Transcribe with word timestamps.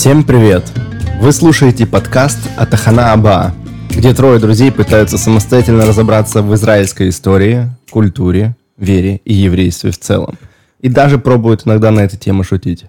Всем 0.00 0.24
привет! 0.24 0.64
Вы 1.20 1.30
слушаете 1.30 1.86
подкаст 1.86 2.38
Атахана 2.56 3.12
Аба, 3.12 3.54
где 3.90 4.14
трое 4.14 4.40
друзей 4.40 4.72
пытаются 4.72 5.18
самостоятельно 5.18 5.84
разобраться 5.84 6.40
в 6.40 6.54
израильской 6.54 7.10
истории, 7.10 7.68
культуре, 7.90 8.56
вере 8.78 9.20
и 9.26 9.34
еврействе 9.34 9.90
в 9.90 9.98
целом. 9.98 10.38
И 10.80 10.88
даже 10.88 11.18
пробуют 11.18 11.66
иногда 11.66 11.90
на 11.90 12.00
эту 12.00 12.16
тему 12.16 12.44
шутить. 12.44 12.86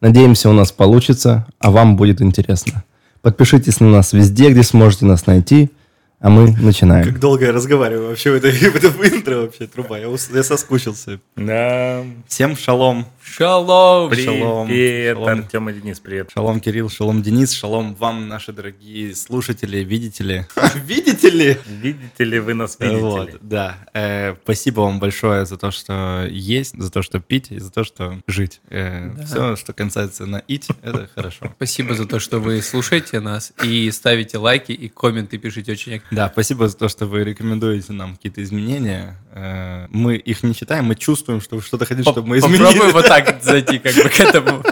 Надеемся, 0.00 0.50
у 0.50 0.52
нас 0.52 0.70
получится, 0.70 1.48
а 1.58 1.72
вам 1.72 1.96
будет 1.96 2.22
интересно. 2.22 2.84
Подпишитесь 3.22 3.80
на 3.80 3.90
нас 3.90 4.12
везде, 4.12 4.52
где 4.52 4.62
сможете 4.62 5.04
нас 5.06 5.26
найти– 5.26 5.68
а 6.22 6.30
мы 6.30 6.52
начинаем. 6.52 7.04
Как 7.04 7.18
долго 7.18 7.46
я 7.46 7.52
разговариваю 7.52 8.10
вообще 8.10 8.30
в 8.30 8.34
этой, 8.36 8.52
в 8.70 8.76
этом 8.76 8.92
интро 9.04 9.38
вообще, 9.38 9.66
труба. 9.66 9.98
Я, 9.98 10.06
я 10.06 10.42
соскучился. 10.44 11.18
Да. 11.34 12.04
Всем 12.28 12.56
шалом. 12.56 13.06
Шалом. 13.24 14.10
Привет, 14.10 14.26
шалом. 14.26 14.68
шалом. 14.68 15.28
Артем 15.28 15.68
и 15.70 15.72
Денис, 15.72 16.00
привет. 16.00 16.30
Шалом, 16.34 16.60
Кирилл, 16.60 16.90
шалом, 16.90 17.22
Денис, 17.22 17.52
шалом 17.52 17.94
вам, 17.94 18.28
наши 18.28 18.52
дорогие 18.52 19.14
слушатели, 19.14 19.78
видители. 19.78 20.46
Видите 20.84 21.30
ли? 21.30 21.56
Видите 21.66 22.24
ли 22.24 22.40
вы 22.40 22.54
нас, 22.54 22.76
видите 22.78 23.00
вот, 23.00 23.28
ли? 23.28 23.38
Да. 23.40 23.78
Э, 23.94 24.34
спасибо 24.42 24.80
вам 24.80 24.98
большое 24.98 25.46
за 25.46 25.56
то, 25.56 25.70
что 25.70 26.26
есть, 26.28 26.76
за 26.76 26.90
то, 26.90 27.02
что 27.02 27.20
пить 27.20 27.50
и 27.50 27.58
за 27.58 27.70
то, 27.70 27.84
что 27.84 28.18
жить. 28.26 28.60
Э, 28.68 29.10
да. 29.16 29.24
Все, 29.24 29.56
что 29.56 29.72
касается 29.72 30.26
на 30.26 30.38
ить, 30.48 30.68
это 30.82 31.08
хорошо. 31.14 31.52
Спасибо 31.56 31.94
за 31.94 32.06
то, 32.06 32.18
что 32.18 32.38
вы 32.40 32.60
слушаете 32.60 33.20
нас 33.20 33.52
и 33.62 33.90
ставите 33.92 34.38
лайки 34.38 34.72
и 34.72 34.88
комменты 34.88 35.38
пишите 35.38 35.72
очень 35.72 36.02
да, 36.10 36.28
спасибо 36.28 36.68
за 36.68 36.76
то, 36.76 36.88
что 36.88 37.06
вы 37.06 37.24
рекомендуете 37.24 37.92
нам 37.92 38.16
какие-то 38.16 38.42
изменения. 38.42 39.16
Э, 39.32 39.86
мы 39.90 40.16
их 40.16 40.42
не 40.42 40.54
читаем, 40.54 40.86
мы 40.86 40.94
чувствуем, 40.94 41.40
что 41.40 41.56
вы 41.56 41.62
что-то 41.62 41.86
хотите, 41.86 42.10
чтобы 42.10 42.28
мы 42.28 42.38
изменили. 42.38 42.64
Попробуй 42.64 42.92
вот 42.92 43.11
так 43.20 43.42
зайти 43.42 43.78
как 43.78 43.94
бы 43.94 44.08
к 44.08 44.20
этому. 44.20 44.62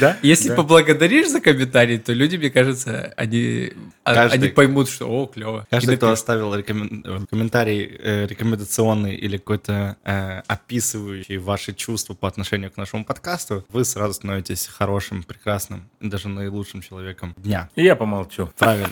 Да? 0.00 0.16
Если 0.22 0.48
да. 0.48 0.54
поблагодаришь 0.54 1.28
за 1.28 1.40
комментарий, 1.40 1.98
то 1.98 2.12
люди, 2.12 2.36
мне 2.36 2.50
кажется, 2.50 3.12
они, 3.16 3.72
а, 4.04 4.14
каждый, 4.14 4.34
они 4.34 4.48
поймут, 4.48 4.88
что 4.88 5.06
о, 5.06 5.26
клево. 5.26 5.66
Каждый, 5.70 5.96
кто 5.96 6.10
оставил 6.10 6.54
рекомен... 6.54 7.26
комментарий 7.30 7.84
э, 7.84 8.26
рекомендационный 8.26 9.14
или 9.14 9.36
какой-то 9.36 9.96
э, 10.02 10.42
описывающий 10.46 11.36
ваши 11.36 11.74
чувства 11.74 12.14
по 12.14 12.26
отношению 12.26 12.70
к 12.70 12.78
нашему 12.78 13.04
подкасту, 13.04 13.64
вы 13.68 13.84
сразу 13.84 14.14
становитесь 14.14 14.66
хорошим, 14.66 15.22
прекрасным, 15.22 15.88
даже 16.00 16.28
наилучшим 16.28 16.80
человеком 16.80 17.34
дня. 17.36 17.68
И 17.76 17.84
я 17.84 17.96
помолчу. 17.96 18.50
Правильно. 18.58 18.88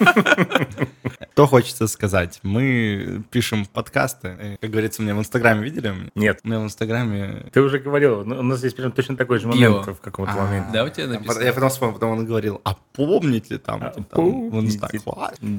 Что 1.34 1.48
хочется 1.48 1.88
сказать? 1.88 2.38
Мы 2.44 3.24
пишем 3.32 3.66
подкасты. 3.66 4.28
Э, 4.38 4.56
как 4.60 4.70
говорится, 4.70 5.02
меня 5.02 5.16
в 5.16 5.18
Инстаграме 5.18 5.64
видели? 5.64 5.92
Нет. 6.14 6.38
У 6.44 6.46
меня 6.46 6.60
в 6.60 6.62
Инстаграме... 6.62 7.46
Ты 7.52 7.60
уже 7.60 7.80
говорил, 7.80 8.20
у 8.20 8.24
нас 8.24 8.60
здесь 8.60 8.72
прям 8.72 8.92
точно 8.92 9.16
такой 9.16 9.40
же 9.40 9.48
момент 9.48 9.84
в 9.84 10.00
каком-то 10.00 10.32
А, 10.32 10.44
моменте. 10.46 10.68
Да, 10.72 10.84
у 10.84 10.88
тебя 10.90 11.08
написано? 11.08 11.42
Я 11.42 11.52
потом 11.52 11.70
вспомнил, 11.70 11.94
потом 11.94 12.10
он 12.12 12.24
говорил, 12.24 12.60
а 12.62 12.76
помните 12.92 13.58
там? 13.58 13.82
А, 13.82 13.90
там 13.90 14.04
помните. 14.04 14.56
в 14.56 14.64
Инстаграме? 14.64 15.58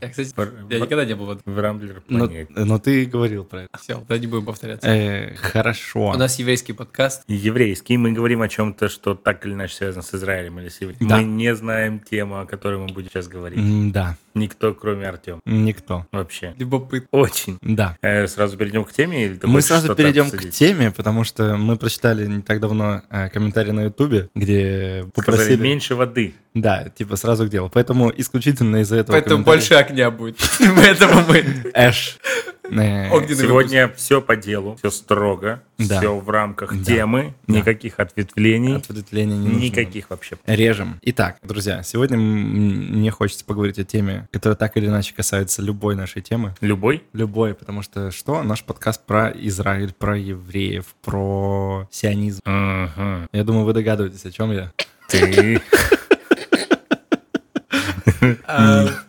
Я, 0.00 0.08
кстати, 0.08 0.32
я 0.70 0.80
никогда 0.80 1.04
не 1.04 1.14
был 1.14 1.38
в 1.44 1.58
Рамблер 1.58 2.02
Но, 2.08 2.78
ты 2.78 3.04
говорил 3.04 3.44
про 3.44 3.64
это. 3.64 3.78
Все, 3.78 3.96
тогда 3.96 4.16
не 4.16 4.26
будем 4.26 4.46
повторяться. 4.46 4.88
Э, 4.88 5.34
хорошо. 5.34 6.12
У 6.12 6.16
нас 6.16 6.38
еврейский 6.38 6.72
подкаст. 6.72 7.22
Еврейский, 7.28 7.98
мы 7.98 8.12
говорим 8.12 8.40
о 8.40 8.48
чем-то, 8.48 8.88
что 8.88 9.14
так 9.14 9.44
или 9.44 9.52
иначе 9.52 9.74
связано 9.74 10.02
с 10.02 10.14
Израилем 10.14 10.58
или 10.58 10.70
с 10.70 10.80
евреем. 10.80 11.06
Да. 11.06 11.18
Мы 11.18 11.24
не 11.24 11.54
знаем 11.54 12.00
тему, 12.00 12.40
о 12.40 12.46
которой 12.46 12.78
мы 12.78 12.86
будем 12.86 13.10
сейчас 13.10 13.28
говорить. 13.28 13.73
Да, 13.92 14.16
Никто, 14.34 14.74
кроме 14.74 15.08
Артема. 15.08 15.40
никто. 15.44 16.06
Вообще. 16.10 16.54
Любопытно. 16.58 17.06
Очень. 17.12 17.56
Да. 17.62 17.96
Э, 18.02 18.26
сразу 18.26 18.56
перейдем 18.56 18.84
к 18.84 18.92
теме? 18.92 19.26
Или 19.26 19.34
ты 19.36 19.46
Мы 19.46 19.62
сразу 19.62 19.94
перейдем 19.94 20.24
к 20.30 20.34
обсудить? 20.34 20.54
теме, 20.54 20.90
потому 20.90 21.22
что 21.24 21.56
мы 21.56 21.76
прочитали 21.76 22.26
не 22.26 22.42
так 22.42 22.58
давно 22.60 23.02
э, 23.10 23.28
комментарий 23.28 23.70
на 23.72 23.82
Ютубе, 23.84 24.28
где 24.34 25.04
Сказали, 25.12 25.12
попросили... 25.14 25.62
меньше 25.62 25.94
воды. 25.94 26.34
Да, 26.52 26.88
типа 26.88 27.16
сразу 27.16 27.46
к 27.46 27.48
делу. 27.50 27.70
Поэтому 27.72 28.12
исключительно 28.16 28.78
из-за 28.78 28.96
этого 28.96 29.14
Поэтому 29.16 29.44
комментария- 29.44 29.44
больше 29.44 29.74
огня 29.74 30.10
будет. 30.10 30.36
Поэтому 30.58 31.22
мы... 31.28 31.44
Эш. 31.72 32.18
Э, 32.70 33.08
Сегодня 33.34 33.88
все 33.94 34.20
по 34.22 34.36
делу, 34.36 34.76
все 34.76 34.90
строго, 34.90 35.62
Да. 35.78 35.98
все 36.00 36.16
в 36.18 36.28
рамках 36.30 36.74
Да. 36.76 36.84
темы, 36.84 37.34
Да. 37.46 37.58
никаких 37.58 38.00
ответвлений, 38.00 38.76
Ответвления 38.76 39.36
не 39.36 39.48
нужно. 39.48 39.60
никаких 39.64 40.10
вообще. 40.10 40.36
Режем. 40.46 40.98
Итак, 41.02 41.36
друзья, 41.42 41.82
сегодня 41.82 42.16
мне 42.16 43.10
хочется 43.10 43.44
поговорить 43.44 43.78
о 43.78 43.84
теме, 43.84 44.28
которая 44.32 44.56
так 44.56 44.76
или 44.76 44.86
иначе 44.86 45.14
касается 45.14 45.60
любой 45.62 45.94
нашей 45.94 46.22
темы. 46.22 46.54
Любой? 46.60 47.02
Любой, 47.12 47.54
потому 47.54 47.82
что 47.82 48.10
что? 48.10 48.42
Наш 48.42 48.64
подкаст 48.64 49.04
про 49.04 49.30
Израиль, 49.30 49.92
про 49.92 50.16
евреев, 50.16 50.86
про 51.02 51.86
сионизм. 51.90 52.40
Мгм. 52.44 53.28
Я 53.32 53.44
думаю, 53.44 53.64
вы 53.66 53.72
догадываетесь, 53.74 54.24
о 54.24 54.30
чем 54.32 54.52
я. 54.52 54.72
Ты 55.08 55.60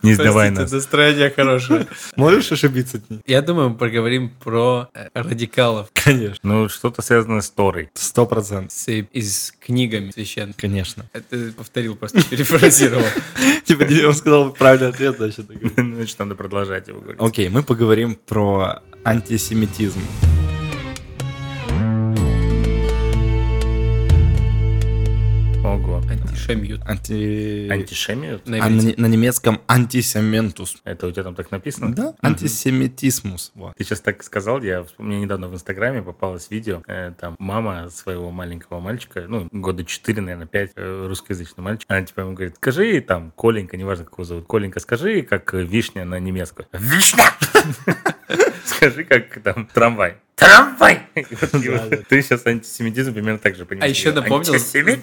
не 0.02 0.14
сдавай 0.14 0.50
нас. 0.50 0.72
Настроение 0.72 1.30
хорошее. 1.30 1.86
Можешь 2.16 2.52
ошибиться? 2.52 3.00
Я 3.26 3.42
думаю, 3.42 3.70
мы 3.70 3.76
поговорим 3.76 4.30
про 4.42 4.88
э, 4.94 5.08
радикалов 5.14 5.88
Конечно. 5.92 6.38
Ну, 6.42 6.68
что-то 6.68 7.02
связано 7.02 7.40
с 7.40 7.50
Торой. 7.50 7.90
Сто 7.94 8.26
процентов. 8.26 8.72
с, 8.72 8.88
и 8.88 9.22
с 9.22 9.52
книгами 9.60 10.10
священными. 10.10 10.54
Конечно. 10.56 11.08
Это 11.12 11.52
повторил, 11.56 11.96
просто 11.96 12.22
перефразировал. 12.22 13.04
Типа, 13.64 13.84
он 14.06 14.14
сказал 14.14 14.52
правильный 14.52 14.90
ответ, 14.90 15.16
значит. 15.16 15.46
Значит, 15.76 16.18
надо 16.18 16.34
продолжать 16.36 16.88
его 16.88 17.00
говорить. 17.00 17.20
Окей, 17.20 17.48
мы 17.48 17.62
поговорим 17.62 18.16
про 18.26 18.82
антисемитизм. 19.04 20.00
Ого. 25.66 26.00
Антишемьют. 26.08 26.80
Анти... 26.86 27.68
Антишемию? 27.68 28.40
На 28.44 28.64
А 28.64 28.68
на, 28.68 28.82
на 28.96 29.06
немецком 29.06 29.60
антисементус. 29.66 30.76
Это 30.84 31.08
у 31.08 31.10
тебя 31.10 31.24
там 31.24 31.34
так 31.34 31.50
написано? 31.50 31.92
Да, 31.92 32.14
антисемитизмус. 32.22 33.50
Вот. 33.56 33.74
Ты 33.76 33.82
сейчас 33.82 34.00
так 34.00 34.22
сказал, 34.22 34.62
я 34.62 34.86
мне 34.98 35.18
недавно 35.18 35.48
в 35.48 35.54
Инстаграме 35.54 36.02
попалось 36.02 36.50
видео, 36.50 36.82
э, 36.86 37.12
там 37.18 37.34
мама 37.40 37.90
своего 37.90 38.30
маленького 38.30 38.78
мальчика, 38.78 39.24
ну, 39.26 39.48
года 39.50 39.84
4, 39.84 40.22
наверное, 40.22 40.46
5, 40.46 40.72
э, 40.76 41.06
русскоязычный 41.08 41.64
мальчик, 41.64 41.90
она 41.90 42.02
типа 42.02 42.20
ему 42.20 42.34
говорит, 42.34 42.56
скажи 42.56 43.00
там, 43.00 43.32
Коленька, 43.32 43.76
неважно, 43.76 44.04
как 44.04 44.14
его 44.14 44.24
зовут, 44.24 44.46
Коленька, 44.46 44.78
скажи, 44.78 45.22
как 45.22 45.52
э, 45.52 45.64
вишня 45.64 46.04
на 46.04 46.20
немецком. 46.20 46.66
Вишня! 46.72 47.24
Скажи, 48.64 49.04
как 49.04 49.40
там 49.42 49.66
трамвай. 49.72 50.16
Трамвай! 50.38 51.00
Ты 51.14 52.20
сейчас 52.20 52.44
антисемитизм 52.44 53.14
примерно 53.14 53.38
так 53.38 53.56
же 53.56 53.64
понимаешь. 53.64 53.90
А 53.90 53.96
еще 53.96 54.12
напомнил, 54.12 54.54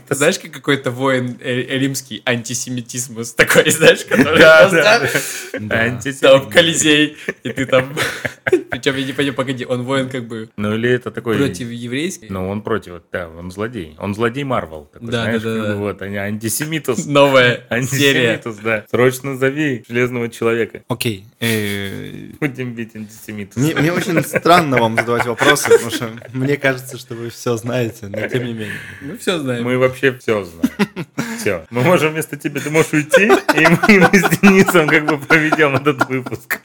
знаешь, 0.09 0.37
как 0.37 0.51
какой-то 0.51 0.91
воин 0.91 1.39
э, 1.41 1.79
римский 1.79 2.21
антисемитизм 2.23 3.15
такой, 3.35 3.71
знаешь, 3.71 4.05
который 4.09 4.37
Да, 4.37 4.69
просто 4.69 5.59
да, 5.59 6.39
там. 6.39 6.49
Колизей, 6.51 7.17
и 7.41 7.49
ты 7.49 7.65
там... 7.65 7.97
Причем 8.69 8.95
я 8.95 9.05
не 9.05 9.13
понимаю, 9.13 9.33
погоди, 9.33 9.65
он 9.65 9.83
воин 9.83 10.09
как 10.09 10.27
бы 10.27 10.49
Ну 10.55 10.75
или 10.75 10.91
это 10.91 11.09
такой... 11.09 11.37
против 11.37 11.69
еврейских? 11.69 12.29
Ну, 12.29 12.47
он 12.49 12.61
против, 12.61 13.01
да, 13.11 13.27
он 13.29 13.49
злодей. 13.49 13.95
Он 13.97 14.13
злодей 14.13 14.43
Марвел. 14.43 14.91
Да, 15.01 15.31
да, 15.31 15.39
да. 15.39 15.75
Вот, 15.77 16.01
они 16.03 16.17
антисемитус. 16.17 17.05
Новая 17.07 17.65
серия. 17.89 18.33
Антисемитус, 18.33 18.57
да. 18.57 18.85
Срочно 18.91 19.35
зови 19.35 19.83
железного 19.87 20.29
человека. 20.29 20.83
Окей. 20.89 21.25
э, 21.39 22.29
Будем 22.39 22.73
бить 22.75 22.95
антисемитус. 22.95 23.57
Мне, 23.57 23.73
мне 23.73 23.91
очень 23.91 24.21
странно 24.23 24.77
вам 24.77 24.95
задавать 24.95 25.22
вопросы, 25.25 25.69
потому 25.69 25.91
что 25.91 26.09
мне 26.33 26.57
кажется, 26.57 26.97
что 26.97 27.15
вы 27.15 27.29
все 27.29 27.55
знаете, 27.57 28.07
но 28.07 28.27
тем 28.27 28.45
не 28.45 28.53
менее. 28.53 28.77
Мы 29.01 29.17
все 29.17 29.39
знаем. 29.39 29.63
Мы 29.63 29.77
вообще 29.77 30.17
все 30.17 30.43
знаем. 30.43 31.07
Все. 31.39 31.65
Мы 31.69 31.81
можем 31.81 32.13
вместо 32.13 32.37
тебя, 32.37 32.61
ты 32.61 32.69
можешь 32.69 32.93
уйти, 32.93 33.25
и 33.25 33.67
мы, 33.67 33.99
мы 33.99 34.17
с 34.17 34.29
Денисом 34.39 34.87
как 34.87 35.05
бы 35.05 35.17
проведем 35.17 35.75
этот 35.75 36.07
выпуск. 36.07 36.61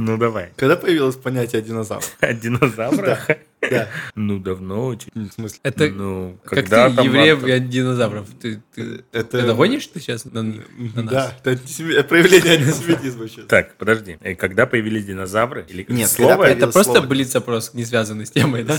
Ну 0.00 0.16
давай. 0.16 0.52
Когда 0.56 0.76
появилось 0.76 1.16
понятие 1.16 1.60
динозавр? 1.62 2.02
О 2.20 2.32
динозаврах? 2.32 3.28
Да. 3.70 3.88
Ну, 4.14 4.38
давно 4.38 4.86
очень. 4.86 5.10
В 5.14 5.32
смысле? 5.34 5.60
Это 5.62 5.90
Ну, 5.90 6.38
как 6.44 6.60
когда 6.60 6.88
ты 6.88 7.02
евреев 7.02 7.44
и 7.44 7.60
динозавров. 7.60 8.26
Ты, 8.40 8.62
ты, 8.74 9.04
Это- 9.12 9.38
ты 9.38 9.46
догонишь 9.46 9.86
ты 9.88 10.00
сейчас 10.00 10.24
на, 10.24 10.42
на 10.42 11.02
нас? 11.02 11.12
Да, 11.12 11.34
это 11.38 11.50
антисеми- 11.50 12.02
проявление 12.02 12.54
антисемитизма 12.54 13.28
сейчас. 13.28 13.44
Так, 13.46 13.76
подожди. 13.76 14.16
И 14.24 14.34
когда 14.34 14.64
появились 14.64 15.04
динозавры? 15.04 15.66
Или 15.68 15.84
Нет, 15.90 16.08
слово? 16.08 16.44
Это 16.44 16.68
просто 16.68 16.94
слово. 16.94 17.06
блиц-опрос, 17.06 17.74
не 17.74 17.84
связанный 17.84 18.24
с 18.24 18.30
темой, 18.30 18.62
да? 18.64 18.78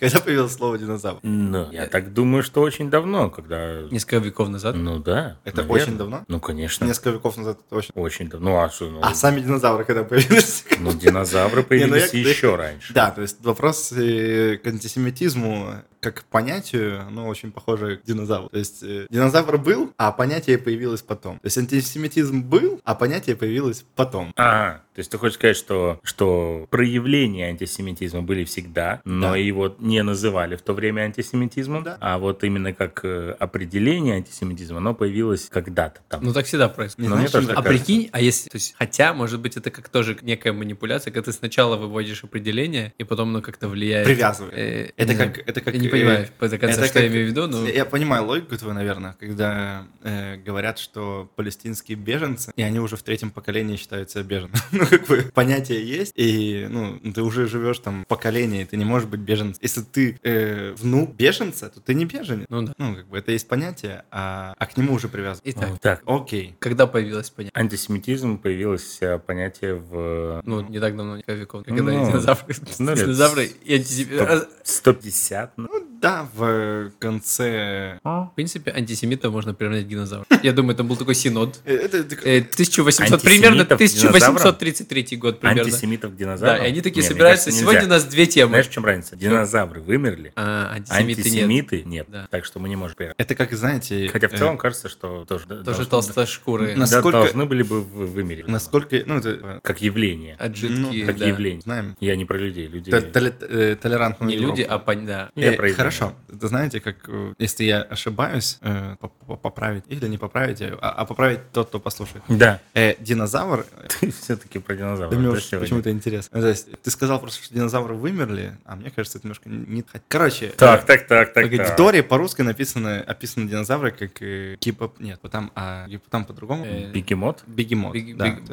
Когда 0.00 0.20
появилось 0.20 0.54
слово 0.54 0.78
динозавр? 0.78 1.18
Ну, 1.22 1.70
я 1.70 1.86
так 1.86 2.14
думаю, 2.14 2.42
что 2.42 2.62
очень 2.62 2.88
давно, 2.88 3.28
когда... 3.28 3.82
Несколько 3.90 4.18
веков 4.24 4.48
назад. 4.48 4.74
Ну 4.74 5.00
да. 5.00 5.38
Это 5.44 5.58
наверное. 5.58 5.82
очень 5.82 5.98
давно? 5.98 6.24
Ну, 6.28 6.40
конечно. 6.40 6.86
Несколько 6.86 7.10
веков 7.10 7.36
назад 7.36 7.58
это 7.66 7.76
очень... 7.76 7.90
Очень 7.94 8.28
давно. 8.30 8.50
Ну, 8.50 8.56
а 8.56 8.70
что? 8.70 8.88
Ну, 8.90 9.00
А 9.02 9.14
сами 9.14 9.40
динозавры 9.40 9.84
когда 9.84 10.02
появились? 10.04 10.53
Ну, 10.78 10.92
динозавры 10.92 11.62
ну 11.62 11.66
появились 11.68 12.12
еще 12.12 12.56
раньше. 12.56 12.92
Да, 12.92 13.10
то 13.10 13.22
есть 13.22 13.36
вопрос 13.40 13.92
э, 13.92 14.58
к 14.62 14.66
антисемитизму 14.66 15.82
как 16.04 16.20
к 16.20 16.24
понятию, 16.24 17.00
оно 17.06 17.26
очень 17.28 17.50
похоже 17.50 17.96
к 17.96 18.04
динозавру. 18.04 18.48
То 18.50 18.58
есть 18.58 18.82
э, 18.82 19.06
динозавр 19.10 19.58
был, 19.58 19.92
а 19.96 20.12
понятие 20.12 20.58
появилось 20.58 21.00
потом. 21.02 21.38
То 21.40 21.46
есть 21.46 21.56
антисемитизм 21.58 22.42
был, 22.42 22.80
а 22.84 22.94
понятие 22.94 23.36
появилось 23.36 23.84
потом. 23.96 24.32
Ага, 24.36 24.82
то 24.94 24.98
есть 25.00 25.10
ты 25.10 25.16
хочешь 25.18 25.36
сказать, 25.36 25.56
что, 25.56 25.98
что 26.02 26.66
проявления 26.70 27.46
антисемитизма 27.48 28.22
были 28.22 28.44
всегда, 28.44 29.00
но 29.04 29.30
Да. 29.32 29.36
его 29.36 29.74
не 29.78 30.02
называли 30.02 30.56
в 30.56 30.62
то 30.62 30.74
время 30.74 31.02
антисемитизмом, 31.02 31.82
Да. 31.84 31.96
а 32.00 32.18
вот 32.18 32.44
именно 32.44 32.72
как 32.74 33.00
э, 33.04 33.34
определение 33.40 34.16
антисемитизма, 34.16 34.78
оно 34.78 34.94
появилось 34.94 35.48
когда-то 35.50 36.00
там. 36.08 36.22
Ну 36.22 36.32
так 36.32 36.44
всегда 36.46 36.68
происходит. 36.68 36.98
Не 36.98 37.08
Но 37.08 37.16
знаешь, 37.16 37.30
мне 37.32 37.40
тоже 37.40 37.48
чем- 37.48 37.58
А 37.58 37.62
прикинь, 37.62 38.10
а 38.12 38.20
если, 38.20 38.50
то 38.50 38.56
есть, 38.56 38.74
хотя, 38.78 39.14
может 39.14 39.40
быть, 39.40 39.56
это 39.56 39.70
как 39.70 39.88
тоже 39.88 40.16
некая 40.22 40.52
манипуляция, 40.52 41.10
когда 41.12 41.24
ты 41.24 41.32
сначала 41.32 41.76
выводишь 41.76 42.22
определение, 42.22 42.92
и 42.98 43.04
потом 43.04 43.30
оно 43.30 43.40
как-то 43.40 43.68
влияет. 43.68 44.06
Привязывает. 44.06 44.54
Э, 44.54 44.92
это 44.96 45.12
не 45.14 45.18
как, 45.18 45.38
это 45.38 45.60
как. 45.60 45.74
Я 45.74 45.80
не 45.80 45.86
э, 45.88 45.90
понимаю 46.00 46.28
до 46.40 46.58
конца, 46.58 46.80
это 46.80 46.86
что 46.86 46.98
я 46.98 47.04
как- 47.04 47.12
имею 47.12 47.26
в 47.26 47.30
виду, 47.30 47.46
но... 47.48 47.66
Я 47.68 47.84
понимаю 47.84 48.24
логику 48.26 48.56
твою, 48.56 48.74
наверное, 48.74 49.16
когда 49.18 49.86
э, 50.02 50.36
говорят, 50.36 50.78
что 50.78 51.30
палестинские 51.36 51.96
беженцы, 51.96 52.52
и 52.56 52.62
они 52.62 52.80
уже 52.80 52.96
в 52.96 53.02
третьем 53.02 53.30
поколении 53.30 53.76
считают 53.76 54.10
себя 54.10 54.22
беженцами. 54.22 54.62
ну, 54.72 54.86
как 54.86 55.06
бы 55.06 55.30
понятие 55.34 55.86
есть, 55.86 56.12
и 56.16 56.66
ну, 56.70 56.98
ты 57.12 57.22
уже 57.22 57.46
живешь 57.46 57.78
там 57.78 58.04
в 58.04 58.06
поколении, 58.06 58.64
ты 58.64 58.76
не 58.76 58.84
можешь 58.84 59.08
быть 59.08 59.20
беженцем. 59.20 59.58
Если 59.62 59.82
ты 59.82 60.18
э, 60.22 60.72
внук 60.78 61.14
беженца, 61.14 61.68
то 61.70 61.80
ты 61.80 61.94
не 61.94 62.04
беженец. 62.06 62.46
Ну 62.48 62.62
да. 62.62 62.72
Ну, 62.78 62.96
как 62.96 63.06
бы 63.08 63.18
это 63.18 63.32
есть 63.32 63.48
понятие, 63.48 64.04
а, 64.10 64.54
а 64.58 64.66
к 64.66 64.76
нему 64.76 64.94
уже 64.94 65.08
привязан. 65.08 65.42
Итак, 65.44 65.78
Так, 65.80 66.02
Окей. 66.06 66.56
когда 66.58 66.86
появилось 66.86 67.30
понятие? 67.30 67.52
антисемитизм 67.54 68.38
появилось 68.38 68.98
э, 69.00 69.18
понятие 69.18 69.74
в 69.74 70.40
Ну, 70.44 70.60
не 70.62 70.80
так 70.80 70.96
давно, 70.96 71.16
несколько 71.16 71.34
веков, 71.34 71.64
когда 71.64 71.82
Ну, 71.82 72.06
динозавры, 72.06 72.54
ну, 72.78 72.94
динозавры 72.94 73.50
и 73.64 73.74
антисемиты... 73.74 74.46
Стоп. 74.64 74.94
150. 74.94 75.58
ну, 75.58 75.68
Да, 76.04 76.28
в 76.34 76.90
конце... 76.98 77.98
В 78.04 78.30
принципе, 78.34 78.70
антисемита 78.72 79.30
можно 79.30 79.54
приравнять 79.54 79.84
к 79.86 79.88
динозавру. 79.88 80.26
Я 80.42 80.52
думаю, 80.52 80.74
это 80.74 80.84
был 80.84 80.96
такой 80.96 81.14
синод. 81.14 81.60
Э, 81.64 81.74
Это, 81.76 81.96
это- 81.98 82.16
Э, 82.28 82.40
1800, 82.40 83.22
примерно 83.22 83.62
Антисемитов 83.62 83.78
к 83.78 84.16
1833 84.16 85.16
год 85.16 85.40
примерно. 85.40 85.62
Антисемитов 85.62 86.10
Да, 86.12 86.16
динозавров. 86.18 86.62
и 86.62 86.66
они 86.66 86.80
такие 86.82 87.02
собираются. 87.06 87.50
Сегодня 87.50 87.84
у 87.84 87.88
нас 87.88 88.04
две 88.04 88.26
темы. 88.26 88.50
Знаешь, 88.50 88.66
в 88.68 88.70
чем 88.70 88.84
разница? 88.84 89.16
Динозавры 89.16 89.80
вымерли, 89.80 90.32
А, 90.36 90.72
антисемиты, 90.74 91.22
нет. 91.22 91.26
антисемиты 91.26 91.82
нет. 91.84 92.06
Да. 92.10 92.26
Так 92.30 92.44
что 92.44 92.58
мы 92.60 92.68
не 92.68 92.76
можем 92.76 92.96
поехать. 92.96 93.16
это 93.18 93.34
как, 93.34 93.52
знаете... 93.52 94.08
Хотя 94.12 94.28
в 94.28 94.34
э, 94.34 94.38
целом 94.38 94.58
кажется, 94.58 94.88
что 94.90 95.24
тоже, 95.24 95.46
Тоже 95.46 95.86
да, 95.88 96.76
Насколько- 96.76 97.10
должны 97.12 97.46
были 97.46 97.62
бы 97.62 97.80
вы- 97.80 98.06
вымереть. 98.06 98.46
Насколько... 98.46 99.02
Ну, 99.06 99.16
это... 99.18 99.60
Как 99.62 99.80
явление. 99.80 100.36
Отжитки, 100.38 100.74
Ну, 101.00 101.06
Как 101.06 101.16
да. 101.16 101.26
явление. 101.26 101.62
Знаем. 101.62 101.96
Я 102.00 102.14
не 102.16 102.24
про 102.26 102.36
людей. 102.36 102.66
Люди... 102.66 102.90
Т- 102.90 102.98
толе- 103.00 103.34
э, 103.40 103.76
Толерантную 103.80 104.28
Не 104.30 104.36
люди, 104.36 104.62
а 104.62 104.78
да. 104.78 105.30
Я 105.34 105.52
Э, 105.52 105.56
про. 105.56 105.68
Хорошо. 105.98 106.14
Это 106.32 106.48
знаете, 106.48 106.80
как 106.80 106.96
э, 107.08 107.34
если 107.38 107.64
я 107.64 107.82
ошибаюсь, 107.82 108.58
э, 108.62 108.96
поп- 109.00 109.12
поп- 109.26 109.40
поправить 109.40 109.84
или 109.88 110.06
не 110.08 110.18
поправить, 110.18 110.60
а, 110.62 110.74
а 110.80 111.04
поправить 111.04 111.40
тот, 111.52 111.68
кто 111.68 111.78
послушает. 111.80 112.22
Да. 112.28 112.60
Э, 112.74 112.94
динозавр, 113.00 113.66
э, 113.82 113.88
Ты 114.00 114.10
все-таки 114.10 114.58
про 114.58 114.74
динозавров. 114.74 115.10
да 115.12 115.18
мне 115.18 115.28
уж 115.28 115.48
почему-то 115.50 115.90
интересно. 115.90 116.40
То 116.40 116.48
есть 116.48 116.68
ты 116.82 116.90
сказал 116.90 117.20
просто, 117.20 117.42
что 117.44 117.54
динозавры 117.54 117.94
вымерли, 117.94 118.56
а 118.64 118.76
мне 118.76 118.90
кажется, 118.90 119.18
это 119.18 119.26
немножко 119.26 119.48
не... 119.48 119.84
Короче, 120.08 120.48
Так, 120.56 120.82
э, 120.84 120.86
так, 120.86 121.06
так, 121.06 121.32
так, 121.32 121.46
в 121.46 121.56
так. 121.56 121.76
Торе 121.76 122.02
по-русски 122.02 122.42
написано, 122.42 123.00
описаны 123.00 123.48
динозавры 123.48 123.90
как 123.92 124.20
э, 124.22 124.56
гипоп... 124.60 124.98
Нет, 125.00 125.20
там, 125.30 125.52
а, 125.54 125.86
там 126.10 126.24
по-другому. 126.24 126.64
Э, 126.64 126.90
Бегемот? 126.90 127.44
Бегемот. 127.46 127.96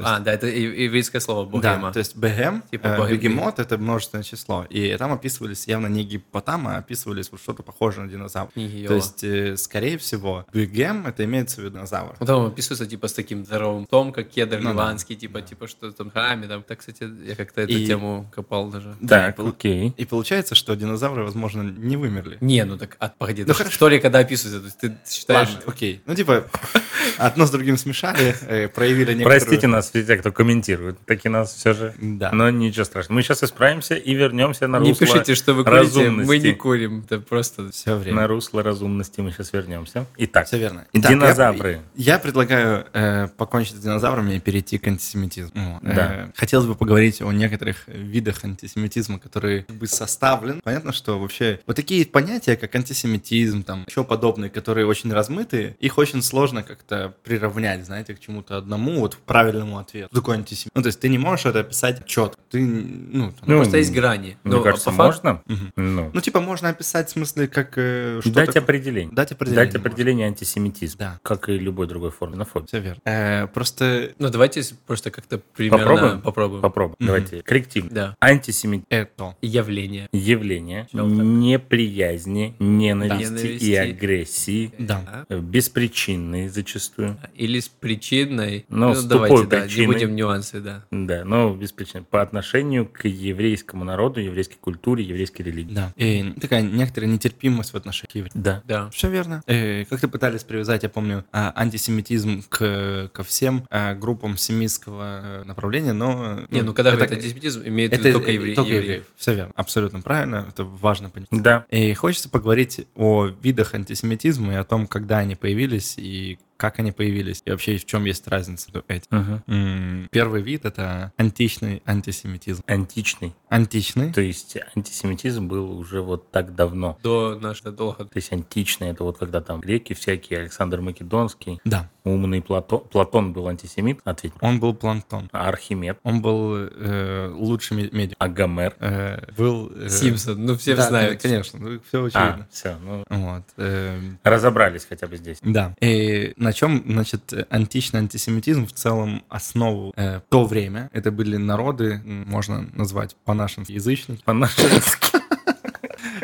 А, 0.03 0.19
да, 0.19 0.33
это 0.33 0.47
еврейское 0.47 1.19
слово 1.19 1.45
Да, 1.45 1.51
богема. 1.73 1.91
то 1.93 1.99
есть 1.99 2.15
бегем, 2.15 2.63
Типа 2.71 2.87
э, 2.87 2.97
богем- 2.97 3.13
бегемот 3.17 3.59
это 3.59 3.77
множественное 3.77 4.23
число. 4.23 4.65
И 4.69 4.95
там 4.97 5.11
описывались 5.13 5.67
явно 5.67 5.87
не 5.87 6.03
гипопотам, 6.03 6.67
а 6.67 6.77
описывались 6.77 7.30
вот 7.31 7.41
что-то 7.41 7.63
похожее 7.63 8.05
на 8.05 8.11
динозавр. 8.11 8.49
Книги 8.51 8.85
То 8.87 8.95
есть, 8.95 9.23
э, 9.23 9.55
скорее 9.57 9.97
всего, 9.97 10.45
бегем 10.53 11.05
это 11.07 11.23
имеется 11.25 11.57
в 11.61 11.63
виду 11.63 11.75
динозавр. 11.77 12.15
Вот 12.19 12.25
там 12.25 12.45
описывается 12.45 12.85
типа 12.85 13.07
с 13.07 13.13
таким 13.13 13.45
здоровым 13.45 13.85
том, 13.85 14.11
как 14.13 14.29
кедр 14.29 14.57
Ну 14.59 14.65
да. 14.65 14.71
ливанский, 14.71 15.15
типа, 15.15 15.41
типа 15.41 15.67
что 15.67 15.91
там 15.91 16.11
храме, 16.11 16.47
там. 16.47 16.63
Так, 16.63 16.79
кстати, 16.79 17.09
я 17.27 17.35
как-то 17.35 17.61
эту 17.61 17.73
И- 17.73 17.85
тему 17.85 18.29
копал 18.33 18.69
даже. 18.69 18.95
Да, 19.01 19.27
Так, 19.27 19.35
пол- 19.37 19.47
окей. 19.49 19.93
И 19.97 20.05
получается, 20.05 20.55
что 20.55 20.75
динозавры, 20.75 21.23
возможно, 21.23 21.61
не 21.63 21.97
вымерли. 21.97 22.37
Не, 22.41 22.63
ну 22.65 22.77
так, 22.77 22.95
а, 22.99 23.09
погоди, 23.17 23.43
Ну 23.45 23.53
хорошо. 23.53 23.73
история, 23.73 23.99
когда 23.99 24.19
описывается, 24.19 24.59
то 24.59 24.65
есть 24.65 24.77
ты 25.05 25.11
считаешь... 25.11 25.49
Ладно, 25.49 25.63
окей. 25.67 26.01
Ну, 26.05 26.15
типа, 26.15 26.45
одно 27.17 27.45
с 27.45 27.51
другим 27.51 27.77
смешали, 27.77 28.35
э, 28.41 28.67
проявили 28.67 29.13
некоторую... 29.13 29.39
Простите 29.39 29.67
нас, 29.67 29.89
все 29.89 30.03
те, 30.03 30.17
кто 30.17 30.31
комментирует. 30.31 30.99
Таки 31.05 31.29
нас 31.29 31.53
все 31.53 31.73
же. 31.73 31.93
Да. 31.99 32.31
Но 32.31 32.49
ничего 32.49 32.85
страшного. 32.85 33.15
Мы 33.17 33.23
сейчас 33.23 33.43
исправимся 33.43 33.95
и 33.95 34.13
вернемся 34.13 34.67
на 34.67 34.79
Не 34.79 34.89
русло 34.89 35.05
пишите, 35.07 35.35
что 35.35 35.53
вы 35.53 35.63
курите, 35.63 36.09
мы 36.09 36.37
не 36.39 36.53
курим, 36.53 37.01
это 37.01 37.20
просто... 37.21 37.71
Все 37.71 37.95
время. 37.95 38.21
На 38.21 38.27
русло 38.27 38.63
разумности 38.63 39.21
мы 39.21 39.31
сейчас 39.31 39.53
вернемся. 39.53 40.05
Итак, 40.17 40.47
Все 40.47 40.57
верно. 40.57 40.85
динозавры. 40.93 41.81
Я, 41.95 42.13
я 42.13 42.19
предлагаю 42.19 42.85
э, 42.93 43.27
покончить 43.37 43.75
с 43.75 43.79
динозаврами 43.79 44.35
и 44.35 44.39
перейти 44.39 44.77
к 44.77 44.87
антисемитизму. 44.87 45.79
Э, 45.83 45.95
Да. 45.95 46.31
хотелось 46.35 46.65
бы 46.67 46.75
поговорить 46.75 47.21
о 47.21 47.31
некоторых 47.31 47.87
видах 47.87 48.43
антисемитизма, 48.43 49.19
которые 49.19 49.63
как 49.63 49.75
бы 49.75 49.87
составлен. 49.87 50.61
Понятно, 50.63 50.91
что 50.93 51.19
вообще 51.19 51.59
вот 51.67 51.75
такие 51.75 52.05
понятия, 52.05 52.55
как 52.55 52.75
антисемитизм, 52.75 53.63
там 53.63 53.85
еще 53.87 54.03
подобные, 54.03 54.49
которые 54.49 54.85
очень 54.85 55.11
размытые, 55.11 55.75
их 55.79 55.97
очень 55.97 56.21
сложно 56.21 56.63
как-то 56.63 57.13
приравнять, 57.23 57.85
знаете, 57.85 58.13
к 58.13 58.19
чему-то 58.19 58.57
одному, 58.57 58.99
вот 58.99 59.17
правильному 59.25 59.77
ответу. 59.79 60.07
Что 60.11 60.15
такое 60.21 60.37
антисемитизм? 60.37 60.71
Ну, 60.75 60.81
то 60.81 60.87
есть 60.87 60.99
ты 60.99 61.09
не 61.09 61.17
можешь 61.17 61.45
это 61.45 61.59
описать 61.61 62.05
четко. 62.05 62.37
Ты, 62.49 62.59
ну, 62.61 63.31
там, 63.31 63.39
Ну, 63.47 63.57
Просто 63.57 63.77
есть 63.77 63.91
грани. 63.93 64.37
Мне 64.43 64.55
Ну, 64.57 64.63
кажется, 64.63 64.89
по 64.91 64.95
факту- 64.95 65.21
можно. 65.27 65.41
Мгм. 65.45 65.71
Ну, 65.75 66.11
ну, 66.13 66.21
типа, 66.21 66.41
можно 66.41 66.69
описать 66.69 67.00
в 67.09 67.11
смысле, 67.13 67.47
как 67.47 67.73
э, 67.77 68.19
что 68.21 68.31
дать 68.33 68.47
такое- 68.47 68.63
определение. 68.63 69.13
Дать 69.13 69.31
определение. 69.31 69.65
Дать 69.65 69.75
определение 69.75 70.27
антисемитизма. 70.27 70.99
Да. 70.99 71.19
Как 71.23 71.49
и 71.49 71.53
любой 71.57 71.87
другой 71.87 72.11
форме 72.11 72.35
на 72.37 72.45
фоне. 72.45 72.67
Все 72.67 72.79
верно. 72.79 73.01
Э, 73.05 73.47
просто 73.47 74.11
Ну, 74.19 74.29
давайте 74.29 74.61
просто 74.87 75.11
как-то 75.11 75.39
примерно 75.55 75.77
Попробуем? 75.85 76.21
попробуем. 76.21 76.61
Попробуем. 76.61 76.95
Мгм. 76.99 77.07
Давайте. 77.07 77.41
Коррективно. 77.43 77.89
Да. 77.91 78.15
Антисемитизм. 78.19 78.85
это 78.89 79.35
Явление. 79.41 80.07
Явление 80.11 80.87
неприязни, 80.93 82.55
ненависти 82.59 83.23
Ненависти. 83.31 83.65
и 83.65 83.75
агрессии. 83.75 84.73
Да. 84.77 85.25
э, 85.29 85.39
Беспричинные 85.39 86.49
зачастую. 86.49 87.17
Или 87.35 87.59
с 87.59 87.67
причиной. 87.69 88.65
Ну, 88.69 88.93
с 88.93 89.03
давайте, 89.03 89.35
тупой 89.35 89.47
да, 89.49 89.59
не 89.61 89.65
причиной. 89.67 89.87
будем 89.87 90.15
нюансы, 90.15 90.59
да. 90.59 90.83
Да, 90.91 91.23
но 91.25 91.53
без 91.53 91.71
причин. 91.71 92.03
По 92.05 92.21
отношению 92.21 92.85
к 92.85 93.05
еврейскому 93.07 93.83
народу, 93.83 94.19
еврейской 94.19 94.57
культуре, 94.57 95.03
еврейской 95.03 95.41
религии. 95.43 95.73
Да. 95.73 95.93
И 95.97 96.33
такая 96.39 96.61
некоторая 96.91 97.09
нетерпимость 97.09 97.73
в 97.73 97.77
отношении 97.77 98.11
к 98.11 98.15
евреям. 98.15 98.31
Да. 98.35 98.61
Да. 98.65 98.89
Все 98.89 99.09
верно. 99.09 99.41
Э, 99.47 99.85
как-то 99.85 100.09
пытались 100.09 100.43
привязать, 100.43 100.83
я 100.83 100.89
помню, 100.89 101.23
а, 101.31 101.53
антисемитизм 101.55 102.43
к, 102.49 103.09
ко 103.13 103.23
всем 103.23 103.65
а, 103.69 103.95
группам 103.95 104.37
семитского 104.37 105.21
э, 105.23 105.43
направления, 105.45 105.93
но... 105.93 106.41
Не, 106.49 106.61
ну 106.61 106.73
когда 106.73 106.93
это- 106.93 107.15
антисемитизм, 107.15 107.61
имеет 107.65 107.93
это 107.93 108.11
только 108.11 108.31
э, 108.31 108.33
евреи. 108.33 108.55
Только 108.55 108.71
евреев. 108.71 108.83
евреев. 108.85 109.05
Все 109.15 109.33
верно. 109.33 109.53
Абсолютно 109.55 110.01
правильно. 110.01 110.45
Это 110.49 110.65
важно 110.65 111.09
понять. 111.09 111.29
Да. 111.31 111.65
И 111.69 111.93
хочется 111.93 112.29
поговорить 112.29 112.85
о 112.95 113.27
видах 113.27 113.73
антисемитизма 113.73 114.53
и 114.53 114.55
о 114.57 114.63
том, 114.63 114.87
когда 114.87 115.19
они 115.19 115.35
появились 115.35 115.95
и 115.97 116.39
как 116.61 116.77
они 116.79 116.91
появились, 116.91 117.41
и 117.45 117.49
вообще 117.51 117.77
в 117.77 117.85
чем 117.85 118.05
есть 118.05 118.27
разница 118.27 118.69
между 118.71 118.85
этим. 118.87 119.41
М, 119.47 120.07
Первый 120.11 120.41
вид— 120.43 120.63
это 120.65 121.11
античный 121.17 121.81
антисемитизм. 121.87 122.63
Античный. 122.67 123.33
Античный. 123.49 124.13
То 124.13 124.21
есть 124.21 124.57
антисемитизм 124.75 125.47
был 125.47 125.77
уже 125.77 126.01
вот 126.01 126.29
так 126.31 126.53
давно. 126.55 126.97
До 127.01 127.37
нашего 127.41 127.71
долго. 127.71 128.05
То 128.05 128.11
есть 128.17 128.31
античный, 128.31 128.89
это 128.89 129.03
вот 129.03 129.17
когда 129.17 129.41
там 129.41 129.59
греки 129.59 129.93
всякие, 129.93 130.39
Александр 130.41 130.81
Македонский, 130.81 131.59
Да. 131.65 131.89
умный 132.03 132.41
Платон. 132.41 132.81
Платон 132.91 133.33
был 133.33 133.47
антисемит, 133.47 133.99
ответь. 134.05 134.33
Он 134.41 134.59
был 134.59 134.73
планктон. 134.75 135.29
А 135.31 135.47
Архимед, 135.49 135.97
Он 136.03 136.21
был 136.21 136.55
э, 136.57 137.31
лучший 137.33 137.77
ме- 137.77 137.89
медик. 137.91 138.15
а 138.19 138.27
Гомер. 138.29 138.75
Э, 138.79 139.31
был... 139.35 139.71
э, 139.75 139.89
Симпсон, 139.89 140.45
ну 140.45 140.55
все 140.57 140.75
да, 140.75 140.87
знают. 140.87 141.21
конечно, 141.21 141.59
ну, 141.59 141.79
все 141.87 142.03
А, 142.03 142.07
очевидно. 142.07 142.47
все, 142.51 142.77
ну, 142.83 143.03
Вот. 143.09 143.43
эм, 143.57 144.19
разобрались 144.23 144.85
хотя 144.87 145.07
бы 145.07 145.17
здесь. 145.17 145.39
да. 145.41 145.73
И 145.81 146.33
на 146.37 146.50
чем, 146.53 146.83
значит, 146.85 147.33
античный 147.49 147.99
антисемитизм 147.99 148.65
в 148.65 148.73
целом 148.73 149.23
основу 149.29 149.93
э, 149.95 150.21
то 150.29 150.45
время? 150.45 150.89
Это 150.93 151.11
были 151.11 151.37
народы, 151.37 152.01
можно 152.03 152.67
назвать 152.73 153.15
по-нашенски 153.25 153.73
язычники. 153.73 154.23
По-нашенски. 154.23 155.10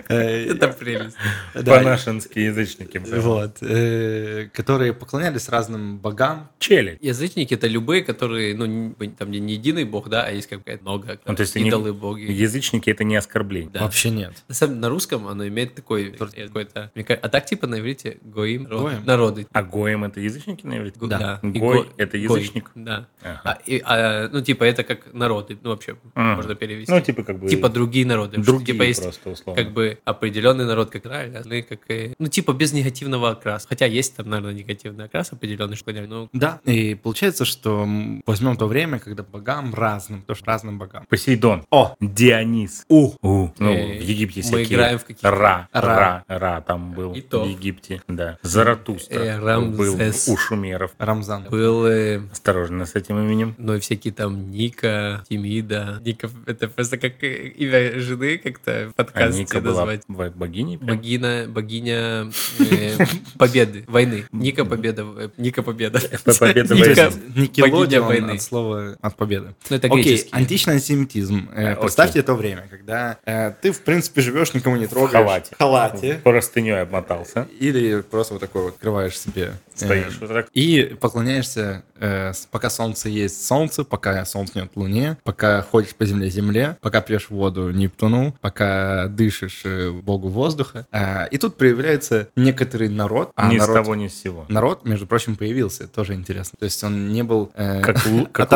Э, 0.09 0.45
Это 0.51 0.67
прелесть. 0.69 1.15
да, 1.53 1.77
По-нашенски 1.77 2.39
язычники. 2.39 2.97
были. 2.97 3.19
Вот. 3.19 3.57
э, 3.61 4.49
Которые 4.53 4.93
поклонялись 4.93 5.49
разным 5.49 5.97
богам. 5.97 6.49
Челядь. 6.59 6.97
Язычники 7.01 7.53
это 7.53 7.67
любые, 7.67 8.03
которые, 8.03 8.55
ну, 8.55 8.95
там 9.17 9.31
не, 9.31 9.39
единый 9.53 9.83
бог, 9.85 10.09
да, 10.09 10.23
а 10.23 10.31
есть 10.31 10.47
как-то 10.47 10.77
много 10.81 11.19
Ну, 11.25 11.35
то 11.35 11.41
есть 11.41 11.55
идолы, 11.55 11.93
боги. 11.93 12.31
Язычники 12.31 12.89
это 12.89 13.03
не 13.03 13.15
оскорбление. 13.15 13.71
Вообще 13.79 14.09
нет. 14.09 14.33
На 14.47 14.55
самом 14.55 14.79
на 14.79 14.89
русском 14.89 15.27
оно 15.27 15.47
имеет 15.47 15.75
такой 15.75 16.15
э, 16.17 16.47
какой-то... 16.47 16.91
А 16.95 17.29
так 17.29 17.45
типа 17.45 17.67
на 17.67 17.79
иврите 17.79 18.17
гоим, 18.21 18.63
народы. 19.05 19.35
Гоим. 19.41 19.47
А 19.51 19.63
гоем 19.63 20.03
это 20.03 20.19
язычники 20.19 20.65
на 20.65 20.77
иврите? 20.77 20.99
Да. 21.01 21.39
Гой 21.41 21.83
го- 21.83 21.87
это 21.97 22.17
язычник? 22.17 22.71
Да. 22.75 23.07
А, 23.23 23.57
а, 23.83 24.29
ну, 24.31 24.41
типа, 24.41 24.63
это 24.63 24.83
как 24.83 25.13
народы, 25.13 25.57
ну, 25.61 25.71
вообще, 25.71 25.97
можно 26.15 26.55
перевести. 26.55 26.91
Ну, 26.91 27.01
типа 27.01 27.23
как 27.23 27.39
бы... 27.39 27.49
Типа 27.49 27.69
другие 27.69 28.05
народы. 28.05 28.37
другие 28.37 28.73
типа 28.73 28.83
есть 28.83 29.01
просто 29.03 29.29
условно. 29.29 29.61
как 29.63 29.73
бы 29.73 29.96
определенный 30.05 30.65
народ 30.65 30.89
как 30.89 31.05
Израиль, 31.05 31.35
остальные 31.35 31.63
как 31.63 31.79
и... 31.89 32.13
Ну, 32.19 32.27
типа 32.27 32.53
без 32.53 32.73
негативного 32.73 33.31
окраса. 33.31 33.67
Хотя 33.67 33.85
есть 33.85 34.15
там, 34.15 34.29
наверное, 34.29 34.53
негативный 34.53 35.05
окрас 35.05 35.31
определенный, 35.31 35.75
что 35.75 35.91
ну, 35.91 36.29
Да, 36.33 36.59
и 36.65 36.95
получается, 36.95 37.45
что 37.45 37.87
возьмем 38.25 38.57
то 38.57 38.67
время, 38.67 38.99
когда 38.99 39.23
богам 39.23 39.73
разным, 39.73 40.21
тоже 40.21 40.41
разным 40.45 40.77
богам. 40.77 41.05
Посейдон. 41.09 41.65
О, 41.71 41.95
Дионис. 41.99 42.85
у, 42.89 43.13
У. 43.21 43.49
Ну, 43.59 43.73
Э, 43.73 43.97
в 43.99 44.01
Египте 44.01 44.41
мы 44.41 44.43
всякие... 44.43 44.65
играем 44.65 44.99
в 44.99 45.05
какие-то- 45.05 45.31
Ра. 45.31 45.67
Ра. 45.71 46.23
Ра. 46.27 46.37
Ра 46.39 46.61
там 46.61 46.93
был. 46.93 47.13
И 47.13 47.21
то. 47.21 47.43
В 47.43 47.47
Египте, 47.49 48.01
да. 48.07 48.37
Заратустра. 48.41 49.19
Э, 49.19 49.59
был 49.61 49.97
Рамзес. 49.97 50.27
у 50.29 50.37
шумеров. 50.37 50.91
Рамзан. 50.97 51.45
был, 51.49 51.85
э, 51.85 52.21
Осторожно 52.31 52.85
с 52.85 52.95
этим 52.95 53.17
именем. 53.19 53.55
ну, 53.57 53.75
и 53.75 53.79
всякие 53.79 54.13
там 54.13 54.49
Ника, 54.51 55.23
Тимида. 55.29 56.01
Ника, 56.03 56.29
это 56.45 56.67
просто 56.67 56.97
как 56.97 57.23
э, 57.23 57.47
имя 57.49 57.99
жены 57.99 58.37
как-то 58.37 58.91
в 58.95 59.05
А 59.13 59.27
Ника 59.29 59.61
была 59.61 59.85
назвать. 59.87 60.01
бо- 60.07 60.29
богиней? 60.29 60.77
прям? 60.77 60.97
Богина, 60.97 61.45
богиня 61.47 62.31
э, 62.59 62.97
победы, 63.37 63.85
войны. 63.87 64.25
Ника 64.31 64.65
победа, 64.65 65.05
э, 65.17 65.29
Ника 65.37 65.63
победа. 65.63 65.99
Победа 66.39 66.75
войны. 66.75 67.11
Никелодеон 67.35 67.79
богиня 67.81 68.01
войны. 68.01 68.31
от 68.31 68.41
слова 68.41 68.97
от 69.01 69.15
победы. 69.15 69.55
Ну, 69.69 69.75
это 69.75 69.87
Окей, 69.87 70.27
античный 70.31 70.73
антисемитизм. 70.75 71.49
Э, 71.53 71.73
Э, 71.73 71.75
Представьте 71.75 72.21
то 72.23 72.33
время, 72.35 72.67
когда 72.69 73.17
э, 73.25 73.51
ты, 73.61 73.71
в 73.71 73.81
принципе, 73.81 74.21
живешь, 74.21 74.53
никому 74.53 74.75
не 74.77 74.87
трогаешь. 74.87 75.11
халате. 75.11 75.55
В 75.55 75.57
халате. 75.57 76.19
Простыней 76.23 76.81
обмотался. 76.81 77.47
Или 77.59 78.01
просто 78.01 78.33
вот 78.35 78.39
такой 78.41 78.63
вот 78.63 78.73
открываешь 78.75 79.17
себе. 79.17 79.53
э, 79.81 79.85
Стоишь 79.85 80.17
вот 80.19 80.29
так. 80.29 80.47
И 80.53 80.95
поклоняешься, 80.99 81.83
э, 81.99 82.33
с- 82.33 82.45
пока 82.49 82.69
солнце 82.69 83.09
есть 83.09 83.45
солнце, 83.45 83.83
пока 83.83 84.23
солнце 84.25 84.59
нет 84.59 84.71
луне, 84.75 85.17
пока 85.23 85.61
ходишь 85.61 85.95
по 85.95 86.05
земле 86.05 86.29
земле, 86.29 86.77
пока 86.81 87.01
пьешь 87.01 87.29
воду 87.29 87.71
Нептуну, 87.71 88.35
пока 88.41 89.07
дышишь 89.07 89.61
э, 89.65 89.91
богу 89.91 90.29
воздуха. 90.29 90.85
А, 90.91 91.25
и 91.25 91.37
тут 91.37 91.57
проявляется 91.57 92.29
некоторый 92.35 92.89
народ. 92.89 93.31
А 93.35 93.49
Ни 93.51 93.57
с 93.57 93.61
народ, 93.61 93.75
того, 93.75 93.95
ни 93.95 94.07
с 94.07 94.21
сего. 94.21 94.45
народ, 94.49 94.85
между 94.85 95.07
прочим, 95.07 95.35
появился. 95.35 95.87
Тоже 95.87 96.13
интересно. 96.13 96.57
То 96.59 96.65
есть 96.65 96.83
он 96.83 97.09
не 97.11 97.23
был... 97.23 97.51
э, 97.55 97.81
Как, 97.87 97.97
лу- 98.05 98.27
как. 98.31 98.51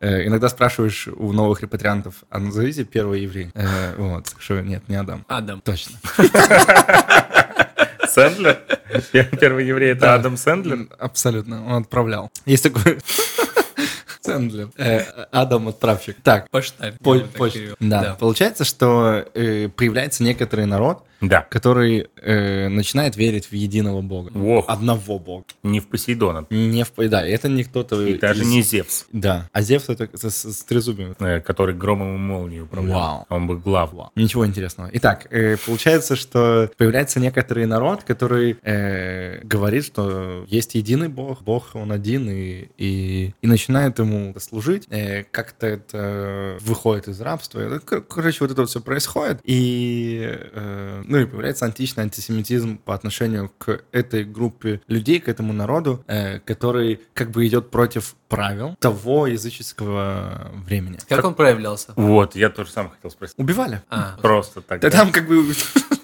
Э, 0.00 0.26
Иногда 0.26 0.48
спрашиваешь 0.48 1.08
у 1.08 1.32
новых 1.32 1.62
репатриантов, 1.62 2.14
а 2.30 2.38
назовите 2.38 2.84
первый 2.84 3.22
еврей. 3.22 3.50
Э, 3.54 3.94
Вот, 3.96 4.34
что 4.38 4.60
нет, 4.60 4.88
не 4.88 4.96
Адам. 4.96 5.24
Адам. 5.28 5.60
Точно. 5.60 5.96
Сэндлер? 8.08 8.60
Первый 9.40 9.66
еврей 9.66 9.92
это 9.92 10.00
Да. 10.02 10.14
Адам 10.14 10.36
Сэндлер? 10.36 10.88
Абсолютно, 10.98 11.66
он 11.66 11.82
отправлял. 11.82 12.30
Есть 12.46 12.64
такой... 12.64 12.98
Сэндлер. 14.20 14.70
Э, 14.78 15.00
Адам 15.32 15.68
отправщик. 15.68 16.16
Так, 16.22 16.48
Поштарь. 16.50 16.94
по-. 17.02 17.20
Да. 17.80 18.16
Получается, 18.18 18.64
что 18.64 19.24
э, 19.34 19.68
появляется 19.68 20.22
некоторый 20.22 20.64
народ, 20.64 21.02
Да. 21.28 21.42
который 21.50 22.08
э, 22.22 22.68
начинает 22.68 23.16
верить 23.16 23.46
в 23.46 23.52
единого 23.52 24.00
бога. 24.02 24.30
Ох. 24.36 24.64
Одного 24.68 25.18
бога. 25.18 25.44
Не 25.62 25.80
в 25.80 25.88
Посейдона. 25.88 26.46
Не 26.50 26.84
в... 26.84 27.08
Да, 27.08 27.26
это 27.26 27.48
не 27.48 27.64
кто-то... 27.64 28.02
И 28.06 28.18
даже 28.18 28.42
из- 28.42 28.48
не 28.48 28.62
Зевс, 28.62 29.06
Да. 29.12 29.48
А 29.52 29.62
Зевс 29.62 29.88
это 29.88 30.08
с, 30.16 30.30
с- 30.30 30.52
с 30.58 30.64
трезубием. 30.64 31.14
э, 31.18 31.40
который 31.40 31.74
громом 31.74 32.14
и 32.16 32.18
молнией 32.18 32.62
управлял. 32.62 32.98
Вау. 32.98 33.26
Он 33.28 33.46
был 33.46 33.58
глав. 33.58 33.90
Ничего 34.16 34.46
интересного. 34.46 34.90
Итак, 34.94 35.26
э, 35.30 35.56
получается, 35.66 36.16
что 36.16 36.70
появляется 36.76 37.20
некоторый 37.20 37.66
народ, 37.66 38.02
который 38.02 38.56
э, 38.62 39.40
говорит, 39.44 39.84
что 39.84 40.44
есть 40.48 40.74
единый 40.74 41.08
Бог, 41.08 41.42
Бог 41.42 41.74
он 41.74 41.92
один, 41.92 42.28
и, 42.30 42.68
и, 42.78 43.34
и 43.42 43.46
начинает 43.46 43.98
ему 43.98 44.34
служить. 44.40 44.86
Э, 44.90 45.24
как-то 45.30 45.66
это 45.66 46.56
выходит 46.60 47.08
из 47.08 47.20
рабства. 47.20 47.80
Кор- 47.84 48.02
Короче, 48.02 48.38
вот 48.40 48.50
это 48.50 48.62
вот 48.62 48.70
все 48.70 48.80
происходит. 48.80 49.40
И, 49.44 50.20
э, 50.52 51.02
ну, 51.14 51.20
и 51.20 51.26
появляется 51.26 51.64
античный 51.64 52.02
антисемитизм 52.02 52.76
по 52.78 52.92
отношению 52.92 53.52
к 53.56 53.84
этой 53.92 54.24
группе 54.24 54.80
людей, 54.88 55.20
к 55.20 55.28
этому 55.28 55.52
народу, 55.52 56.02
э, 56.08 56.40
который 56.40 57.00
как 57.12 57.30
бы 57.30 57.46
идет 57.46 57.70
против 57.70 58.16
правил 58.28 58.74
того 58.80 59.28
языческого 59.28 60.50
времени. 60.66 60.98
Как 61.08 61.24
он 61.24 61.34
проявлялся? 61.34 61.92
Вот, 61.94 62.34
я 62.34 62.50
тоже 62.50 62.72
сам 62.72 62.90
хотел 62.90 63.12
спросить. 63.12 63.38
Убивали. 63.38 63.80
А, 63.90 64.16
Просто 64.20 64.60
так. 64.60 64.80
Да? 64.80 64.90
там 64.90 65.12
как 65.12 65.28
бы... 65.28 65.44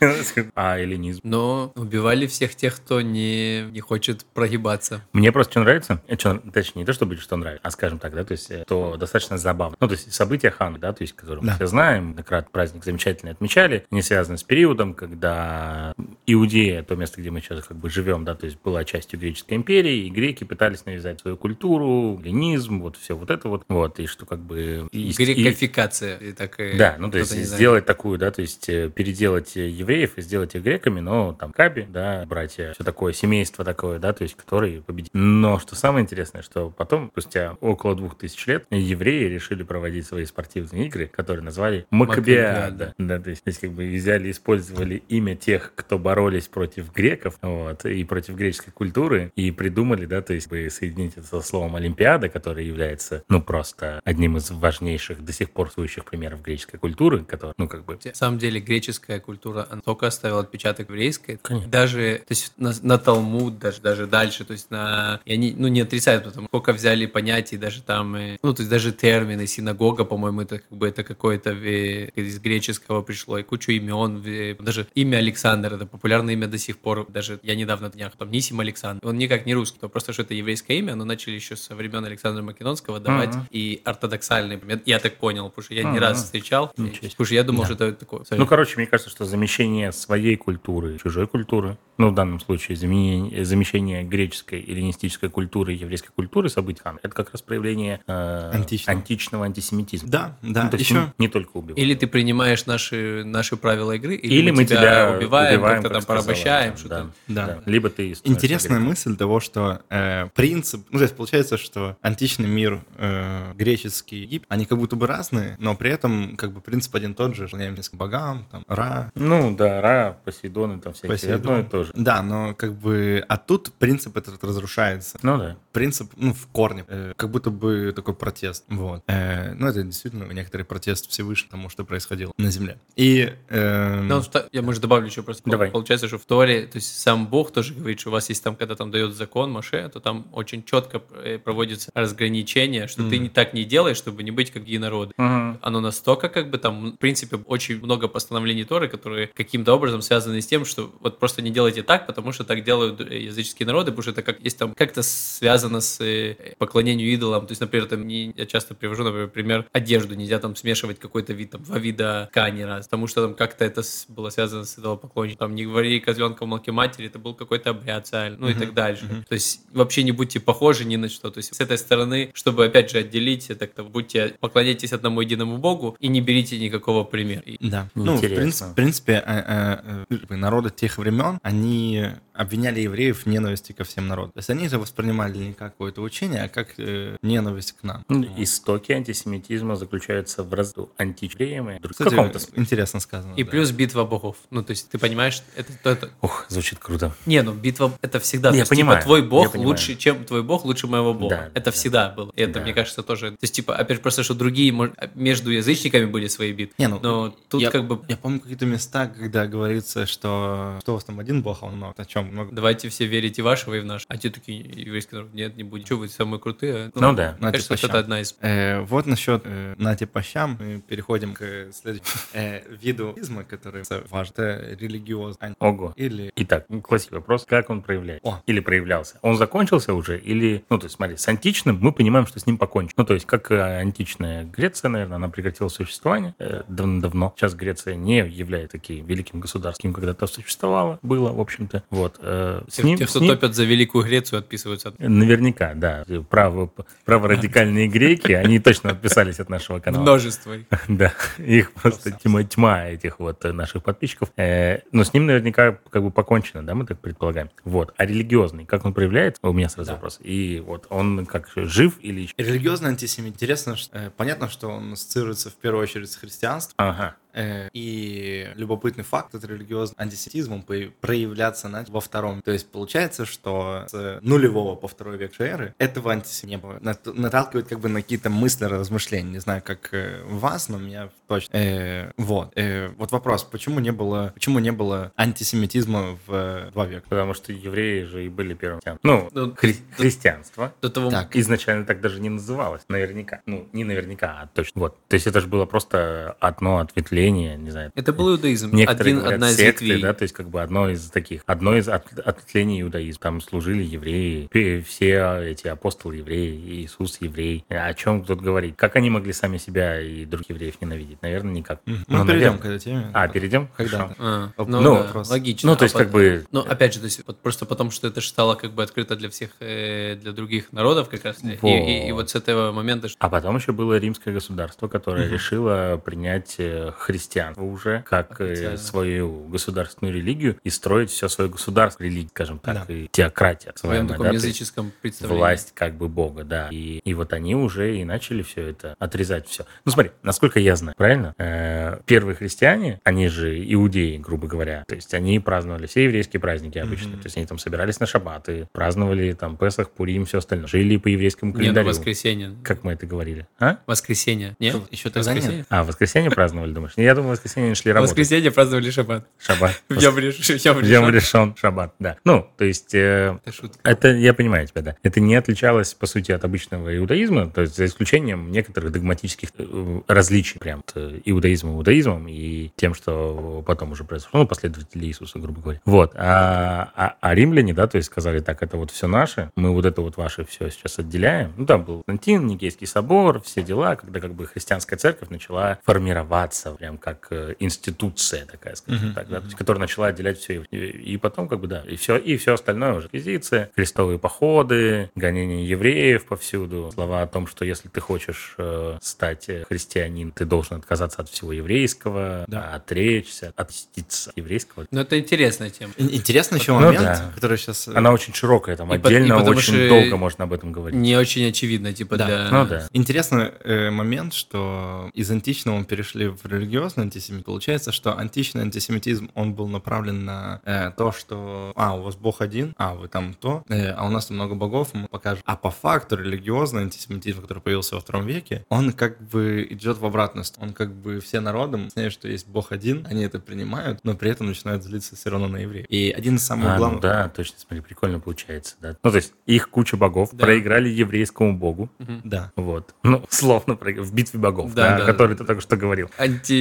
А, 0.55 0.79
эллинизм. 0.79 1.21
но 1.25 1.73
убивали 1.77 2.27
всех 2.27 2.55
тех, 2.55 2.77
кто 2.77 3.01
не, 3.01 3.63
не 3.71 3.81
хочет 3.81 4.25
прогибаться. 4.25 5.03
Мне 5.13 5.33
просто 5.33 5.53
что 5.53 5.61
нравится, 5.61 6.03
э, 6.09 6.17
чё- 6.17 6.39
точнее, 6.53 6.81
не 6.83 6.87
то, 6.87 6.93
чтобы 6.93 7.17
что 7.17 7.37
нравится, 7.37 7.61
а 7.63 7.71
скажем 7.71 7.99
так, 7.99 8.15
да, 8.15 8.25
то 8.25 8.33
есть, 8.33 8.51
э, 8.51 8.65
то 8.67 8.97
достаточно 8.97 9.39
забавно. 9.39 9.77
Ну, 9.81 9.87
то 9.89 9.95
есть, 9.95 10.13
события 10.13 10.51
Хана, 10.51 10.79
да, 10.79 10.93
то 10.93 11.03
есть, 11.03 11.15
которые 11.15 11.43
мы 11.43 11.49
Да. 11.49 11.55
все 11.57 11.67
знаем, 11.67 12.15
как 12.15 12.31
раз 12.31 12.45
праздник 12.51 12.85
замечательно 12.85 13.33
отмечали, 13.33 13.85
не 13.91 14.03
связаны 14.03 14.39
с 14.39 14.43
периодом, 14.43 14.95
когда 14.95 15.93
Иудея, 16.27 16.83
то 16.83 16.97
место, 16.97 17.21
где 17.21 17.31
мы 17.31 17.41
сейчас 17.41 17.65
как 17.65 17.77
бы 17.77 17.91
живем, 17.91 18.25
да, 18.25 18.35
то 18.35 18.47
есть, 18.47 18.59
была 18.63 18.85
частью 18.85 19.19
греческой 19.19 19.57
империи, 19.57 20.07
и 20.07 20.11
греки 20.11 20.45
пытались 20.45 20.85
навязать 20.87 21.21
свою 21.21 21.37
культуру, 21.37 22.19
ленизм, 22.23 22.81
вот 22.81 22.97
все 22.97 23.17
вот 23.17 23.31
это 23.31 23.49
вот, 23.49 23.65
вот, 23.69 23.99
и 24.01 24.07
что 24.07 24.27
как 24.27 24.39
бы... 24.41 24.89
и- 24.93 25.11
и- 25.11 25.13
Грекофикация. 25.13 26.17
и 26.19 26.33
так, 26.33 26.59
э, 26.61 26.77
Да, 26.77 26.97
ну 26.99 27.11
то 27.11 27.19
есть 27.19 27.33
сделать 27.33 27.85
такую, 27.87 28.19
да, 28.19 28.31
то 28.31 28.41
есть 28.43 28.69
э, 28.69 28.89
переделать 28.91 29.57
э, 29.57 29.69
евреев 29.91 30.19
и 30.19 30.23
сделать 30.23 30.55
их 30.55 30.63
греками, 30.63 31.01
но 31.01 31.33
там 31.33 31.53
Каби, 31.53 31.87
да, 31.89 32.25
братья, 32.27 32.73
все 32.73 32.85
такое, 32.85 33.13
семейство 33.13 33.65
такое, 33.65 33.99
да, 33.99 34.13
то 34.13 34.23
есть 34.23 34.37
которые 34.37 34.83
победили. 34.83 35.11
Но 35.13 35.59
что 35.59 35.75
самое 35.75 36.05
интересное, 36.05 36.43
что 36.43 36.71
потом, 36.71 37.11
спустя 37.13 37.57
около 37.61 37.95
двух 37.95 38.17
тысяч 38.17 38.47
лет, 38.47 38.67
евреи 38.71 39.25
решили 39.25 39.63
проводить 39.63 40.07
свои 40.07 40.25
спортивные 40.25 40.87
игры, 40.87 41.07
которые 41.07 41.45
назвали. 41.45 41.87
Маккабиада. 41.91 42.95
Да, 42.99 43.19
то 43.19 43.31
есть, 43.31 43.43
то 43.45 43.49
есть 43.49 43.61
как 43.61 43.73
бы 43.73 43.87
взяли, 43.89 44.31
использовали 44.31 45.03
имя 45.09 45.37
тех, 45.37 45.73
кто 45.75 45.99
боролись 45.99 46.49
против 46.49 46.93
греков, 46.93 47.39
вот, 47.43 47.85
и 47.85 48.05
против 48.05 48.35
греческой 48.35 48.73
культуры, 48.73 49.33
и 49.35 49.51
придумали, 49.51 50.07
да, 50.07 50.23
то 50.23 50.35
есть 50.35 50.49
бы 50.49 50.69
соединить 50.71 51.17
это 51.17 51.27
со 51.27 51.41
словом 51.41 51.77
Олимпиада, 51.77 52.29
которое 52.29 52.65
является, 52.65 53.25
ну, 53.29 53.43
просто 53.43 54.01
одним 54.05 54.37
из 54.37 54.51
важнейших 54.51 55.25
до 55.25 55.33
сих 55.33 55.51
пор 55.51 55.67
существующих 55.67 56.05
примеров 56.05 56.43
греческой 56.43 56.79
культуры, 56.79 57.25
который, 57.25 57.55
ну, 57.57 57.69
как 57.69 57.85
бы... 57.85 57.99
На 58.05 58.15
самом 58.15 58.39
деле 58.39 58.61
греческая 58.61 59.21
культура 59.21 59.67
она 59.71 59.80
только 59.81 60.07
оставила 60.07 60.41
отпечаток 60.41 60.89
еврейской. 60.89 61.39
Конечно. 61.43 61.71
Даже 61.71 62.23
то 62.27 62.33
есть 62.33 62.53
на, 62.57 62.73
на 62.83 62.99
Талмуд, 62.99 63.59
даже, 63.59 63.81
даже 63.81 64.07
дальше, 64.07 64.45
то 64.45 64.53
есть 64.53 64.71
на... 64.71 65.21
И 65.25 65.33
они, 65.33 65.55
ну, 65.57 65.69
не 65.69 65.81
отрицают, 65.81 66.25
потому 66.25 66.47
сколько 66.49 66.73
взяли 66.73 67.07
понятий, 67.07 67.57
даже 67.57 67.83
там, 67.83 68.15
э, 68.17 68.39
ну, 68.43 68.55
то 68.55 68.63
есть 68.63 68.71
даже 68.71 68.93
термины, 68.93 69.47
синагога, 69.47 70.05
по-моему, 70.05 70.43
это 70.43 70.59
как 70.59 70.71
бы 70.79 70.89
это 70.89 71.05
какое-то 71.05 71.51
э, 71.51 72.11
из 72.15 72.39
греческого 72.39 73.03
пришло, 73.03 73.39
и 73.39 73.43
кучу 73.43 73.73
имен, 73.73 74.23
э, 74.27 74.57
даже 74.59 74.87
имя 74.95 75.19
Александр, 75.19 75.75
это 75.75 75.87
популярное 75.87 76.35
имя 76.35 76.47
до 76.47 76.59
сих 76.59 76.79
пор, 76.79 77.07
даже 77.09 77.39
я 77.43 77.55
недавно 77.55 77.89
на 77.89 77.93
днях, 77.93 78.13
там, 78.19 78.31
Нисим 78.31 78.61
Александр, 78.61 79.07
он 79.07 79.17
никак 79.17 79.47
не 79.47 79.55
русский, 79.55 79.79
то 79.79 79.89
просто 79.89 80.13
что 80.13 80.23
это 80.23 80.35
еврейское 80.35 80.79
имя, 80.79 80.95
но 80.95 81.05
начали 81.05 81.35
еще 81.35 81.57
со 81.57 81.75
времен 81.75 82.05
Александра 82.05 82.43
Македонского 82.43 83.01
давать 83.01 83.35
Мгм. 83.35 83.47
и 83.51 83.81
ортодоксальный, 83.85 84.61
я, 84.69 84.81
я 84.87 84.99
так 84.99 85.17
понял, 85.17 85.49
потому 85.49 85.65
что 85.65 85.75
я 85.75 85.83
не 85.85 85.91
Мгм. 85.91 85.99
раз 85.99 86.25
встречал, 86.25 86.69
потому 86.69 87.27
что 87.27 87.35
я 87.35 87.43
думал, 87.45 87.65
что 87.65 87.75
это 87.75 87.93
такое. 87.93 88.25
Ну, 88.31 88.47
короче, 88.47 88.77
мне 88.77 88.87
кажется, 88.87 89.11
что 89.11 89.25
замещение 89.25 89.70
своей 89.93 90.37
культуры 90.37 90.99
чужой 90.99 91.27
культуры, 91.27 91.79
ну, 91.99 92.11
в 92.11 92.15
данном 92.15 92.41
случае 92.41 92.77
заменение- 92.77 93.45
замещение 93.45 94.03
греческой, 94.03 94.61
эллинистической 94.67 95.29
культуры 95.29 95.75
и 95.75 95.77
еврейской 95.77 96.11
культуры 96.11 96.49
событий 96.49 96.81
это 97.03 97.15
как 97.15 97.31
раз 97.33 97.43
проявление 97.43 98.01
э, 98.07 98.51
Античного. 98.55 98.99
античного 98.99 99.45
антисемитизма. 99.45 100.09
Да, 100.09 100.39
да. 100.41 100.65
Ну, 100.65 100.71
то 100.71 100.77
есть 100.77 100.91
Еще 100.91 101.01
не, 101.19 101.27
не 101.27 101.29
только 101.29 101.51
убивать. 101.59 101.79
Или 101.79 101.95
ты 101.95 102.07
принимаешь 102.07 102.65
наши, 102.67 103.23
наши 103.25 103.57
правила 103.57 103.93
игры, 103.93 104.15
или, 104.17 104.35
Или 104.35 104.51
мы 104.51 104.65
тебя 104.65 105.15
убиваем, 105.17 105.61
как-то 105.61 105.89
как 105.91 105.93
там 105.93 106.05
порабощаем, 106.05 106.73
да, 106.73 106.79
что-то. 106.79 107.11
Да. 107.29 107.47
да. 107.47 107.59
Либо 107.67 107.91
ты... 107.91 108.17
Интересная 108.25 108.79
греком. 108.79 108.89
мысль 108.89 109.17
того, 109.17 109.41
что 109.41 109.83
э, 109.91 110.29
принцип, 110.35 110.87
ну 110.91 110.99
то 110.99 111.05
есть 111.05 111.17
получается, 111.17 111.59
что 111.59 111.97
античный 112.01 112.49
мир, 112.49 112.81
э, 112.97 113.53
греческий, 113.57 114.23
Египет, 114.23 114.47
они 114.49 114.65
как 114.65 114.79
будто 114.79 114.97
бы 114.97 115.07
разные, 115.07 115.57
но 115.59 115.75
при 115.77 115.91
этом 115.91 116.37
как 116.37 116.53
бы 116.53 116.61
принцип 116.61 116.95
один 116.95 117.15
тот 117.15 117.37
же, 117.37 117.47
поклоняемся 117.49 117.91
богам, 117.97 118.47
там, 118.51 118.65
Ра, 118.69 119.13
Ну, 119.15 119.55
да, 119.61 119.81
Ра, 119.83 120.19
Посейдон 120.25 120.79
и 120.79 120.81
там 120.81 120.93
всякие, 120.95 121.11
Посейдон. 121.11 121.37
одно 121.55 121.59
и 121.61 121.63
то 121.71 121.85
же. 121.85 121.93
Да, 121.95 122.23
но 122.23 122.55
как 122.55 122.75
бы, 122.75 123.23
а 123.29 123.37
тут 123.37 123.73
принцип 123.75 124.17
этот 124.17 124.43
разрушается. 124.43 125.19
Ну, 125.23 125.37
да. 125.37 125.57
Принцип, 125.73 126.11
ну, 126.17 126.33
в 126.33 126.47
корне, 126.47 126.85
э, 126.89 127.13
как 127.17 127.31
будто 127.31 127.51
бы 127.51 127.93
такой 127.95 128.15
протест, 128.15 128.65
вот. 128.69 129.03
Э, 129.07 129.53
ну, 129.53 129.67
это 129.69 129.83
действительно 129.83 130.25
некоторый 130.33 130.63
протест 130.63 131.11
Всевышнего 131.11 131.51
тому, 131.51 131.69
что 131.69 131.85
происходило 131.85 132.33
на 132.39 132.51
Земле. 132.51 132.79
И... 132.97 133.33
э, 133.51 134.01
Ну, 134.03 134.23
ста- 134.23 134.47
я, 134.51 134.63
может, 134.63 134.81
добавлю 134.81 135.07
еще 135.07 135.23
просто. 135.23 135.43
Давай. 135.51 135.71
получается, 135.71 136.09
что 136.09 136.17
в 136.17 136.25
Торе, 136.25 136.67
то 136.67 136.77
есть 136.77 136.99
сам 136.99 137.27
Бог 137.27 137.53
тоже 137.53 137.75
говорит, 137.75 138.01
что 138.01 138.09
у 138.09 138.13
вас 138.13 138.31
есть 138.31 138.43
там, 138.43 138.57
когда 138.57 138.75
там 138.77 138.91
дает 138.91 139.15
закон 139.15 139.53
Маше, 139.53 139.91
то 139.93 140.01
там 140.01 140.27
очень 140.33 140.65
четко 140.65 141.03
э, 141.23 141.39
проводится 141.39 141.91
разграничение, 141.95 142.89
что 142.89 143.07
ты 143.11 143.19
не 143.19 143.29
так 143.29 143.53
не 143.53 143.65
делаешь, 143.65 143.99
чтобы 143.99 144.23
не 144.23 144.31
быть 144.31 144.51
как 144.51 144.63
другие 144.71 144.79
народы. 144.81 145.13
Оно 145.17 145.81
настолько 145.81 146.29
как 146.29 146.51
бы 146.51 146.59
там, 146.59 146.93
в 146.93 146.97
принципе, 146.97 147.37
очень 147.37 147.79
много 147.83 148.07
постановлений 148.09 148.65
Торы, 148.65 148.89
которые 148.89 149.27
каким-то 149.45 149.75
образом 149.75 150.03
связаны 150.03 150.41
с 150.41 150.47
тем, 150.47 150.65
что 150.65 150.93
вот 151.01 151.19
просто 151.19 151.41
не 151.43 151.51
делайте 151.51 151.83
так, 151.83 152.07
потому 152.07 152.33
что 152.33 152.45
так 152.45 152.63
делают 152.63 153.01
э, 153.01 153.19
языческие 153.23 153.67
народы, 153.67 153.91
потому 153.91 154.03
что 154.03 154.11
это 154.11 154.23
как 154.23 154.41
есть 154.41 154.59
там 154.59 154.75
как-то 154.75 155.03
связано 155.03 155.81
с 155.81 156.01
э, 156.01 156.55
поклонением 156.59 157.09
идолам. 157.09 157.47
То 157.47 157.53
есть, 157.53 157.61
например, 157.61 157.87
там 157.87 158.07
не, 158.07 158.33
я 158.37 158.47
часто 158.47 158.75
привожу, 158.75 159.05
например, 159.05 159.29
пример 159.29 159.67
одежду. 159.73 160.15
Нельзя 160.15 160.39
там 160.39 160.57
смешивать 160.57 160.99
какой-то 160.99 161.33
вид, 161.33 161.51
там, 161.51 161.63
два 161.63 161.79
вида 161.79 162.29
ткани 162.31 162.63
раз, 162.63 162.87
потому 162.87 163.07
что 163.07 163.23
там 163.23 163.35
как-то 163.35 163.65
это 163.65 163.83
было 164.09 164.31
связано 164.31 164.65
с 164.65 164.79
идолопоклонничеством. 164.79 165.49
Там 165.49 165.55
не 165.55 165.65
говори 165.65 166.01
козленка 166.01 166.45
в 166.45 166.49
молоке 166.49 166.73
матери, 166.73 167.07
это 167.07 167.19
был 167.19 167.35
какой-то 167.35 167.71
обряд, 167.71 168.11
ну 168.39 168.49
и 168.49 168.55
так 168.55 168.75
дальше. 168.75 169.07
То 169.29 169.35
есть 169.35 169.63
вообще 169.73 170.03
не 170.03 170.13
будьте 170.13 170.41
похожи 170.41 170.85
ни 170.85 170.97
на 170.97 171.09
что. 171.09 171.31
То 171.31 171.39
есть 171.39 171.55
с 171.55 171.61
этой 171.61 171.79
стороны, 171.79 172.31
чтобы 172.35 172.67
опять 172.67 172.91
же 172.91 172.99
отделить, 172.99 173.49
так-то 173.59 173.85
будьте, 173.85 174.35
поклоняйтесь 174.41 174.93
одному 174.93 175.21
единому 175.21 175.59
Богу 175.59 175.97
и 176.01 176.09
не 176.09 176.21
берите 176.21 176.59
никакого 176.59 177.05
примера. 177.05 177.43
Да. 177.61 177.89
Ну, 177.95 178.17
в 178.17 178.21
принципе, 178.21 178.71
в 178.71 178.75
принципе 178.75 179.25
э, 179.39 180.05
э, 180.11 180.17
э, 180.29 180.37
народы 180.37 180.71
тех 180.71 180.99
времен, 180.99 181.39
они 181.43 182.07
обвиняли 182.41 182.81
евреев 182.81 183.25
в 183.25 183.27
ненависти 183.27 183.73
ко 183.73 183.85
всем 183.85 184.09
народам. 184.09 184.33
То 184.33 184.39
есть 184.39 184.51
они 184.51 184.69
же 184.69 184.79
воспринимали 184.79 185.37
не 185.37 185.53
как 185.53 185.73
какое-то 185.73 186.01
учение, 186.01 186.45
а 186.45 186.49
как 186.49 186.69
э, 186.79 187.17
ненависть 187.23 187.73
к 187.73 187.83
нам. 187.83 188.05
Ну, 188.09 188.27
истоки 188.39 188.93
антисемитизма 188.93 189.77
заключаются 189.77 190.43
в 190.43 190.53
разду 190.55 190.91
антиевреями. 190.99 191.81
Кстати, 191.87 192.09
каком-то 192.09 192.39
интересно 192.57 193.01
сказано. 193.01 193.35
И 193.35 193.45
да. 193.45 193.51
плюс 193.51 193.71
битва 193.71 194.05
богов. 194.05 194.37
Ну, 194.51 194.63
то 194.63 194.71
есть 194.71 194.89
ты 194.89 194.99
понимаешь, 194.99 195.43
это... 195.55 195.73
То, 195.83 195.91
это... 195.91 196.11
Ух, 196.23 196.47
звучит 196.49 196.79
круто. 196.79 197.15
Не, 197.27 197.43
ну 197.43 197.53
битва 197.53 197.93
это 198.01 198.21
всегда... 198.21 198.51
Не, 198.51 198.57
я 198.57 198.61
есть, 198.61 198.71
типа, 198.71 198.77
понимаю. 198.77 198.99
Типа, 199.01 199.07
твой 199.07 199.23
бог 199.23 199.55
лучше, 199.55 199.97
чем 199.97 200.25
твой 200.25 200.43
бог 200.43 200.65
лучше 200.65 200.87
моего 200.87 201.13
бога. 201.13 201.37
Да, 201.37 201.51
это 201.55 201.67
да. 201.67 201.71
всегда 201.73 202.09
было. 202.09 202.33
И 202.37 202.43
это, 202.43 202.55
да. 202.55 202.61
мне 202.63 202.73
кажется, 202.73 203.03
тоже... 203.03 203.33
То 203.33 203.39
есть, 203.43 203.55
типа, 203.55 203.77
опять 203.77 203.99
же, 203.99 204.03
просто, 204.03 204.23
что 204.23 204.35
другие 204.35 204.73
между 205.15 205.51
язычниками 205.51 206.07
были 206.07 206.27
свои 206.29 206.53
битвы. 206.53 206.75
Не, 206.79 206.89
ну, 206.89 207.01
Но 207.03 207.37
тут 207.49 207.61
я, 207.61 207.71
как 207.71 207.87
бы... 207.87 208.01
Я 208.09 208.17
помню 208.17 208.41
какие-то 208.41 208.67
места, 208.67 209.07
когда 209.21 209.47
говорится, 209.47 210.07
что... 210.07 210.79
Что 210.81 210.93
у 210.93 210.95
вас 210.95 211.05
там 211.05 211.21
один 211.21 211.43
бог, 211.43 211.59
а 211.63 211.67
он 211.67 211.77
много. 211.77 211.95
О 211.97 212.05
чем? 212.05 212.27
Много. 212.29 212.55
Давайте 212.55 212.89
все 212.89 213.07
верите 213.07 213.43
вашего 213.43 213.75
и 213.75 213.81
в 213.81 213.85
наш. 213.85 214.05
А 214.09 214.17
те 214.17 214.31
такие 214.31 214.59
еврейские 214.61 215.21
народ, 215.21 215.35
нет, 215.35 215.57
не 215.57 215.63
будет. 215.63 215.87
Что 215.87 215.97
вы 215.97 216.09
самые 216.09 216.41
крутые? 216.41 216.91
Ну, 216.95 217.01
ну 217.01 217.13
да. 217.15 217.37
Мне 217.39 217.53
кажется, 217.53 217.75
это 217.75 217.99
одна 217.99 218.21
из... 218.21 218.37
Э, 218.41 218.81
вот 218.81 219.07
насчет 219.07 219.43
э, 219.45 219.75
нати 219.79 220.05
по 220.05 220.23
щам 220.23 220.57
мы 220.59 220.81
переходим 220.81 221.35
к 221.35 221.69
следующему 221.73 222.21
э, 222.33 222.63
виду 222.69 223.15
изма, 223.17 223.45
который 223.45 223.85
важен. 224.09 224.33
Это 224.37 224.77
религиозный. 224.79 225.55
Ого. 225.59 225.93
Или... 225.97 226.33
Итак, 226.37 226.67
классический 226.83 227.17
вопрос. 227.17 227.45
Как 227.45 227.71
он 227.71 227.83
проявляется? 227.83 228.29
О. 228.29 228.43
Или 228.47 228.61
проявлялся? 228.61 229.19
Он 229.23 229.37
закончился 229.37 229.95
уже? 229.95 230.19
Или... 230.19 230.65
Ну, 230.71 230.79
то 230.79 230.87
есть, 230.87 230.97
смотри, 230.97 231.17
с 231.17 231.29
античным 231.29 231.79
мы 231.81 231.93
понимаем, 231.93 232.27
что 232.27 232.39
с 232.39 232.47
ним 232.47 232.59
покончено. 232.59 232.95
Ну, 232.97 233.05
то 233.05 233.15
есть, 233.15 233.27
как 233.27 233.51
античная 233.51 234.45
Греция, 234.45 234.89
наверное, 234.89 235.17
она 235.17 235.29
прекратила 235.29 235.69
существование 235.69 236.35
э, 236.39 236.63
давно. 236.69 237.35
Сейчас 237.37 237.55
Греция 237.55 237.97
не 237.97 238.19
является 238.19 238.79
таким 238.79 239.07
великим 239.11 239.41
государством, 239.41 239.93
когда-то 239.93 240.27
существовало, 240.27 240.99
было, 241.03 241.33
в 241.33 241.41
общем-то. 241.41 241.83
Вот. 241.91 242.19
Э, 242.21 242.63
с 242.69 242.83
ним, 242.83 242.97
те, 242.97 243.07
кто 243.07 243.21
ним... 243.21 243.35
топят 243.35 243.55
за 243.55 243.65
Великую 243.65 244.05
Грецию, 244.05 244.39
отписываются. 244.39 244.95
Наверняка, 244.99 245.75
да. 245.75 246.05
Право, 246.29 246.71
праворадикальные 247.05 247.89
греки, 247.89 248.33
они 248.33 248.61
точно 248.61 248.91
отписались 248.91 249.41
от 249.41 249.49
нашего 249.49 249.81
канала. 249.85 250.03
Множество. 250.03 250.55
Да, 250.89 251.13
их 251.39 251.73
просто 251.73 252.11
тьма, 252.11 252.43
тьма 252.45 252.89
этих 252.89 253.21
вот 253.21 253.45
наших 253.45 253.83
подписчиков. 253.83 254.31
Э, 254.37 254.81
но 254.93 255.05
с 255.05 255.13
ним 255.13 255.27
наверняка 255.27 255.79
как 255.91 256.03
бы 256.03 256.11
покончено, 256.11 256.65
да, 256.65 256.75
мы 256.75 256.85
так 256.87 256.99
предполагаем. 256.99 257.51
Вот. 257.65 257.95
А 257.97 258.07
религиозный, 258.07 258.65
как 258.65 258.85
он 258.85 258.93
проявляется? 258.93 259.41
У 259.43 259.53
меня 259.53 259.69
сразу 259.69 259.93
вопрос. 259.93 260.19
И 260.23 260.63
вот 260.65 260.87
он 260.91 261.27
как 261.27 261.49
жив 261.55 261.97
или... 262.01 262.29
Религиозный 262.37 262.91
антисемит. 262.91 263.35
Интересно, 263.35 263.77
э, 263.93 264.11
понятно, 264.17 264.49
что 264.49 264.69
он 264.69 264.93
ассоциируется 264.93 265.51
в 265.51 265.55
первую 265.55 265.83
очередь 265.83 266.11
с 266.11 266.17
христианством. 266.17 266.75
Ага. 266.77 267.17
Э, 267.33 267.69
и 267.73 268.51
любопытный 268.55 269.05
факт, 269.05 269.35
это 269.35 269.47
религиозный 269.47 269.97
антисемитизм 269.99 270.65
проявляться 271.01 271.69
начал 271.69 271.93
во 271.93 272.01
втором. 272.01 272.43
То 272.43 272.51
есть 272.51 272.71
получается, 272.71 273.25
что 273.25 273.85
с 273.89 274.19
нулевого 274.23 274.77
по 274.77 274.89
второй 274.89 275.17
век 275.17 275.41
эры 275.41 275.75
этого 275.79 276.13
антисемитизма 276.13 276.51
не 276.51 276.57
было. 276.57 276.97
Наталкивает 277.15 277.69
как 277.69 277.81
бы 277.81 277.89
на 277.89 278.03
какие-то 278.03 278.31
мысли, 278.31 278.65
размышления. 278.65 279.31
Не 279.31 279.39
знаю, 279.39 279.63
как 279.65 279.91
э, 279.93 280.23
вас, 280.25 280.69
но 280.69 280.79
меня 280.79 281.11
точно. 281.29 281.57
Э, 281.57 282.13
вот. 282.17 282.53
Э, 282.57 282.89
вот 282.97 283.13
вопрос, 283.13 283.45
почему 283.45 283.81
не 283.81 283.93
было, 283.93 284.33
почему 284.35 284.59
не 284.59 284.73
было 284.73 285.13
антисемитизма 285.17 286.19
в 286.27 286.71
два 286.73 286.87
века? 286.87 287.07
Потому 287.09 287.35
что 287.35 287.53
евреи 287.53 288.03
же 288.03 288.27
и 288.27 288.29
были 288.29 288.55
первым. 288.55 288.81
Ну, 289.03 289.29
ну 289.33 289.51
хри- 289.51 289.77
до, 289.91 290.03
христианство 290.03 290.73
до 290.83 290.91
того... 290.91 291.11
так. 291.11 291.37
изначально 291.37 291.85
так 291.85 292.01
даже 292.01 292.21
не 292.21 292.29
называлось, 292.29 292.83
наверняка. 292.89 293.41
Ну, 293.47 293.69
не 293.73 293.85
наверняка, 293.85 294.41
а 294.43 294.47
точно. 294.49 294.81
Вот. 294.81 294.99
То 295.09 295.15
есть 295.15 295.27
это 295.27 295.41
же 295.41 295.47
было 295.47 295.67
просто 295.67 296.37
одно 296.41 296.79
ответвление 296.79 297.20
ответвление, 297.21 297.57
не 297.57 297.71
знаю. 297.71 297.93
Это 297.95 298.13
был 298.13 298.33
иудаизм. 298.33 298.75
Некоторые 298.75 299.13
Один, 299.13 299.19
говорят, 299.19 299.35
одна 299.35 299.51
из 299.51 299.57
секты, 299.57 299.85
ветвей. 299.85 300.03
да, 300.03 300.15
то 300.15 300.23
есть 300.23 300.35
как 300.35 300.49
бы 300.49 300.63
одно 300.63 300.89
из 300.89 301.11
таких, 301.11 301.43
одно 301.47 301.77
из 301.77 301.89
от, 301.89 302.19
ответвлений 302.19 302.83
иудаизма. 302.83 303.21
Там 303.21 303.41
служили 303.41 303.83
евреи, 303.83 304.49
все 304.83 305.51
эти 305.51 305.67
апостолы 305.67 306.17
евреи, 306.17 306.83
Иисус 306.83 307.19
еврей. 307.21 307.65
О 307.69 307.93
чем 307.95 308.25
тут 308.25 308.41
говорить? 308.41 308.77
Как 308.77 308.97
они 308.97 309.11
могли 309.11 309.33
сами 309.33 309.59
себя 309.59 310.01
и 310.01 310.25
других 310.25 310.51
евреев 310.51 310.81
ненавидеть? 310.81 311.21
Наверное, 311.23 311.53
никак. 311.53 311.81
Мы 311.85 311.99
ну, 312.07 312.27
перейдем 312.27 312.27
наверное. 312.27 312.59
к 312.59 312.65
этой 312.65 312.79
теме. 312.79 313.11
А, 313.13 313.29
перейдем? 313.29 313.69
Когда? 313.77 314.15
А, 314.19 314.51
ну, 314.57 314.81
ну 314.81 315.05
да, 315.13 315.23
логично. 315.29 315.71
Ну, 315.71 315.77
то 315.77 315.85
есть, 315.85 315.95
а 315.95 315.99
как 315.99 316.11
бы... 316.11 316.47
Ну, 316.51 316.61
опять 316.61 316.95
же, 316.95 317.01
то 317.01 317.07
есть, 317.07 317.23
вот 317.27 317.39
просто 317.39 317.67
потому, 317.67 317.91
что 317.91 318.07
это 318.09 318.21
же 318.21 318.29
стало 318.29 318.55
как 318.55 318.73
бы 318.73 318.83
открыто 318.83 319.17
для 319.17 319.29
всех, 319.29 319.51
э, 319.61 320.17
для 320.17 320.33
других 320.33 320.73
народов 320.73 321.09
как 321.09 321.25
раз. 321.25 321.39
Вот. 321.43 321.69
И, 321.69 321.69
и, 321.69 322.09
и 322.09 322.13
вот 322.13 322.31
с 322.31 322.35
этого 322.35 322.73
момента... 322.73 323.09
А 323.19 323.29
потом 323.29 323.57
еще 323.57 323.73
было 323.73 323.99
римское 323.99 324.33
государство, 324.33 324.89
которое 324.89 325.27
угу. 325.27 325.35
решило 325.35 326.01
принять 326.03 326.57
э, 326.59 326.93
христианство 327.11 327.63
уже 327.63 328.05
как 328.07 328.41
э, 328.41 328.77
свою 328.77 329.47
государственную 329.49 330.15
религию 330.15 330.57
и 330.63 330.71
строить 330.71 331.11
все 331.11 331.29
свое 331.29 331.51
государство, 331.51 332.03
религию, 332.05 332.31
скажем 332.31 332.59
так, 332.59 332.87
да. 332.87 332.95
и 332.95 333.09
теократия. 333.11 333.73
В 333.75 333.79
своем 333.79 334.07
таком 334.07 334.27
да, 334.27 334.33
языческом 334.33 334.93
представлении. 335.01 335.39
Власть 335.39 335.73
как 335.75 335.95
бы 335.95 336.09
Бога, 336.09 336.45
да. 336.45 336.69
И, 336.71 337.01
и 337.05 337.15
вот 337.15 337.33
они 337.33 337.55
уже 337.55 337.99
и 337.99 338.05
начали 338.05 338.43
все 338.43 338.69
это 338.69 338.95
отрезать 338.99 339.49
все. 339.49 339.67
Ну 339.85 339.93
смотри, 339.93 340.13
насколько 340.23 340.61
я 340.61 340.77
знаю, 340.77 340.95
правильно? 340.97 341.35
Э, 341.39 342.01
первые 342.07 342.37
христиане, 342.37 343.01
они 343.05 343.29
же 343.29 343.59
иудеи, 343.73 344.17
грубо 344.17 344.47
говоря, 344.47 344.85
то 344.87 344.95
есть 344.95 345.13
они 345.15 345.39
праздновали 345.41 345.87
все 345.87 346.05
еврейские 346.05 346.41
праздники 346.41 346.79
обычно, 346.79 347.11
mm-hmm. 347.11 347.21
то 347.21 347.27
есть 347.27 347.37
они 347.37 347.47
там 347.47 347.59
собирались 347.59 348.01
на 348.01 348.07
шаббаты, 348.07 348.69
праздновали 348.73 349.33
там 349.33 349.57
Песах, 349.57 349.91
Пурим, 349.91 350.27
все 350.27 350.39
остальное, 350.39 350.69
жили 350.69 350.97
по 350.97 351.09
еврейскому 351.09 351.53
календарю. 351.53 351.87
Нет, 351.87 351.97
воскресенье. 351.97 352.57
Как 352.63 352.85
мы 352.85 352.93
это 352.93 353.07
говорили? 353.07 353.47
А? 353.59 353.79
Воскресенье. 353.87 354.57
Нет? 354.59 354.77
Еще 354.91 355.11
тогда 355.11 355.35
нет. 355.35 355.67
А, 355.69 355.85
воскресенье 355.85 356.31
праздновали, 356.31 356.73
думаешь? 356.73 356.93
Я 357.03 357.15
думаю, 357.15 357.33
воскресенье 357.33 357.75
шли 357.75 357.93
работать. 357.93 358.11
В 358.11 358.19
воскресенье 358.19 358.51
праздновали 358.51 358.91
шаббат. 358.91 359.27
Шаббат. 359.39 359.83
В 359.89 360.01
Йом 360.01 361.11
решен 361.11 361.55
шаббат, 361.57 361.95
да. 361.99 362.17
Ну, 362.25 362.47
то 362.57 362.65
есть... 362.65 362.95
Э, 362.95 363.39
это 363.45 363.55
шутка. 363.55 363.79
Это, 363.85 364.09
я 364.09 364.35
понимаю 364.35 364.67
тебя, 364.67 364.83
да. 364.83 364.97
Это 365.03 365.21
не 365.21 365.35
отличалось, 365.35 365.95
по 365.95 366.07
сути, 366.07 366.33
от 366.33 366.45
обычного 366.45 366.97
иудаизма, 366.97 367.51
то 367.51 367.63
есть 367.63 367.77
за 367.77 367.87
исключением 367.87 368.51
некоторых 368.51 368.93
догматических 368.93 369.51
э, 369.59 370.01
различий 370.09 370.59
прям 370.59 370.83
иудаизмом 371.25 371.77
иудаизмом 371.77 372.29
и 372.29 372.71
тем, 372.77 372.95
что 372.95 373.63
потом 373.67 373.93
уже 373.93 374.05
произошло, 374.05 374.41
ну, 374.41 374.47
последователи 374.47 375.07
Иисуса, 375.07 375.39
грубо 375.39 375.61
говоря. 375.61 375.81
Вот. 375.85 376.13
А, 376.15 376.91
а, 376.95 377.17
а 377.21 377.35
римляне, 377.35 377.75
да, 377.75 377.87
то 377.87 377.97
есть 377.97 378.07
сказали, 378.07 378.41
так, 378.41 378.63
это 378.63 378.77
вот 378.77 378.91
все 378.91 379.07
наше, 379.07 379.51
мы 379.57 379.73
вот 379.73 379.85
это 379.85 380.01
вот 380.03 380.17
ваше 380.17 380.45
все 380.45 380.71
сейчас 380.71 380.99
отделяем. 380.99 381.53
Ну, 381.57 381.67
там 381.67 381.85
был 381.85 382.03
Константин, 382.07 382.47
Никейский 382.47 382.87
собор, 382.87 383.41
все 383.43 383.63
дела, 383.63 383.97
когда 383.97 384.21
как 384.21 384.35
бы 384.35 384.47
христианская 384.47 384.97
церковь 384.97 385.31
начала 385.31 385.79
формироваться 385.85 386.73
прям 386.73 386.90
как 386.99 387.29
э, 387.31 387.55
институция 387.59 388.47
такая, 388.47 388.75
скажем 388.75 389.11
uh-huh, 389.11 389.15
так, 389.15 389.29
да, 389.29 389.39
uh-huh. 389.39 389.57
которая 389.57 389.81
начала 389.81 390.09
отделять 390.09 390.39
все. 390.39 390.65
И, 390.71 390.77
и 390.77 391.17
потом, 391.17 391.49
как 391.49 391.61
бы, 391.61 391.67
да, 391.67 391.83
и 391.87 391.97
все, 391.97 392.17
и 392.17 392.37
все 392.37 392.55
остальное 392.55 392.95
уже. 392.95 393.07
Инквизиция, 393.07 393.71
крестовые 393.75 394.19
походы, 394.19 395.11
гонение 395.15 395.69
евреев 395.69 396.27
повсюду, 396.27 396.91
слова 396.95 397.23
о 397.23 397.27
том, 397.27 397.47
что 397.47 397.65
если 397.65 397.89
ты 397.89 398.01
хочешь 398.01 398.55
э, 398.59 398.99
стать 399.01 399.49
христианин, 399.69 400.33
ты 400.33 400.45
должен 400.45 400.77
отказаться 400.77 401.23
от 401.23 401.29
всего 401.29 401.53
еврейского, 401.53 402.45
да. 402.47 402.75
отречься, 402.75 403.53
отститься 403.57 404.33
еврейского. 404.37 404.87
Ну, 404.91 405.01
это 405.01 405.19
интересная 405.19 405.71
тема. 405.71 405.93
Интересный 405.97 406.59
еще 406.59 406.73
ну, 406.73 406.81
момент, 406.81 407.05
да. 407.05 407.33
который 407.35 407.59
сейчас... 407.59 407.89
Э, 407.89 407.95
Она 407.95 408.13
очень 408.13 408.35
широкая, 408.35 408.77
там 408.77 408.93
и 408.93 408.97
отдельно 408.97 409.41
по, 409.41 409.47
и 409.47 409.49
очень 409.51 409.89
долго 409.89 410.17
можно 410.17 410.45
об 410.45 410.53
этом 410.53 410.73
говорить. 410.73 410.99
Не 410.99 411.17
очень 411.17 411.49
очевидно, 411.49 411.93
типа, 411.93 412.17
да. 412.17 412.27
для... 412.27 412.51
Ну, 412.51 412.67
да. 412.67 412.89
Интересный 412.93 413.51
э, 413.65 413.91
момент, 413.91 414.35
что 414.35 415.11
из 415.15 415.31
античного 415.31 415.79
мы 415.79 415.85
перешли 415.85 416.29
в 416.29 416.45
религиозный 416.47 416.80
религиозный 416.81 417.05
антисемит. 417.05 417.45
Получается, 417.45 417.93
что 417.93 418.17
античный 418.17 418.63
антисемитизм, 418.63 419.31
он 419.35 419.55
был 419.55 419.69
направлен 419.69 420.25
на 420.25 420.61
э, 420.65 420.91
то, 420.97 421.13
что, 421.13 421.73
а, 421.77 421.97
у 421.97 422.03
вас 422.03 422.17
бог 422.17 422.41
один, 422.41 422.75
а, 422.79 422.95
вы 422.95 423.09
там 423.09 423.35
то, 423.35 423.65
э, 423.69 423.91
а 423.91 424.07
у 424.07 424.11
нас 424.11 424.31
много 424.31 424.55
богов, 424.55 424.95
мы 424.95 425.09
покажем. 425.09 425.43
А 425.47 425.57
по 425.57 425.71
факту 425.71 426.17
религиозный 426.17 426.83
антисемитизм, 426.83 427.43
который 427.43 427.61
появился 427.61 427.95
во 427.97 428.01
втором 428.01 428.27
веке, 428.27 428.65
он 428.69 428.93
как 428.93 429.21
бы 429.21 429.67
идет 429.71 429.99
в 429.99 430.07
обратную 430.07 430.45
сторону. 430.45 430.71
Он 430.71 430.75
как 430.75 430.93
бы 430.93 431.21
все 431.21 431.41
народам 431.41 431.91
знают, 431.91 432.13
что 432.13 432.29
есть 432.29 432.47
бог 432.49 432.73
один, 432.73 433.07
они 433.09 433.23
это 433.23 433.39
принимают, 433.41 434.01
но 434.03 434.15
при 434.15 434.31
этом 434.31 434.47
начинают 434.47 434.83
злиться 434.83 435.17
все 435.17 435.31
равно 435.31 435.49
на 435.49 435.59
евреев. 435.59 435.87
И 435.89 436.11
один 436.17 436.37
из 436.37 436.45
самых 436.45 436.69
А, 436.69 436.73
ну 436.73 436.79
главных... 436.79 437.01
да, 437.01 437.29
точно, 437.29 437.59
смотри, 437.59 437.81
прикольно 437.81 438.21
получается, 438.21 438.77
да. 438.81 438.97
Ну, 439.03 439.11
то 439.11 439.17
есть 439.17 439.33
их 439.47 439.71
куча 439.71 439.97
богов 439.97 440.31
Да. 440.33 440.45
проиграли 440.45 440.89
еврейскому 440.89 441.57
богу, 441.57 441.91
Да. 442.25 442.53
вот. 442.57 442.95
Ну, 443.03 443.25
словно 443.31 443.77
в 443.81 444.15
битве 444.15 444.39
богов, 444.39 444.75
Да, 444.75 444.91
да, 444.91 444.97
да, 444.99 445.03
о 445.05 445.07
которой 445.07 445.31
да. 445.31 445.37
ты 445.37 445.45
только 445.45 445.63
что 445.63 445.77
говорил. 445.77 446.11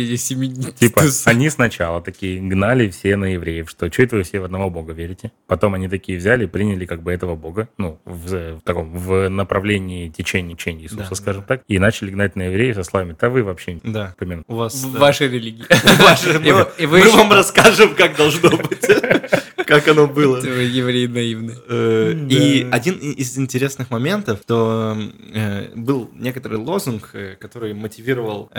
Антисемитизм. 0.10 0.74
Типа, 0.74 1.04
они 1.26 1.50
сначала 1.50 2.02
такие 2.02 2.40
гнали 2.42 2.90
все 2.90 3.16
на 3.16 3.26
евреев, 3.26 3.70
что 3.70 3.92
что 3.92 4.04
это 4.04 4.16
вы 4.16 4.24
все 4.24 4.40
в 4.40 4.44
одного 4.44 4.70
бога 4.70 4.94
верите? 4.94 5.32
Потом 5.48 5.74
они 5.76 5.88
такие 5.88 6.18
взяли 6.18 6.46
и 6.46 6.48
приняли 6.48 6.86
как 6.86 7.04
бы 7.04 7.12
этого 7.12 7.36
бога, 7.36 7.70
ну, 7.78 8.00
в, 8.06 8.56
в 8.58 8.62
таком, 8.64 8.92
в 8.94 9.30
направлении 9.30 10.10
течения 10.10 10.54
учения 10.54 10.84
Иисуса, 10.84 11.10
Да, 11.10 11.16
скажем 11.16 11.44
так, 11.44 11.62
и 11.68 11.80
начали 11.80 12.12
гнать 12.12 12.36
на 12.36 12.44
евреев 12.44 12.76
со 12.76 12.84
словами, 12.84 13.16
да 13.20 13.30
вы 13.30 13.44
вообще 13.44 13.76
не 13.76 13.82
Да. 13.84 14.16
помимо. 14.18 14.44
У 14.48 14.56
вас... 14.56 14.84
В 14.84 14.94
да. 14.94 15.00
вашей 15.00 15.30
религии. 15.30 15.66
Вы 16.86 17.00
Мы 17.00 17.10
вам 17.12 17.32
расскажем, 17.32 17.96
как 17.96 18.16
должно 18.16 18.50
быть, 18.50 18.88
как 19.66 19.88
оно 19.88 20.08
было. 20.08 20.40
Вы 20.40 20.64
евреи 20.64 21.08
наивные. 21.08 21.58
Э, 21.68 22.14
И 22.30 22.68
один 22.72 22.96
из 22.96 23.38
интересных 23.38 23.92
моментов, 23.92 24.40
то 24.46 24.98
э, 25.34 25.70
был 25.76 26.10
некоторый 26.14 26.58
лозунг, 26.58 27.10
э, 27.14 27.36
который 27.40 27.74
мотивировал 27.74 28.52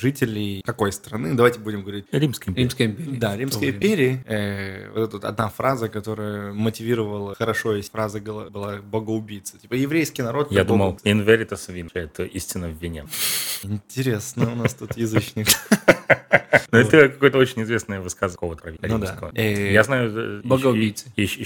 жителей 0.00 0.62
какой 0.64 0.91
страны, 0.92 1.34
давайте 1.34 1.58
будем 1.60 1.82
говорить, 1.82 2.06
Римская 2.12 2.50
империя. 2.50 2.62
Римская 2.64 2.86
империя. 2.88 3.18
да, 3.18 3.36
Римской 3.36 3.70
империи. 3.70 4.22
э, 4.26 4.90
Вот 4.94 5.02
эта 5.04 5.16
вот 5.16 5.24
одна 5.24 5.48
фраза, 5.48 5.88
которая 5.88 6.52
мотивировала, 6.52 7.34
хорошо 7.34 7.74
есть 7.74 7.90
фраза 7.92 8.20
была 8.20 8.76
богоубийца. 8.82 9.58
Типа 9.58 9.74
еврейский 9.74 10.22
народ. 10.22 10.52
Я 10.52 10.64
думал, 10.64 10.98
in 11.04 11.24
veritas 11.24 11.68
vin, 11.68 11.88
это 11.94 12.24
истина 12.24 12.68
в 12.68 12.80
вине. 12.82 13.04
Интересно, 13.62 14.52
у 14.52 14.56
нас 14.56 14.74
тут 14.74 14.96
язычник. 14.96 15.48
Ну, 16.70 16.78
это 16.78 17.10
какое-то 17.10 17.36
очень 17.36 17.62
известное 17.64 18.00
высказывание 18.00 18.56
какого-то 18.56 18.88
Ну 18.88 18.96
римского. 18.98 19.30
Э, 19.34 19.72
Я 19.72 19.82
знаю, 19.84 20.10
э, 20.10 20.40
Богоубийцы. 20.42 21.12
Еще, 21.16 21.40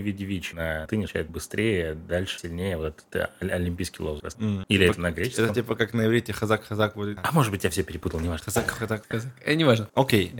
Видевич 0.00 0.52
на 0.54 0.86
ты 0.88 0.98
начинает 0.98 1.30
быстрее, 1.30 1.94
дальше 1.94 2.40
сильнее. 2.40 2.76
Вот 2.76 3.00
это 3.10 3.30
олимпийский 3.40 4.02
лозунг. 4.02 4.24
Или 4.68 4.86
типа- 4.86 4.90
это 4.92 5.00
на 5.00 5.10
греческом? 5.12 5.44
Это 5.44 5.54
типа 5.54 5.76
как 5.76 5.94
на 5.94 6.06
иврите 6.06 6.32
хазак-хазак. 6.32 6.94
А 7.22 7.30
может 7.32 7.52
быть, 7.52 7.62
я 7.62 7.70
все 7.70 7.84
перепутал, 7.84 8.18
неважно. 8.18 8.46
Хазак-хазак. 8.46 9.04
Э, 9.44 9.54
неважно. 9.54 9.88
Окей, 9.94 10.32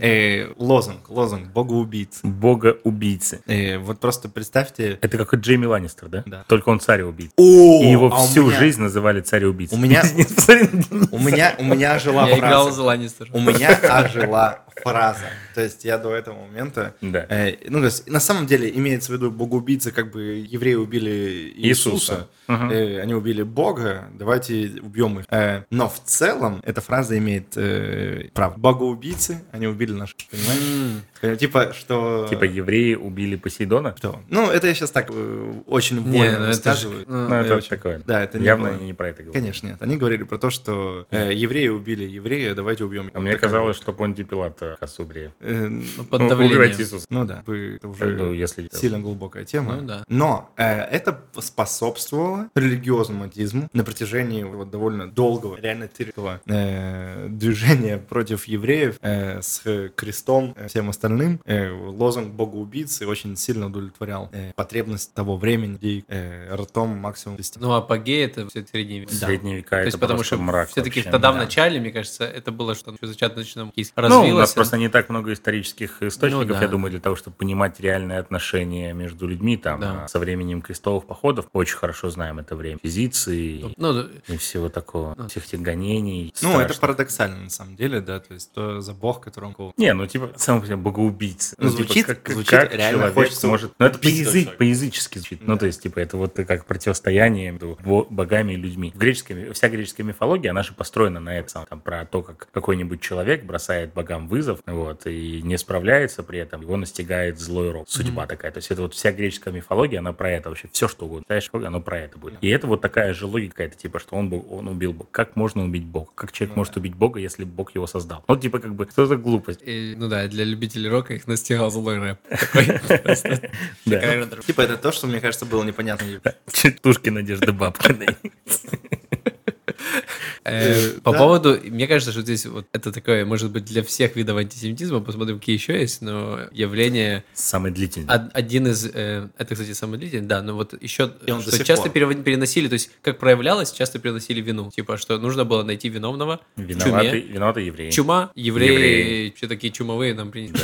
лозунг, 0.57 1.09
лозунг, 1.09 1.47
богоубийц. 1.53 2.19
Бога-убийцы. 2.23 3.41
Э, 3.47 3.77
вот 3.77 4.01
просто 4.01 4.27
представьте... 4.27 4.99
Это 5.01 5.17
как 5.17 5.33
и 5.33 5.37
Джейми 5.37 5.65
Ланнистер, 5.67 6.09
да? 6.09 6.23
Да. 6.25 6.43
Только 6.49 6.67
он 6.67 6.81
царя-убийца. 6.81 7.33
О, 7.37 7.81
И 7.81 7.87
его 7.87 8.11
а 8.13 8.21
у 8.21 8.27
всю 8.27 8.47
меня- 8.47 8.59
жизнь 8.59 8.81
называли 8.81 9.21
царя-убийцей. 9.21 9.77
У 9.77 9.79
меня- 9.81 10.03
Меня, 11.23 11.55
у 11.57 11.63
меня 11.63 11.99
жила 11.99 12.27
Я 12.27 12.37
играл 12.37 12.71
за 12.71 12.83
Ланнистера. 12.83 13.29
У 13.33 13.39
меня 13.39 13.69
ожила 13.89 14.59
фраза. 14.81 15.25
То 15.55 15.61
есть 15.61 15.85
я 15.85 15.97
до 15.97 16.13
этого 16.15 16.45
момента... 16.45 16.95
Да. 17.01 17.25
э, 17.29 17.55
ну, 17.69 17.79
то 17.79 17.85
есть 17.85 18.09
на 18.09 18.19
самом 18.19 18.45
деле 18.47 18.69
имеется 18.75 19.11
в 19.11 19.15
виду 19.15 19.31
богоубийцы, 19.31 19.91
как 19.91 20.11
бы 20.11 20.21
евреи 20.47 20.75
убили 20.75 21.53
Иисуса. 21.55 21.93
Иисуса. 21.95 22.29
Мгм. 22.47 22.69
Э, 22.71 22.99
они 23.01 23.13
убили 23.13 23.43
Бога, 23.43 24.09
давайте 24.13 24.73
убьем 24.81 25.19
их. 25.19 25.25
Э, 25.29 25.63
но 25.69 25.87
в 25.89 25.99
целом 26.03 26.61
эта 26.65 26.81
фраза 26.81 27.17
имеет 27.17 27.55
э, 27.55 28.29
право. 28.33 28.53
Богоубийцы, 28.57 29.43
они 29.51 29.67
убили 29.67 29.91
наших, 29.93 30.17
понимаешь? 30.29 31.03
Э, 31.21 31.35
Типа, 31.37 31.73
что... 31.73 32.27
Типа 32.29 32.43
евреи 32.43 32.95
убили 32.95 33.35
Посейдона? 33.37 33.95
Что? 33.97 34.19
Ну, 34.29 34.49
это 34.49 34.67
я 34.67 34.73
сейчас 34.73 34.91
так 34.91 35.07
э, 35.09 35.53
очень 35.67 35.97
Не, 36.05 36.17
вольно 36.19 36.47
ну 36.47 36.53
ж- 36.53 37.05
ну, 37.07 37.29
Ну, 37.29 37.35
это 37.35 37.55
очень- 37.55 37.69
такое. 37.69 38.01
Да, 38.05 38.21
это 38.23 38.39
не 38.39 38.45
Явно 38.45 38.69
было. 38.69 38.77
они 38.77 38.85
не 38.87 38.93
про 38.93 39.09
это 39.09 39.23
говорят. 39.23 39.41
Конечно, 39.41 39.67
нет. 39.67 39.77
Они 39.81 39.95
говорили 39.97 40.23
про 40.23 40.37
то, 40.37 40.49
что 40.49 41.07
э, 41.11 41.31
евреи 41.33 41.69
убили 41.69 42.03
еврея, 42.03 42.53
давайте 42.55 42.83
убьем. 42.83 43.09
А 43.13 43.19
мне 43.19 43.35
казалось, 43.37 43.77
что 43.77 43.93
Понтий 43.93 44.25
Пилат 44.25 44.57
э, 44.73 44.75
косу 44.79 45.05
бреет. 45.05 45.31
Э, 45.39 45.67
Ну, 45.67 46.03
под 46.05 46.21
Ну, 46.21 46.29
давлением. 46.29 46.59
убивать 46.59 46.79
Иисуса. 46.79 47.05
ну 47.09 47.25
да, 47.25 47.43
вы- 47.45 47.75
это 47.75 47.87
уже 47.87 48.05
Ну, 48.05 48.31
если... 48.33 48.69
сильно 48.73 48.99
глубокая 48.99 49.45
тема. 49.45 49.75
Ну 49.75 49.87
да. 49.87 50.03
Но 50.07 50.49
э, 50.57 50.63
это 50.81 51.19
способствовало 51.39 52.49
религиозному 52.55 53.25
атеизму 53.25 53.69
на 53.73 53.83
протяжении 53.83 54.43
вот 54.43 54.69
довольно 54.69 55.09
долгого, 55.09 55.55
реально 55.59 55.87
тыркого 55.87 56.41
э, 56.45 57.27
движения 57.29 57.97
против 57.97 58.45
евреев 58.45 58.97
э, 59.01 59.41
с 59.41 59.61
крестом 59.95 60.55
и 60.63 60.67
всем 60.67 60.89
остальным. 60.89 61.39
Э, 61.45 61.69
лозунг 61.71 62.33
богоубийцы 62.33 63.07
очень 63.07 63.35
сильно 63.37 63.67
удовлетворял 63.67 64.29
э, 64.31 64.51
потребность 64.55 65.13
того 65.13 65.37
времени, 65.37 65.75
где 65.77 66.03
э, 66.07 66.55
ртом 66.55 66.89
максимум 66.97 67.37
вести. 67.37 67.59
Ну, 67.59 67.71
апогей 67.73 68.25
это 68.25 68.47
все 68.47 68.65
средние 68.65 69.01
века. 69.01 69.13
Средние 69.13 69.57
века 69.57 69.69
То 69.71 69.75
это 69.77 69.85
есть, 69.87 69.99
потому 69.99 70.23
что 70.23 70.37
мрак 70.37 70.69
все-таки 70.69 71.01
тогда 71.03 71.31
в 71.31 71.35
Да. 71.35 71.41
начале, 71.41 71.79
мне 71.79 71.91
кажется, 71.91 72.23
это 72.25 72.51
было 72.51 72.75
что-то 72.75 72.97
в 73.01 73.07
зачаточном. 73.07 73.71
Ну, 73.75 73.83
Развилось. 73.95 74.52
Просто 74.55 74.77
не 74.77 74.89
так 74.89 75.09
много 75.09 75.33
исторических 75.33 76.01
источников, 76.01 76.47
Ну, 76.47 76.53
да. 76.53 76.61
я 76.61 76.67
думаю, 76.67 76.91
для 76.91 76.99
того, 76.99 77.15
чтобы 77.15 77.35
понимать 77.37 77.79
реальные 77.79 78.19
отношения 78.19 78.93
между 78.93 79.27
людьми, 79.27 79.57
там, 79.57 79.79
Да. 79.79 80.03
а, 80.03 80.07
со 80.07 80.19
временем 80.19 80.61
крестовых 80.61 81.05
походов, 81.05 81.45
очень 81.53 81.75
хорошо 81.77 82.09
знаем 82.09 82.39
это 82.39 82.55
время. 82.55 82.79
Физиции 82.83 83.73
Ну, 83.77 84.07
и 84.27 84.37
всего 84.37 84.69
такого, 84.69 85.15
Ну. 85.17 85.27
всех 85.27 85.45
этих 85.45 85.61
гонений. 85.61 86.33
Ну, 86.41 86.49
это 86.49 86.73
страшных. 86.73 86.79
парадоксально 86.81 87.37
на 87.43 87.49
самом 87.49 87.75
деле, 87.75 88.01
да, 88.01 88.19
то 88.19 88.33
есть 88.33 88.51
то 88.53 88.81
за 88.81 88.93
бог, 88.93 89.21
которому 89.21 89.73
Не, 89.77 89.93
ну 89.93 90.07
типа 90.07 90.31
сам 90.37 90.59
по 90.61 90.65
себе 90.65 90.77
богоубийца. 90.77 91.55
Ну, 91.57 91.69
типа, 91.69 91.83
звучит- 91.83 92.05
как, 92.05 92.23
как- 92.23 92.33
звучит 92.33 92.49
как 92.51 92.73
реально 92.73 92.97
человек 92.97 93.13
хочется 93.13 93.47
может. 93.47 93.73
Ну, 93.79 93.85
это 93.85 93.99
по-язык, 93.99 94.57
по-язычески 94.57 95.17
звучит. 95.19 95.41
Ну, 95.41 95.53
Да. 95.53 95.59
то 95.59 95.65
есть, 95.65 95.81
типа, 95.83 95.99
это 95.99 96.17
вот 96.17 96.35
как 96.47 96.65
противостояние 96.65 97.51
между 97.51 97.77
бо- 97.83 98.05
богами 98.09 98.53
и 98.53 98.55
людьми. 98.55 98.91
В 98.93 98.97
греческой, 98.97 99.51
вся 99.53 99.69
греческая 99.69 100.03
мифология, 100.05 100.51
она 100.51 100.63
же 100.63 100.73
построена 100.73 101.19
на 101.19 101.37
этом. 101.37 101.65
Там, 101.65 101.79
про 101.81 102.05
то, 102.05 102.21
как 102.21 102.47
какой-нибудь 102.51 103.01
человек 103.01 103.43
бросает 103.43 103.93
богам 103.93 104.27
вызов, 104.27 104.42
вот, 104.65 105.07
и 105.07 105.41
не 105.41 105.57
справляется 105.57 106.23
при 106.23 106.39
этом, 106.39 106.61
его 106.61 106.77
настигает 106.77 107.39
злой 107.39 107.71
рок. 107.71 107.89
Судьба 107.89 108.27
такая. 108.27 108.51
То 108.51 108.57
есть, 108.59 108.71
это 108.71 108.81
вот 108.81 108.93
вся 108.93 109.11
греческая 109.11 109.53
мифология, 109.53 109.99
она 109.99 110.13
про 110.13 110.31
это 110.31 110.49
вообще. 110.49 110.67
Все, 110.71 110.87
что 110.87 111.05
угодно. 111.05 111.25
Знаешь, 111.27 111.49
оно 111.51 111.81
про 111.81 111.99
это 111.99 112.17
будет. 112.17 112.37
И 112.41 112.49
это 112.49 112.67
вот 112.67 112.81
такая 112.81 113.13
же 113.13 113.25
логика, 113.25 113.63
это 113.63 113.77
типа, 113.77 113.99
что 113.99 114.15
он, 114.15 114.29
был, 114.29 114.45
он 114.49 114.67
убил 114.67 114.93
Бога. 114.93 115.09
Как 115.11 115.35
можно 115.35 115.63
убить 115.63 115.85
Бога? 115.85 116.11
Как 116.15 116.31
человек 116.31 116.55
Ну 116.55 116.61
может 116.61 116.77
убить 116.77 116.95
Бога, 116.95 117.19
если 117.19 117.43
Бог 117.43 117.73
его 117.75 117.87
создал? 117.87 118.23
Вот, 118.27 118.41
типа, 118.41 118.59
как 118.59 118.75
бы, 118.75 118.87
что 118.89 119.05
за 119.05 119.17
глупость? 119.17 119.61
и, 119.63 119.95
ну 119.97 120.09
да, 120.09 120.27
для 120.27 120.43
любителей 120.43 120.89
рока 120.89 121.13
их 121.13 121.27
настигал 121.27 121.71
злой 121.71 121.99
рэп. 121.99 122.19
Да. 123.85 124.25
Типа 124.45 124.61
это 124.61 124.77
то, 124.77 124.91
что, 124.91 125.07
мне 125.07 125.19
кажется, 125.19 125.45
было 125.45 125.63
непонятно. 125.63 126.07
Тушки 126.81 127.09
Надежды 127.09 127.51
Бабкиной. 127.51 128.17
Э, 130.45 130.89
По 131.03 131.11
да. 131.11 131.17
поводу, 131.17 131.57
мне 131.63 131.87
кажется, 131.87 132.11
что 132.11 132.21
здесь 132.21 132.45
вот 132.45 132.65
это 132.73 132.91
такое, 132.91 133.25
может 133.25 133.51
быть, 133.51 133.65
для 133.65 133.81
всех 133.83 134.15
видов 134.15 134.37
антисемитизма, 134.37 134.99
посмотрим, 134.99 135.39
какие 135.39 135.55
еще 135.55 135.79
есть, 135.79 136.01
но 136.01 136.39
явление 136.51 137.23
Самый 137.33 137.71
длительный. 137.71 138.07
Од- 138.13 138.31
один 138.33 138.67
из, 138.67 138.85
э, 138.93 139.29
это, 139.37 139.55
кстати, 139.55 139.73
самый 139.73 139.97
длительный, 139.99 140.27
да, 140.27 140.41
но 140.41 140.55
вот 140.55 140.73
еще, 140.81 141.11
что 141.41 141.63
часто 141.63 141.89
переносили, 141.89 142.67
то 142.67 142.73
есть, 142.73 142.89
как 143.01 143.19
проявлялось, 143.19 143.71
часто 143.71 143.99
переносили 143.99 144.41
вину, 144.41 144.69
типа, 144.71 144.97
что 144.97 145.17
нужно 145.17 145.45
было 145.45 145.63
найти 145.63 145.89
виновного 145.89 146.39
в 146.55 146.61
Виноватый, 146.61 147.65
еврей. 147.65 147.91
Чума, 147.91 148.31
евреи, 148.35 148.71
Евреи. 148.73 149.33
все 149.37 149.47
такие 149.47 149.71
чумовые 149.71 150.13
нам 150.13 150.31
принесли. 150.31 150.59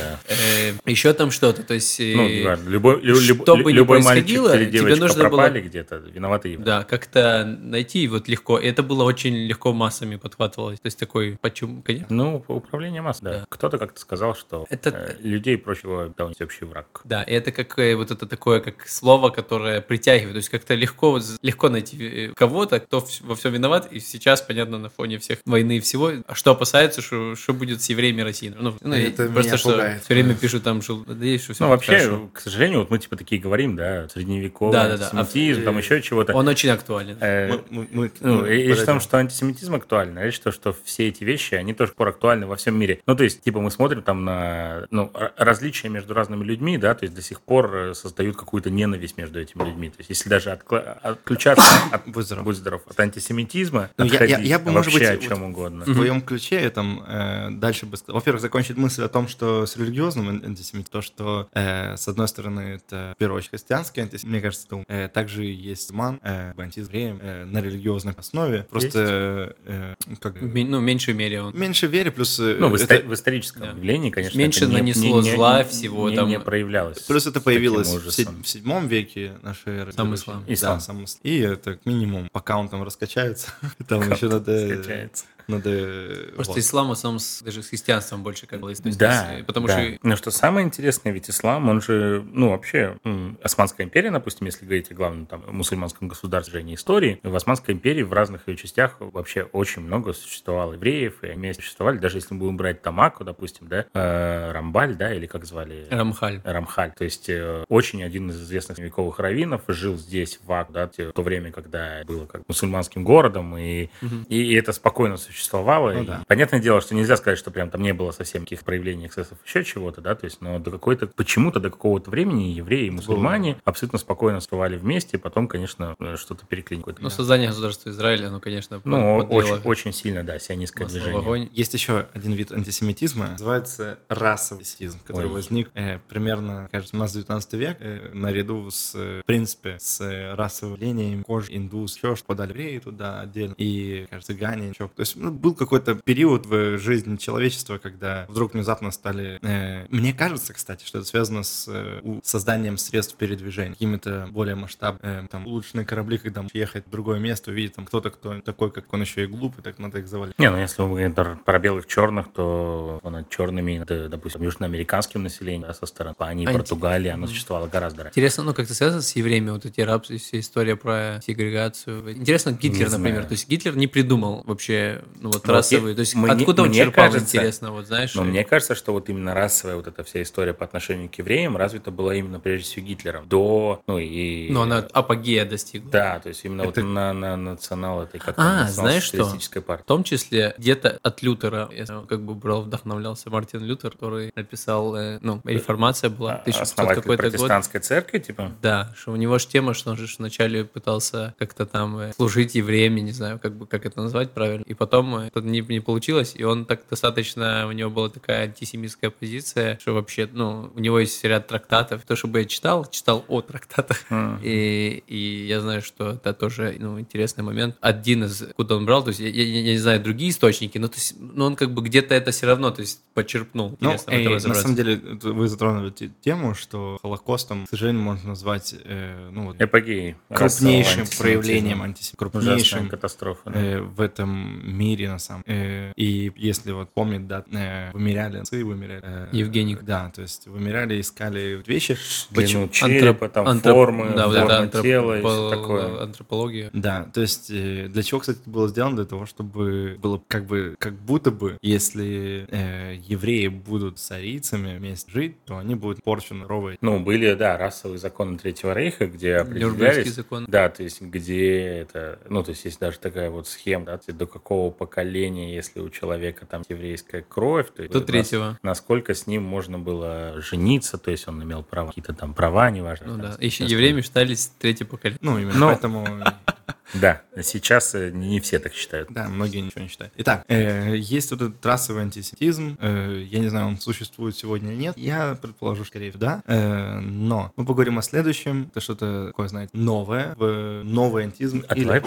Еще 0.86 1.14
там 1.14 1.32
что-то, 1.32 1.64
то 1.64 1.74
есть... 1.74 2.00
э, 2.00 2.14
Ну. 2.16 2.70
Любой, 2.70 3.02
лю- 3.02 3.20
люб- 3.20 3.42
что 3.44 3.56
бы 3.58 3.72
ни 3.72 3.78
любой 3.78 4.02
мальчик 4.02 4.26
происходило, 4.26 4.56
или 4.56 4.66
тебе 4.66 4.80
девочка 4.80 5.00
нужно 5.00 5.16
было- 5.24 5.30
пропали 5.30 5.62
где-то, 5.62 5.96
виноватый 6.14 6.52
еврей. 6.54 6.66
Да, 6.66 6.84
как-то 6.84 7.46
найти 7.62 8.08
вот 8.08 8.28
легко. 8.28 8.58
И 8.60 8.66
это 8.68 8.84
было 8.84 9.04
очень 9.04 9.36
легко 9.36 9.69
массами 9.74 10.16
подхватывалось. 10.16 10.80
То 10.80 10.88
есть 10.88 11.00
такой 11.00 11.38
почему, 11.42 11.82
конечно. 11.82 12.08
Ну, 12.10 12.44
управление 12.48 13.02
массой, 13.02 13.24
да. 13.24 13.32
Да. 13.40 13.46
Кто-то 13.50 13.78
как-то 13.78 14.00
сказал, 14.00 14.36
что 14.36 14.66
Это- 14.70 14.90
э, 14.90 15.16
людей 15.22 15.58
проще 15.58 16.12
давать 16.18 16.42
общий 16.42 16.66
враг. 16.66 17.02
Да, 17.04 17.24
и 17.24 17.32
это 17.34 17.52
как 17.52 17.78
э, 17.80 17.96
вот 17.96 18.12
это 18.12 18.26
такое, 18.26 18.60
как 18.60 18.88
слово, 18.88 19.30
которое 19.30 19.82
притягивает. 19.82 20.34
То 20.34 20.38
есть 20.38 20.50
как-то 20.50 20.74
легко, 20.76 21.12
вот 21.12 21.24
легко 21.42 21.70
найти 21.70 22.28
э, 22.30 22.34
кого-то, 22.36 22.80
кто 22.80 23.06
во 23.22 23.36
всем 23.36 23.54
виноват. 23.54 23.92
И 23.92 24.00
сейчас, 24.00 24.42
понятно, 24.42 24.78
на 24.78 24.90
фоне 24.90 25.18
всех 25.20 25.40
войны 25.46 25.78
и 25.78 25.80
всего, 25.80 26.12
а 26.28 26.36
что 26.36 26.52
опасаются, 26.52 27.02
что, 27.02 27.36
что 27.36 27.54
будет 27.54 27.82
с 27.82 27.90
евреями 27.90 28.22
России. 28.22 28.54
Ну, 28.58 28.76
ну, 28.82 28.96
и 28.96 29.02
Это 29.04 29.26
просто 29.28 29.50
меня 29.52 29.58
что 29.58 29.72
пугает. 29.72 30.04
все 30.04 30.14
время 30.14 30.36
пишут 30.36 30.64
там, 30.64 30.82
что 30.82 31.04
надеюсь, 31.06 31.44
что 31.44 31.54
все 31.54 31.64
Ну, 31.64 31.70
вообще, 31.70 32.30
к 32.34 32.40
сожалению, 32.42 32.80
вот 32.80 32.90
мы 32.90 33.00
типа 33.00 33.16
такие 33.16 33.40
говорим, 33.42 33.76
да, 33.76 34.08
средневековый 34.10 34.74
Да-да-да. 34.74 35.10
антисемитизм, 35.20 35.62
А, 35.62 35.66
там 35.66 35.78
э, 35.78 35.82
еще 35.82 36.02
чего-то. 36.02 36.34
Он 36.34 36.48
очень 36.48 36.70
актуален. 36.70 37.18
Э, 37.20 37.50
Мы- 37.50 37.62
мы- 37.70 37.88
мы- 37.92 38.12
Ну, 38.22 38.42
мы 38.42 38.48
я 38.54 38.58
считаю, 38.60 38.80
подойдем. 38.80 39.00
что 39.02 39.18
антисемитизм 39.18 39.59
антисемитизм 39.60 39.76
актуален, 39.76 40.18
а 40.18 40.24
речь 40.24 40.40
то, 40.40 40.52
что 40.52 40.76
все 40.84 41.08
эти 41.08 41.24
вещи, 41.24 41.56
они 41.56 41.74
тоже 41.74 41.92
пор 41.94 42.10
актуальны 42.10 42.48
во 42.48 42.56
всем 42.56 42.78
мире. 42.78 43.02
Ну, 43.06 43.16
то 43.16 43.24
есть, 43.24 43.42
типа, 43.42 43.60
мы 43.60 43.72
смотрим 43.72 44.02
там 44.02 44.24
на 44.24 44.88
ну, 44.92 45.12
различия 45.38 45.90
между 45.90 46.14
разными 46.14 46.44
людьми, 46.44 46.78
да, 46.78 46.94
то 46.94 47.04
есть 47.04 47.16
до 47.16 47.22
сих 47.22 47.42
пор 47.42 47.76
э, 47.76 47.94
создают 47.94 48.38
какую-то 48.38 48.70
ненависть 48.70 49.18
между 49.18 49.40
этими 49.40 49.64
людьми. 49.64 49.90
То 49.90 49.98
есть, 50.00 50.10
если 50.10 50.30
даже 50.30 50.50
откла- 50.50 50.98
отключаться 51.02 51.66
от, 51.92 52.08
будь 52.08 52.26
здоров. 52.26 52.46
будь 52.46 52.56
здоров, 52.56 52.82
от 52.88 53.00
антисемитизма, 53.00 53.90
ну, 53.98 54.06
я, 54.06 54.24
я, 54.24 54.40
я 54.40 54.60
бы, 54.60 54.72
может 54.72 54.94
быть, 54.94 55.04
о 55.04 55.18
чем 55.18 55.40
вот 55.40 55.50
угодно. 55.50 55.86
В 55.86 55.94
твоем 55.94 56.22
ключе 56.22 56.62
я 56.62 56.70
там 56.70 57.04
э, 57.08 57.50
дальше 57.52 57.86
бы 57.86 57.98
сказал. 57.98 58.16
Во-первых, 58.20 58.42
закончить 58.42 58.78
мысль 58.78 59.04
о 59.04 59.10
том, 59.10 59.28
что 59.28 59.66
с 59.66 59.76
религиозным 59.78 60.30
антисемитизмом, 60.30 60.84
то, 60.90 61.02
что, 61.02 61.50
э, 61.54 61.98
с 61.98 62.08
одной 62.08 62.28
стороны, 62.28 62.62
это, 62.76 63.14
в 63.16 63.20
первую 63.20 63.38
очередь, 63.38 63.52
христианский 63.52 64.02
антисемитизм, 64.02 64.30
мне 64.30 64.42
кажется, 64.42 64.68
это, 64.68 64.84
э, 64.88 65.08
также 65.10 65.44
есть 65.44 65.92
ман, 65.92 66.20
э, 66.24 66.54
антисемитизм 66.58 67.20
э, 67.22 67.46
на 67.46 67.62
религиозной 67.62 68.14
основе. 68.20 68.66
Просто, 68.70 69.49
э, 69.66 69.96
как... 70.20 70.42
Ну, 70.42 70.80
меньшей 70.80 71.14
мере 71.14 71.42
он. 71.42 71.58
Меньше 71.58 71.88
вере, 71.88 72.12
плюс... 72.12 72.40
Э, 72.40 72.58
ну, 72.60 72.70
в, 72.70 72.76
это... 72.76 73.08
в 73.08 73.14
историческом 73.14 73.62
да. 73.62 73.70
явлении, 73.70 74.10
конечно, 74.10 74.38
Меньше 74.38 74.66
это 74.66 74.74
нанесло 74.74 75.22
не, 75.22 75.36
зла 75.36 75.60
не, 75.60 75.70
всего 75.70 76.10
не, 76.10 76.16
там. 76.16 76.30
Не 76.30 76.40
проявлялось. 76.40 77.00
Плюс 77.00 77.28
это 77.28 77.42
появилось 77.42 77.90
в, 77.90 78.08
в 78.08 78.48
седьмом 78.48 78.88
веке 78.88 79.34
нашей 79.42 79.74
эры. 79.74 79.92
Сам 79.94 80.14
ислам. 80.16 80.44
ислам. 80.48 80.78
Да, 80.78 80.80
сам 80.80 81.04
ислам. 81.04 81.20
И 81.24 81.38
это 81.40 81.74
как 81.74 81.86
минимум, 81.86 82.30
пока 82.32 82.58
он 82.58 82.70
там 82.70 82.84
раскачается, 82.84 83.54
там 83.88 84.10
еще 84.12 84.28
надо... 84.28 84.68
Скачается 84.68 85.26
надо... 85.50 86.32
Просто 86.36 86.54
вот. 86.54 86.60
ислам, 86.60 86.90
в 86.90 86.92
основном, 86.92 87.22
даже 87.44 87.64
с 87.64 87.70
христианством 87.70 88.24
больше 88.24 88.48
как 88.48 88.62
бы... 88.62 88.74
Да, 88.98 89.38
потому 89.46 89.68
да. 89.68 89.74
что... 89.74 89.98
Но 90.04 90.16
что 90.16 90.32
самое 90.32 90.66
интересное, 90.66 91.12
ведь 91.12 91.30
ислам, 91.30 91.70
он 91.70 91.82
же, 91.82 92.24
ну, 92.32 92.52
вообще, 92.52 92.98
Османская 93.44 93.86
империя, 93.86 94.12
допустим, 94.12 94.46
если 94.46 94.66
говорить 94.66 94.92
о 94.92 94.96
главном 94.96 95.26
там 95.26 95.44
мусульманском 95.48 96.08
государстве, 96.08 96.64
не 96.64 96.76
истории, 96.76 97.20
в 97.24 97.36
Османской 97.36 97.74
империи 97.74 98.04
в 98.04 98.14
разных 98.14 98.48
ее 98.48 98.56
частях 98.56 98.98
вообще 99.00 99.44
очень 99.44 99.82
много 99.82 100.14
существовало 100.14 100.74
евреев, 100.74 101.24
и 101.24 101.28
они 101.28 101.54
существовали, 101.54 101.98
даже 101.98 102.18
если 102.18 102.34
мы 102.34 102.42
будем 102.42 102.58
брать 102.58 102.82
Тамаку, 102.82 103.24
допустим, 103.24 103.68
да, 103.68 103.86
э, 103.94 104.52
Рамбаль, 104.52 104.96
да, 104.96 105.14
или 105.14 105.26
как 105.26 105.46
звали? 105.46 105.88
Рамхаль. 105.90 106.42
Рамхаль. 106.44 106.94
То 106.98 107.04
есть 107.04 107.30
э, 107.30 107.64
очень 107.68 108.04
один 108.04 108.30
из 108.30 108.42
известных 108.42 108.78
вековых 108.78 109.20
раввинов 109.20 109.64
жил 109.68 109.98
здесь, 109.98 110.40
в 110.44 110.52
Ак, 110.52 110.72
да, 110.72 110.88
в 110.88 111.12
то 111.14 111.22
время, 111.22 111.52
когда 111.52 112.04
было 112.06 112.26
как 112.26 112.42
мусульманским 112.48 113.04
городом, 113.04 113.58
и, 113.58 113.90
угу. 114.02 114.16
и 114.28 114.54
это 114.54 114.72
спокойно 114.74 115.18
существовало 115.18 115.39
существовало. 115.40 115.92
Ну, 115.94 116.04
да. 116.04 116.24
Понятное 116.28 116.60
дело, 116.60 116.82
что 116.82 116.94
нельзя 116.94 117.18
сказать, 117.18 117.40
что 117.40 117.52
прям 117.52 117.70
там 117.70 117.82
не 117.82 117.94
было 117.94 118.12
совсем 118.12 118.44
каких 118.44 118.64
проявлений 118.64 119.08
эксцессов, 119.08 119.38
еще 119.46 119.64
чего-то, 119.64 120.02
да, 120.02 120.16
то 120.16 120.26
есть, 120.26 120.42
но 120.42 120.60
до 120.60 120.72
какой-то, 120.72 121.08
почему-то 121.08 121.60
до 121.60 121.70
какого-то 121.70 122.12
времени 122.12 122.44
евреи 122.52 122.88
и 122.88 122.90
мусульмане 122.92 123.54
было. 123.54 123.62
абсолютно 123.66 124.00
спокойно 124.00 124.40
существовали 124.40 124.78
вместе, 124.78 125.18
потом, 125.18 125.48
конечно, 125.48 125.96
что-то 126.18 126.46
переклинило. 126.46 126.86
Ну, 127.00 127.10
да. 127.10 127.10
создание 127.10 127.48
государства 127.48 127.90
Израиля, 127.90 128.30
ну, 128.30 128.40
конечно, 128.40 128.82
Ну, 128.84 129.18
очень, 129.18 129.62
очень 129.64 129.94
сильно, 129.94 130.24
да, 130.24 130.40
сионистское 130.40 130.88
движение. 130.88 131.20
Огонь. 131.20 131.50
Есть 131.54 131.74
еще 131.74 132.08
один 132.14 132.34
вид 132.34 132.52
антисемитизма, 132.52 133.32
называется 133.32 134.00
расовый 134.10 134.60
антисемитизм, 134.60 135.00
который 135.06 135.28
Ой. 135.28 135.34
возник 135.34 135.72
э, 135.74 136.00
примерно, 136.10 136.70
кажется, 136.72 136.96
у 136.96 137.00
нас 137.00 137.14
19 137.14 137.54
век, 137.54 137.78
э, 137.80 138.10
наряду 138.14 138.70
с, 138.70 138.94
э, 138.96 139.22
в 139.24 139.26
принципе, 139.26 139.78
с 139.80 140.36
расовым 140.36 140.78
лением 140.78 141.24
кожи, 141.24 141.56
индус, 141.56 141.96
еще 141.96 142.16
что 142.16 142.26
подали 142.26 142.50
евреи 142.50 142.80
туда 142.80 143.22
отдельно, 143.22 143.54
и, 143.58 144.08
кажется, 144.10 144.34
цыгане, 144.34 144.70
еще. 144.70 144.88
То 144.88 145.02
есть, 145.02 145.16
ну, 145.16 145.29
был 145.30 145.54
какой-то 145.54 145.96
период 145.96 146.46
в 146.46 146.78
жизни 146.78 147.18
человечества, 147.18 147.78
когда 147.78 148.26
вдруг 148.30 148.54
внезапно 148.54 148.92
стали... 148.92 149.40
Э, 149.42 149.86
мне 149.90 150.14
кажется, 150.14 150.54
кстати, 150.54 150.86
что 150.86 151.00
это 151.00 151.08
связано 151.08 151.44
с 151.44 151.66
э, 151.68 152.20
созданием 152.24 152.78
средств 152.78 153.16
передвижения, 153.16 153.74
какими-то 153.74 154.28
более 154.32 154.56
масштабными, 154.56 155.26
э, 155.26 155.28
там, 155.30 155.48
улучшенные 155.48 155.86
корабли, 155.86 156.18
когда 156.18 156.46
ехать 156.54 156.88
в 156.88 156.90
другое 156.90 157.20
место, 157.20 157.52
увидеть 157.52 157.76
там 157.76 157.86
кто-то, 157.86 158.10
кто 158.10 158.40
такой, 158.42 158.72
как 158.72 158.92
он 158.94 159.02
еще 159.02 159.24
и 159.24 159.28
глупый, 159.28 159.64
так 159.64 159.80
надо 159.80 160.00
их 160.00 160.08
завалить. 160.08 160.38
Не, 160.40 160.50
ну 160.50 160.58
если 160.58 160.82
мы 160.82 160.90
говорим 160.90 161.14
про 161.14 161.60
белых 161.60 161.88
черных, 161.88 162.32
то 162.34 163.00
над 163.04 163.30
черными, 163.30 163.82
это, 163.82 164.10
допустим, 164.10 164.44
южноамериканским 164.44 165.24
населением, 165.24 165.64
да, 165.64 165.74
со 165.74 165.86
стороны 165.86 166.16
Испании, 166.30 166.46
Анти... 166.46 166.58
Португалии, 166.58 167.10
оно 167.10 167.28
существовало 167.28 167.68
гораздо 167.68 168.04
раньше. 168.04 168.20
Интересно, 168.20 168.44
ну 168.44 168.54
как-то 168.54 168.74
связано 168.74 169.02
с 169.02 169.16
евреями, 169.16 169.52
вот 169.52 169.66
эти 169.66 169.82
рабы, 169.82 170.04
вся 170.18 170.40
история 170.40 170.76
про 170.76 171.20
сегрегацию. 171.26 172.12
Интересно, 172.12 172.52
Гитлер, 172.52 172.90
например, 172.92 173.26
то 173.26 173.32
есть 173.32 173.48
Гитлер 173.50 173.76
не 173.76 173.88
придумал 173.88 174.44
вообще, 174.46 175.02
ну 175.20 175.32
вот, 175.32 175.48
расовые. 175.48 175.96
То 175.96 176.02
есть 176.02 176.16
мне, 176.16 176.32
откуда 176.32 176.64
он 176.64 176.72
черпал, 176.72 177.06
кажется, 177.06 177.38
интересно, 177.38 177.72
вот 177.72 177.88
знаешь? 177.88 178.16
Но 178.16 178.24
и... 178.24 178.28
мне 178.28 178.44
кажется, 178.44 178.76
что 178.76 178.94
вот 178.94 179.10
именно 179.10 179.34
расовая 179.34 179.76
вот 179.76 179.88
эта 179.88 180.04
вся 180.04 180.22
история 180.22 180.54
по 180.54 180.66
отношению 180.66 181.10
к 181.10 181.16
евреям 181.16 181.58
развита 181.58 181.92
была 181.92 182.16
именно 182.16 182.40
прежде 182.40 182.66
всего 182.66 182.86
Гитлером. 182.86 183.28
До, 183.28 183.82
ну 183.88 183.98
и... 184.00 184.50
Но 184.50 184.64
она 184.64 184.78
апогея 184.94 185.46
достигла. 185.46 185.92
Да, 185.92 186.20
то 186.20 186.30
есть 186.30 186.46
именно 186.46 186.62
Это... 186.62 186.82
вот 186.82 186.90
на, 186.90 187.14
на 187.14 187.36
национал 187.36 188.04
этой 188.04 188.20
как 188.20 188.36
А, 188.38 188.68
знаешь 188.70 189.04
что? 189.04 189.30
Партии. 189.62 189.84
В 189.84 189.86
том 189.86 190.04
числе 190.04 190.54
где-то 190.58 191.00
от 191.02 191.22
Лютера, 191.22 191.70
я 191.72 191.86
как 192.08 192.22
бы 192.22 192.36
брал, 192.36 192.62
вдохновлялся 192.62 193.30
Мартин 193.30 193.64
Лютер, 193.64 193.92
который 193.92 194.32
написал, 194.36 194.96
э, 194.96 195.20
ну, 195.22 195.42
реформация 195.44 196.10
была. 196.10 196.44
Основатель 196.46 197.02
протестантской 197.02 197.80
год. 197.80 197.88
церкви, 197.88 198.20
типа? 198.20 198.52
Да, 198.62 198.94
что 198.98 199.12
у 199.12 199.16
него 199.16 199.38
же 199.38 199.48
тема, 199.48 199.74
что 199.74 199.92
он 199.92 199.98
же 199.98 200.08
вначале 200.18 200.64
пытался 200.64 201.34
как-то 201.38 201.66
там 201.66 201.98
э, 201.98 202.14
служить 202.14 202.56
евреям, 202.56 202.96
не 202.96 203.12
знаю, 203.12 203.40
как 203.40 203.56
бы 203.56 203.66
как 203.66 203.86
это 203.86 204.02
назвать 204.02 204.32
правильно. 204.32 204.64
И 204.66 204.74
потом 204.74 205.09
э, 205.18 205.28
это 205.28 205.42
не, 205.42 205.62
не 205.62 205.80
получилось, 205.80 206.34
и 206.36 206.44
он 206.44 206.66
так 206.66 206.82
достаточно, 206.90 207.68
у 207.68 207.72
него 207.72 207.90
была 207.90 208.10
такая 208.10 208.44
антисемитская 208.44 209.10
позиция, 209.10 209.78
что 209.80 209.94
вообще, 209.94 210.30
ну, 210.32 210.72
у 210.76 210.80
него 210.80 211.00
есть 211.00 211.24
ряд 211.24 211.48
трактатов. 211.48 212.04
То, 212.06 212.16
чтобы 212.16 212.40
я 212.40 212.46
читал, 212.46 212.86
читал 212.90 213.26
о 213.28 213.42
трактатах. 213.42 214.06
Mm. 214.10 214.40
И, 214.44 215.04
и 215.08 215.48
я 215.48 215.62
знаю, 215.62 215.82
что 215.82 216.12
это 216.12 216.34
тоже, 216.34 216.76
ну, 216.80 217.00
интересный 217.00 217.44
момент. 217.44 217.76
Один 217.82 218.24
из, 218.26 218.44
куда 218.56 218.76
он 218.76 218.86
брал, 218.86 219.04
то 219.04 219.10
есть 219.10 219.20
я, 219.20 219.30
я, 219.30 219.44
я 219.44 219.74
не 219.74 219.78
знаю 219.78 220.02
другие 220.02 220.32
источники, 220.32 220.78
но, 220.78 220.88
то 220.88 220.96
есть, 220.96 221.16
но 221.20 221.46
он 221.46 221.56
как 221.56 221.74
бы 221.74 221.82
где-то 221.82 222.14
это 222.16 222.32
все 222.32 222.48
равно, 222.48 222.72
то 222.72 222.82
есть 222.82 223.02
подчерпнул. 223.14 223.78
Ну, 223.80 223.96
эй, 224.08 224.28
на 224.28 224.40
самом 224.40 224.76
деле, 224.76 224.98
вы 224.98 225.48
затронули 225.48 225.92
тему, 226.22 226.56
что 226.56 226.98
Холокостом, 227.02 227.66
к 227.66 227.70
сожалению, 227.70 228.04
можно 228.04 228.30
назвать, 228.30 228.76
э, 228.84 229.30
ну, 229.32 229.48
вот, 229.48 229.62
Эпогеей. 229.62 230.16
Крупнейшим 230.34 231.06
проявлением 231.18 231.82
антисемитизма. 231.82 232.30
Крупнейшим 232.30 232.90
катастрофа, 232.90 233.50
да. 233.50 233.60
э, 233.60 233.82
в 233.82 234.02
этом 234.02 234.30
мире, 234.64 234.89
на 234.98 235.20
самом 235.20 235.44
деле. 235.46 235.60
Э, 235.60 235.94
и 235.96 236.32
если 236.36 236.72
вот 236.72 236.90
помнит, 236.92 237.28
да, 237.28 237.44
э, 237.52 237.92
вымеряли, 237.94 238.44
вымеряли. 238.64 239.02
Э, 239.04 239.28
Евгений. 239.32 239.78
Да, 239.82 240.12
то 240.14 240.22
есть 240.22 240.48
вымеряли, 240.48 241.00
искали 241.00 241.62
вещи. 241.66 241.98
Почему? 242.34 242.68
Черепа, 242.70 243.26
Антроп... 243.26 243.32
там 243.34 243.48
антроп... 243.48 243.76
формы, 243.76 244.10
да, 244.16 244.24
форма 244.30 244.46
это 244.46 244.60
антроп... 244.60 244.84
тела 244.84 245.18
и 245.18 245.22
все 245.22 245.50
такое. 245.50 246.04
Антропология. 246.04 246.70
Да, 246.74 247.10
то 247.14 247.22
есть 247.22 247.50
для 247.50 248.04
чего, 248.04 248.20
кстати, 248.20 248.40
было 248.46 248.68
сделано? 248.68 248.98
Для 248.98 249.06
того, 249.06 249.26
чтобы 249.26 249.98
было 250.02 250.22
как 250.28 250.46
бы, 250.46 250.76
как 250.80 250.94
будто 250.94 251.32
бы, 251.32 251.58
если 251.62 252.48
э, 252.50 252.96
евреи 253.06 253.48
будут 253.48 254.00
с 254.00 254.12
арийцами 254.12 254.78
вместе 254.78 255.12
жить, 255.12 255.44
то 255.46 255.58
они 255.58 255.76
будут 255.76 256.04
порчены 256.04 256.46
ровой. 256.46 256.78
Ну, 256.82 257.00
были, 257.00 257.34
да, 257.34 257.58
расовые 257.58 258.00
законы 258.00 258.38
Третьего 258.38 258.74
Рейха, 258.74 259.08
где 259.08 259.36
определялись... 259.36 260.14
закон. 260.14 260.46
Да, 260.48 260.70
то 260.70 260.84
есть 260.84 261.02
где 261.02 261.60
это... 261.60 262.20
Ну, 262.30 262.44
то 262.44 262.52
есть 262.52 262.66
есть 262.66 262.80
даже 262.80 263.00
такая 263.00 263.30
вот 263.30 263.48
схема, 263.48 263.86
да, 263.86 264.00
до 264.08 264.28
какого 264.28 264.72
поколения, 264.80 265.54
если 265.54 265.82
у 265.82 265.90
человека 265.90 266.46
там 266.46 266.64
еврейская 266.70 267.22
кровь, 267.22 267.68
то 267.76 267.88
до 267.88 268.02
третьего. 268.02 268.58
Насколько 268.64 269.14
с 269.14 269.28
ним 269.28 269.44
можно 269.44 269.78
было 269.78 270.42
жениться, 270.42 270.98
то 270.98 271.12
есть 271.12 271.28
он 271.28 271.44
имел 271.44 271.62
права, 271.64 271.90
какие-то 271.90 272.14
там 272.14 272.34
права, 272.34 272.72
неважно. 272.72 273.18
Ну 273.18 273.22
да, 273.22 273.36
еще 273.40 273.66
евреями 273.66 274.02
считались 274.02 274.52
третье 274.58 274.86
поколение. 274.86 275.20
Ну, 275.22 275.38
именно 275.38 275.60
Но... 275.60 275.68
поэтому 275.68 276.08
да, 276.94 277.22
сейчас 277.42 277.96
э, 277.96 278.12
не 278.12 278.40
все 278.40 278.60
так 278.60 278.74
считают. 278.74 279.10
Да, 279.12 279.30
многие 279.30 279.60
ничего 279.60 279.82
не 279.82 279.88
считают. 279.88 280.14
Итак, 280.18 280.44
э, 280.48 280.96
есть 280.96 281.32
вот 281.32 281.42
этот 281.42 281.62
трассовый 281.62 282.04
антисемитизм. 282.04 282.78
Э, 282.80 283.24
я 283.26 283.40
не 283.40 283.48
знаю, 283.50 283.68
он 283.68 283.80
существует 283.80 284.36
сегодня 284.36 284.72
или 284.72 284.80
нет. 284.80 284.98
Я 284.98 285.38
предположу, 285.42 285.86
скорее 285.86 286.10
да. 286.20 286.44
Э, 286.46 287.00
но 287.00 287.52
мы 287.56 287.66
поговорим 287.66 287.98
о 287.98 288.02
следующем. 288.02 288.70
Это 288.72 288.82
что-то 288.82 289.28
такое, 289.28 289.48
знаете, 289.48 289.72
новое. 289.74 290.36
В 290.36 290.84
новый 290.84 291.24
антизм. 291.24 291.64
А 291.68 291.76
или... 291.76 291.86
давай, 291.86 292.02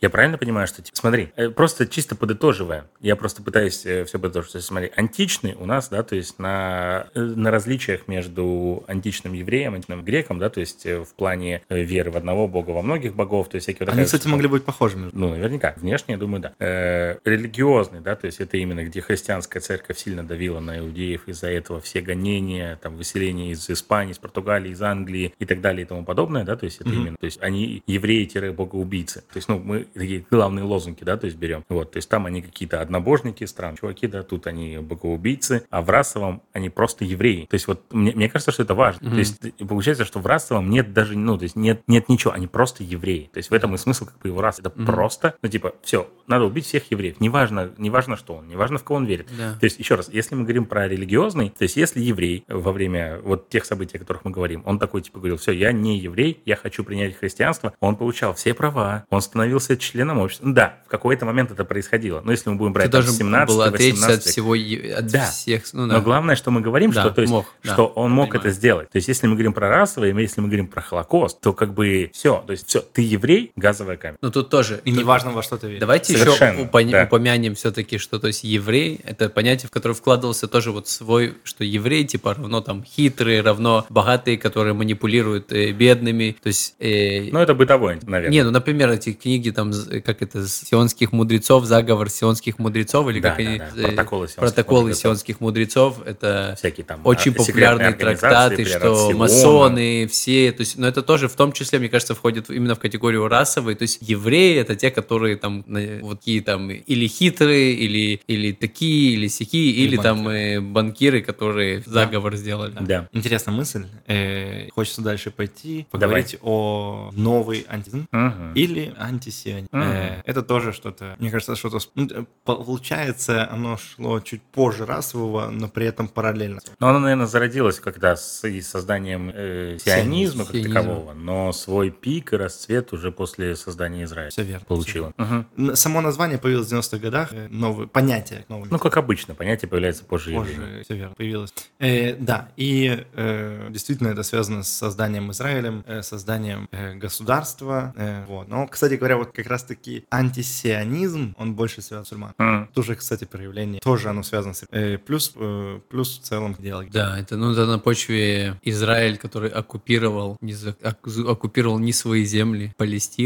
я 0.00 0.10
правильно 0.10 0.38
понимаю, 0.38 0.66
что... 0.66 0.82
Типа, 0.82 0.96
смотри, 0.96 1.32
э, 1.36 1.50
просто 1.50 1.86
чисто 1.86 2.16
подытоживая. 2.16 2.86
Я 3.00 3.16
просто 3.16 3.42
пытаюсь 3.42 3.84
э, 3.86 4.04
все 4.04 4.18
подытожить. 4.18 4.62
Смотри, 4.64 4.92
античный 4.96 5.54
у 5.54 5.66
нас, 5.66 5.88
да, 5.88 6.02
то 6.02 6.16
есть 6.16 6.38
на, 6.38 7.06
на 7.14 7.50
различиях 7.50 8.08
между 8.08 8.84
античным 8.88 9.32
евреем, 9.32 9.74
античным 9.74 10.04
греком, 10.04 10.38
да, 10.38 10.50
то 10.50 10.60
есть 10.60 10.84
в 10.84 11.08
плане 11.16 11.62
веры 11.68 12.10
в 12.10 12.16
одного 12.16 12.48
бога, 12.48 12.70
во 12.70 12.82
многих 12.82 13.14
богов, 13.14 13.48
то 13.48 13.56
есть 13.56 13.64
всякие 13.64 13.86
они, 13.94 14.04
кстати, 14.04 14.28
могли 14.28 14.48
быть 14.48 14.64
похожими. 14.64 15.10
Ну, 15.12 15.30
наверняка. 15.30 15.74
Внешне, 15.76 16.14
я 16.14 16.18
думаю, 16.18 16.42
да. 16.42 16.52
Э, 16.58 17.16
религиозный, 17.24 18.00
да, 18.00 18.16
то 18.16 18.26
есть 18.26 18.40
это 18.40 18.56
именно 18.56 18.84
где 18.84 19.00
христианская 19.00 19.60
церковь 19.60 19.98
сильно 19.98 20.22
давила 20.22 20.60
на 20.60 20.78
иудеев, 20.78 21.28
из-за 21.28 21.48
этого 21.48 21.80
все 21.80 22.00
гонения, 22.00 22.78
там, 22.82 22.96
выселение 22.96 23.52
из 23.52 23.68
Испании, 23.70 24.12
из 24.12 24.18
Португалии, 24.18 24.70
из 24.70 24.82
Англии 24.82 25.34
и 25.38 25.44
так 25.44 25.60
далее 25.60 25.84
и 25.84 25.86
тому 25.86 26.04
подобное, 26.04 26.44
да, 26.44 26.56
то 26.56 26.64
есть 26.64 26.80
это 26.80 26.90
mm-hmm. 26.90 26.94
именно, 26.94 27.16
то 27.18 27.24
есть 27.24 27.42
они 27.42 27.82
евреи-богоубийцы. 27.86 29.20
То 29.20 29.36
есть, 29.36 29.48
ну, 29.48 29.58
мы 29.58 29.86
такие 29.94 30.24
главные 30.30 30.64
лозунги, 30.64 31.04
да, 31.04 31.16
то 31.16 31.26
есть 31.26 31.36
берем. 31.36 31.64
Вот, 31.68 31.92
то 31.92 31.96
есть 31.98 32.08
там 32.08 32.26
они 32.26 32.42
какие-то 32.42 32.80
однобожники, 32.80 33.44
стран, 33.44 33.76
чуваки, 33.76 34.06
да, 34.06 34.22
тут 34.22 34.46
они 34.46 34.78
богоубийцы, 34.78 35.66
а 35.70 35.82
в 35.82 35.90
расовом 35.90 36.42
они 36.52 36.70
просто 36.70 37.04
евреи. 37.04 37.46
То 37.48 37.54
есть 37.54 37.66
вот 37.66 37.82
мне, 37.92 38.12
мне 38.14 38.28
кажется, 38.28 38.52
что 38.52 38.62
это 38.62 38.74
важно. 38.74 39.06
Mm-hmm. 39.06 39.12
То 39.12 39.18
есть 39.18 39.68
получается, 39.68 40.04
что 40.04 40.18
в 40.18 40.26
расовом 40.26 40.70
нет 40.70 40.92
даже, 40.92 41.16
ну, 41.16 41.36
то 41.36 41.44
есть 41.44 41.56
нет, 41.56 41.82
нет 41.86 42.08
ничего, 42.08 42.32
они 42.32 42.46
просто 42.46 42.82
евреи. 42.84 43.30
То 43.32 43.38
есть 43.38 43.50
в 43.50 43.54
этом 43.54 43.74
и 43.74 43.78
смысл 43.84 44.06
как 44.06 44.18
бы 44.18 44.28
его 44.28 44.40
раз. 44.40 44.58
Это 44.58 44.70
Мгм. 44.74 44.86
просто, 44.86 45.34
ну, 45.42 45.48
типа, 45.48 45.74
все, 45.82 46.08
надо 46.26 46.44
убить 46.44 46.66
всех 46.66 46.90
евреев. 46.90 47.20
Неважно, 47.20 47.70
неважно, 47.78 48.16
что 48.16 48.34
он, 48.34 48.48
неважно, 48.48 48.78
в 48.78 48.84
кого 48.84 48.96
он 48.98 49.04
верит. 49.06 49.28
Да. 49.38 49.54
То 49.58 49.64
есть, 49.64 49.78
еще 49.78 49.94
раз, 49.94 50.08
если 50.12 50.34
мы 50.34 50.42
говорим 50.42 50.64
про 50.66 50.88
религиозный, 50.88 51.50
то 51.50 51.62
есть, 51.62 51.76
если 51.76 52.00
еврей 52.00 52.44
во 52.48 52.72
время 52.72 53.20
вот 53.22 53.48
тех 53.48 53.64
событий, 53.64 53.96
о 53.96 54.00
которых 54.00 54.24
мы 54.24 54.30
говорим, 54.30 54.62
он 54.66 54.78
такой, 54.78 55.02
типа, 55.02 55.18
говорил, 55.18 55.36
все, 55.36 55.52
я 55.52 55.72
не 55.72 55.98
еврей, 55.98 56.42
я 56.44 56.56
хочу 56.56 56.82
принять 56.84 57.16
христианство, 57.16 57.72
он 57.80 57.96
получал 57.96 58.34
все 58.34 58.54
права, 58.54 59.04
он 59.10 59.20
становился 59.20 59.76
членом 59.76 60.18
общества. 60.18 60.50
Да, 60.52 60.78
в 60.86 60.88
какой-то 60.88 61.24
момент 61.26 61.50
это 61.50 61.64
происходило. 61.64 62.20
Но 62.24 62.30
если 62.32 62.50
мы 62.50 62.56
будем 62.56 62.72
Ты 62.72 62.74
брать 62.74 62.90
там, 62.90 63.00
должен 63.02 63.14
17 63.14 63.48
был 63.54 63.62
от 63.62 63.72
18 63.72 64.22
всего, 64.24 64.52
от 64.54 65.06
Да. 65.06 65.26
всех, 65.30 65.62
ну 65.72 65.86
но 65.86 65.94
да. 65.94 66.00
главное, 66.00 66.36
что 66.36 66.50
мы 66.50 66.60
говорим, 66.60 66.90
Да, 66.90 67.02
что, 67.02 67.10
то 67.10 67.20
есть, 67.20 67.32
мог, 67.32 67.46
да, 67.62 67.72
что 67.74 67.86
он 67.86 68.10
мог 68.12 68.30
понимаю. 68.30 68.48
это 68.48 68.50
сделать. 68.56 68.90
То 68.90 68.96
есть, 68.96 69.08
если 69.08 69.26
мы 69.26 69.34
говорим 69.34 69.52
про 69.52 69.68
расовое, 69.68 70.12
и 70.14 70.20
если 70.22 70.40
мы 70.40 70.48
говорим 70.48 70.68
про 70.68 70.80
Холокост, 70.82 71.40
то 71.40 71.52
как 71.52 71.74
бы 71.74 72.10
все. 72.12 72.42
То 72.46 72.52
есть, 72.52 72.66
все, 72.66 72.80
ты 72.80 73.02
еврей, 73.02 73.52
газовая 73.74 73.96
камера. 73.96 74.18
Ну 74.22 74.30
тут 74.30 74.50
тоже. 74.50 74.80
И 74.84 74.90
тут- 74.90 75.00
неважно, 75.00 75.32
во 75.32 75.42
что 75.42 75.56
ты 75.56 75.66
веришь. 75.66 75.80
Давайте 75.80 76.16
Совершенно, 76.16 76.58
еще 76.60 76.68
упомя- 76.68 76.90
да. 76.92 77.04
упомянем 77.04 77.54
все-таки, 77.54 77.98
что 77.98 78.18
то 78.18 78.28
есть 78.28 78.44
еврей 78.44 79.00
это 79.04 79.28
понятие, 79.28 79.68
в 79.68 79.70
которое 79.72 79.94
вкладывался 79.94 80.46
тоже 80.48 80.70
вот 80.70 80.88
свой, 80.88 81.34
что 81.44 81.64
еврей 81.64 82.04
типа 82.04 82.34
равно 82.34 82.60
там 82.60 82.84
хитрые, 82.84 83.40
равно 83.42 83.84
богатые, 83.88 84.38
которые 84.38 84.74
манипулируют 84.74 85.52
э, 85.52 85.72
бедными. 85.72 86.36
То 86.42 86.48
есть 86.48 86.76
э, 86.78 87.30
Ну, 87.32 87.38
это 87.40 87.54
бытовой, 87.54 87.98
наверное. 88.02 88.30
не, 88.32 88.44
ну, 88.44 88.50
например, 88.50 88.90
эти 88.90 89.12
книги 89.12 89.50
там, 89.50 89.72
з- 89.72 90.00
как 90.00 90.22
это, 90.22 90.46
сионских 90.46 91.12
мудрецов, 91.12 91.64
заговор 91.64 92.08
сионских 92.10 92.58
мудрецов, 92.58 93.08
или 93.08 93.20
Да, 93.20 93.30
как 93.30 93.38
да, 93.38 93.44
они... 93.50 93.58
да, 93.58 93.66
э, 93.76 93.82
протоколы 93.88 94.28
сионских 94.28 94.40
протоколы 94.40 94.80
мудрецов. 94.82 95.02
сионских 95.02 95.40
мудрецов, 95.40 95.96
это 96.06 96.54
Всякие 96.58 96.84
там 96.86 97.00
очень 97.04 97.32
а, 97.32 97.34
популярные 97.34 97.92
трактаты, 97.92 98.64
что 98.64 99.10
масоны, 99.12 100.06
все, 100.06 100.52
то 100.52 100.60
есть, 100.60 100.76
но 100.78 100.86
это 100.86 101.02
тоже 101.02 101.28
в 101.28 101.34
том 101.34 101.52
числе, 101.52 101.78
мне 101.78 101.88
кажется, 101.88 102.14
входит 102.14 102.50
именно 102.50 102.74
в 102.74 102.78
категорию 102.78 103.22
расовой, 103.54 103.74
то 103.74 103.82
есть 103.82 103.98
евреи 104.00 104.58
это 104.58 104.74
те, 104.74 104.90
которые 104.90 105.36
там 105.36 105.64
вот 106.02 106.20
такие 106.20 106.42
там 106.42 106.70
или 106.70 107.06
хитрые, 107.06 107.74
или, 107.74 108.20
или 108.26 108.52
такие, 108.52 109.14
или 109.14 109.28
сякие, 109.28 109.70
или, 109.70 109.96
там 109.96 110.28
э, 110.28 110.60
банкиры, 110.60 111.20
которые 111.22 111.82
заговор 111.86 112.36
сделали. 112.36 112.74
Да. 112.80 113.08
Интересная 113.12 113.54
мысль. 113.54 113.86
Э, 114.06 114.68
хочется 114.70 115.02
дальше 115.02 115.30
пойти, 115.30 115.86
поговорить 115.90 116.36
о 116.42 117.10
новый 117.12 117.66
антизм 117.68 118.06
Мгм. 118.12 118.52
или 118.54 118.92
антисионизм. 118.98 119.68
Мгм. 119.72 119.82
Э, 119.82 120.22
это 120.24 120.42
тоже 120.42 120.72
что-то, 120.72 121.16
мне 121.18 121.30
кажется, 121.30 121.56
что-то... 121.56 121.78
ну, 121.94 122.08
э, 122.10 122.24
Получается, 122.44 123.48
оно 123.50 123.76
шло 123.76 124.20
чуть 124.20 124.42
позже 124.42 124.86
расового, 124.86 125.50
но 125.50 125.68
при 125.68 125.86
этом 125.86 126.08
параллельно. 126.08 126.60
Но 126.80 126.88
оно, 126.88 126.98
наверное, 127.00 127.26
зародилось 127.26 127.80
когда 127.80 128.16
с 128.16 128.46
и 128.48 128.60
созданием 128.60 129.30
э, 129.34 129.78
сионизма 129.84 130.44
как 130.44 130.54
Сионизм. 130.54 130.72
такового, 130.74 131.12
но 131.14 131.52
свой 131.52 131.90
пик 131.90 132.32
и 132.32 132.36
расцвет 132.36 132.92
уже 132.92 133.10
после 133.12 133.43
создания 133.54 134.04
Израиля 134.04 134.30
Все 134.30 134.42
верно. 134.42 134.64
получило. 134.66 135.12
Мгм. 135.16 135.46
Н- 135.58 135.76
Само 135.76 136.00
название 136.00 136.38
появилось 136.38 136.66
в 136.68 136.70
90-х 136.72 136.98
годах, 136.98 137.28
э, 137.32 137.48
новое 137.50 137.86
понятие. 137.86 138.44
Новое. 138.48 138.68
Ну, 138.70 138.78
как 138.78 138.96
обычно, 138.96 139.34
понятие 139.34 139.68
появляется 139.68 140.04
позже. 140.04 140.32
позже, 140.32 140.80
все 140.84 140.94
верно, 140.96 141.14
появилось. 141.14 141.52
Э, 141.78 142.14
да, 142.16 142.48
и 142.56 143.04
э, 143.12 143.68
действительно 143.70 144.08
это 144.08 144.22
связано 144.22 144.62
с 144.62 144.68
созданием 144.68 145.30
Израилем, 145.30 145.84
э, 145.86 146.02
созданием 146.02 146.68
э, 146.72 146.94
государства. 146.94 147.92
э, 147.96 148.24
вот. 148.26 148.48
Но, 148.48 148.66
кстати 148.66 148.94
говоря, 148.94 149.16
вот 149.16 149.32
как 149.32 149.46
раз-таки 149.46 150.04
антисионизм, 150.10 151.34
он 151.38 151.54
больше 151.54 151.82
связан 151.82 152.04
с 152.04 152.10
мусульман. 152.12 152.34
М. 152.38 152.68
Тоже, 152.74 152.94
кстати, 152.94 153.24
проявление, 153.24 153.80
тоже 153.80 154.08
оно 154.10 154.22
связано 154.22 154.54
с... 154.54 154.64
э, 154.70 154.98
плюс, 154.98 155.32
э, 155.36 155.80
плюс 155.90 156.18
в 156.18 156.22
целом 156.22 156.56
идеология. 156.58 156.92
Да, 156.92 157.18
это, 157.18 157.36
ну, 157.36 157.52
это 157.52 157.66
на 157.66 157.78
почве 157.78 158.58
Израиль, 158.62 159.16
который 159.18 159.50
оккупировал 159.50 160.36
не, 160.40 160.54
оккупировал 160.82 161.78
не 161.78 161.92
свои 161.92 162.24
земли, 162.24 162.72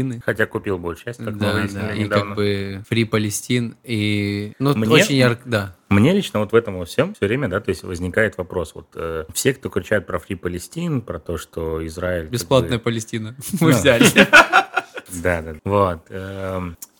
Палестины. 0.09 0.21
Хотя 0.25 0.45
купил 0.45 0.77
большую 0.77 1.05
часть, 1.05 1.23
как 1.23 1.37
да, 1.37 1.53
да, 1.71 1.93
и 1.93 1.99
недавно. 2.03 2.27
как 2.27 2.35
бы 2.35 2.83
Фри 2.89 3.03
Палестин, 3.05 3.75
и, 3.83 4.53
ну, 4.59 4.75
Мне- 4.75 4.89
очень 4.89 5.15
ярко, 5.15 5.41
да. 5.45 5.75
Мне 5.89 6.13
лично 6.13 6.39
вот 6.39 6.51
в 6.51 6.55
этом 6.55 6.77
во 6.77 6.85
всем 6.85 7.13
все 7.15 7.25
время, 7.27 7.47
да, 7.47 7.59
то 7.59 7.69
есть 7.69 7.83
возникает 7.83 8.37
вопрос, 8.37 8.75
вот 8.75 8.87
э, 8.95 9.25
все, 9.33 9.53
кто 9.53 9.69
кричат 9.69 10.05
про 10.05 10.19
Фри 10.19 10.35
Палестин, 10.35 11.01
про 11.01 11.19
то, 11.19 11.37
что 11.37 11.85
Израиль... 11.87 12.23
как 12.23 12.29
бы- 12.29 12.33
Бесплатная 12.33 12.79
Палестина. 12.79 13.35
Мы 13.59 13.71
взяли. 13.71 14.05
Да, 15.23 15.41
да. 15.41 15.55
Вот. 15.63 16.01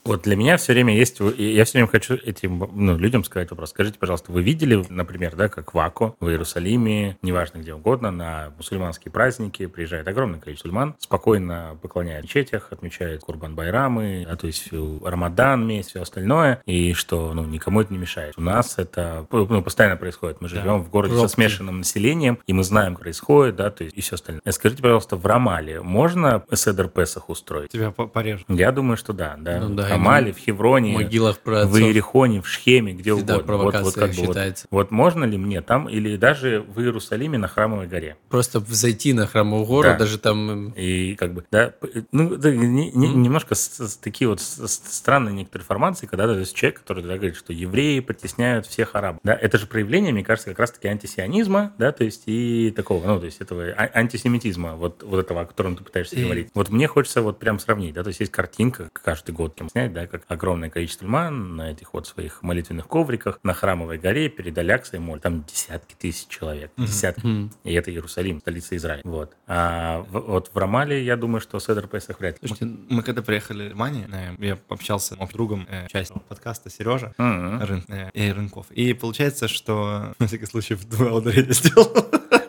Вот 0.09 0.23
для 0.23 0.35
меня 0.35 0.57
все 0.57 0.73
время 0.73 0.95
есть, 0.95 1.19
я 1.19 1.65
все 1.65 1.73
время 1.73 1.87
хочу 1.87 2.15
этим 2.15 2.69
ну, 2.73 2.97
людям 2.97 3.23
сказать 3.23 3.51
вопрос. 3.51 3.71
Скажите, 3.71 3.99
пожалуйста, 3.99 4.31
вы 4.31 4.41
видели, 4.41 4.83
например, 4.89 5.35
да, 5.35 5.49
как 5.49 5.73
в 5.73 5.79
Аку, 5.79 6.15
в 6.19 6.29
Иерусалиме, 6.29 7.17
неважно 7.21 7.59
где 7.59 7.73
угодно, 7.73 8.11
на 8.11 8.53
мусульманские 8.57 9.11
праздники 9.11 9.65
приезжает 9.67 10.07
огромное 10.07 10.39
количество 10.39 10.69
мусульман, 10.69 10.95
спокойно 10.99 11.77
поклоняют 11.81 12.23
мечетях, 12.23 12.67
отмечают 12.71 13.21
Курбан 13.21 13.55
Байрамы, 13.55 14.25
а 14.29 14.35
то 14.35 14.47
есть 14.47 14.69
Рамадан 14.71 15.65
месяц, 15.65 15.89
все 15.89 16.01
остальное, 16.01 16.61
и 16.65 16.93
что 16.93 17.33
ну, 17.33 17.45
никому 17.45 17.81
это 17.81 17.91
не 17.91 17.99
мешает. 17.99 18.35
У 18.37 18.41
нас 18.41 18.77
это 18.77 19.25
ну, 19.31 19.61
постоянно 19.61 19.97
происходит. 19.97 20.41
Мы 20.41 20.47
живем 20.47 20.83
в 20.83 20.89
городе 20.89 21.13
со 21.13 21.21
Пробки. 21.21 21.35
смешанным 21.35 21.79
населением, 21.79 22.39
и 22.45 22.53
мы 22.53 22.63
знаем, 22.63 22.93
что 22.93 23.01
происходит, 23.01 23.55
да, 23.55 23.69
то 23.69 23.83
есть 23.83 23.97
и 23.97 24.01
все 24.01 24.15
остальное. 24.15 24.41
Э, 24.45 24.51
Скажите, 24.51 24.81
пожалуйста, 24.81 25.15
в 25.15 25.25
Рамале 25.25 25.81
можно 25.81 26.43
Седер 26.53 26.87
Песах 26.87 27.29
устроить? 27.29 27.71
Тебя 27.71 27.91
по- 27.91 28.07
порежут. 28.07 28.45
Я 28.49 28.71
думаю, 28.71 28.97
что 28.97 29.13
да. 29.13 29.35
да. 29.37 29.59
Ну 29.59 29.75
да, 29.75 29.97
Хамале, 29.99 30.29
и 30.29 30.33
в 30.33 30.37
Хевроне, 30.37 30.91
В 30.91 30.95
могилах 30.95 31.39
в 31.43 31.77
Иерихоне, 31.77 32.41
в 32.41 32.47
Шхеме, 32.47 32.93
где 32.93 33.13
всегда 33.15 33.35
угодно. 33.35 33.35
Вот, 33.35 33.45
провокация 33.73 33.83
вот 33.85 33.93
как 33.95 34.09
бы 34.11 34.15
вот, 34.17 34.27
считается. 34.27 34.67
вот 34.71 34.91
можно 34.91 35.25
ли 35.25 35.37
мне 35.37 35.61
там, 35.61 35.87
или 35.89 36.15
даже 36.17 36.63
в 36.67 36.79
Иерусалиме 36.79 37.37
на 37.37 37.47
Храмовой 37.47 37.87
горе? 37.87 38.17
Просто 38.29 38.59
зайти 38.67 39.13
на 39.13 39.27
храмовую 39.27 39.65
гору, 39.65 39.89
Да. 39.89 39.97
даже 39.97 40.17
там... 40.17 40.69
И 40.71 41.15
как 41.15 41.33
бы, 41.33 41.45
да, 41.51 41.73
п- 41.79 42.03
ну, 42.11 42.35
да, 42.35 42.51
не- 42.51 42.91
не- 42.91 43.13
немножко 43.13 43.55
с- 43.55 43.77
с- 43.89 43.97
такие 43.97 44.27
вот 44.27 44.41
с- 44.41 44.67
с- 44.67 44.81
странные 44.95 45.33
некоторые 45.33 45.65
формации, 45.65 46.05
когда 46.05 46.31
есть 46.35 46.55
человек, 46.55 46.79
который 46.81 47.03
да, 47.03 47.15
говорит, 47.15 47.35
что 47.35 47.53
евреи 47.53 47.99
притесняют 47.99 48.65
всех 48.65 48.95
арабов. 48.95 49.19
Да, 49.23 49.33
это 49.33 49.57
же 49.57 49.67
проявление, 49.67 50.13
мне 50.13 50.23
кажется, 50.23 50.49
как 50.49 50.59
раз-таки 50.59 50.87
антисионизма, 50.87 51.73
да, 51.77 51.91
то 51.91 52.03
есть 52.03 52.23
и 52.27 52.71
такого, 52.75 53.05
ну, 53.05 53.19
то 53.19 53.25
есть 53.25 53.41
этого 53.41 53.65
а- 53.75 53.89
антисемитизма, 53.93 54.75
вот, 54.75 55.03
вот 55.03 55.19
этого, 55.19 55.41
о 55.41 55.45
котором 55.45 55.75
ты 55.75 55.83
пытаешься 55.83 56.15
И- 56.15 56.23
говорить. 56.23 56.49
Вот 56.53 56.69
мне 56.69 56.87
хочется 56.87 57.21
вот 57.21 57.39
прям 57.39 57.59
сравнить, 57.59 57.93
да, 57.93 58.03
то 58.03 58.09
есть 58.09 58.19
есть 58.19 58.31
картинка 58.31 58.89
каждый 58.93 59.31
год 59.31 59.55
там 59.55 59.69
снять, 59.69 59.88
да, 59.93 60.07
как 60.07 60.23
огромное 60.27 60.69
количество 60.69 61.05
льман 61.05 61.55
на 61.55 61.71
этих 61.71 61.93
вот 61.93 62.07
своих 62.07 62.41
молитвенных 62.43 62.87
ковриках 62.87 63.39
на 63.43 63.53
Храмовой 63.53 63.97
горе 63.97 64.29
перед 64.29 64.57
Аляксой 64.57 64.99
моль. 64.99 65.19
Там 65.19 65.43
десятки 65.43 65.95
тысяч 65.95 66.27
человек, 66.27 66.71
десятки. 66.77 67.25
Мгм. 67.25 67.51
И 67.63 67.73
это 67.73 67.91
Иерусалим, 67.91 68.39
столица 68.39 68.75
Израиля. 68.75 69.01
Вот. 69.05 69.35
А 69.47 69.99
в- 70.09 70.19
вот 70.19 70.51
в 70.53 70.57
Рамале, 70.57 71.03
я 71.03 71.17
думаю, 71.17 71.41
что 71.41 71.59
Седр 71.59 71.87
Песах 71.87 72.19
вряд 72.19 72.41
ли. 72.41 72.47
Слушайте, 72.47 72.77
Мы 72.89 73.03
когда 73.03 73.21
приехали 73.21 73.65
в 73.65 73.69
Германию, 73.69 74.07
э, 74.11 74.35
я 74.39 74.57
общался 74.69 75.15
с 75.15 75.29
другом, 75.29 75.65
э, 75.69 75.87
часть 75.87 76.13
подкаста 76.27 76.69
Сережа, 76.69 77.13
Мгм. 77.17 77.61
Рын, 77.63 77.83
э, 77.89 78.09
э, 78.13 78.31
Рынков. 78.31 78.71
И 78.71 78.93
получается, 78.93 79.47
что, 79.47 80.13
на 80.19 80.27
всякий 80.27 80.45
случай, 80.45 80.75
в 80.75 80.87
дуэл 80.87 81.15
ударение 81.17 81.53
сделал. 81.53 81.91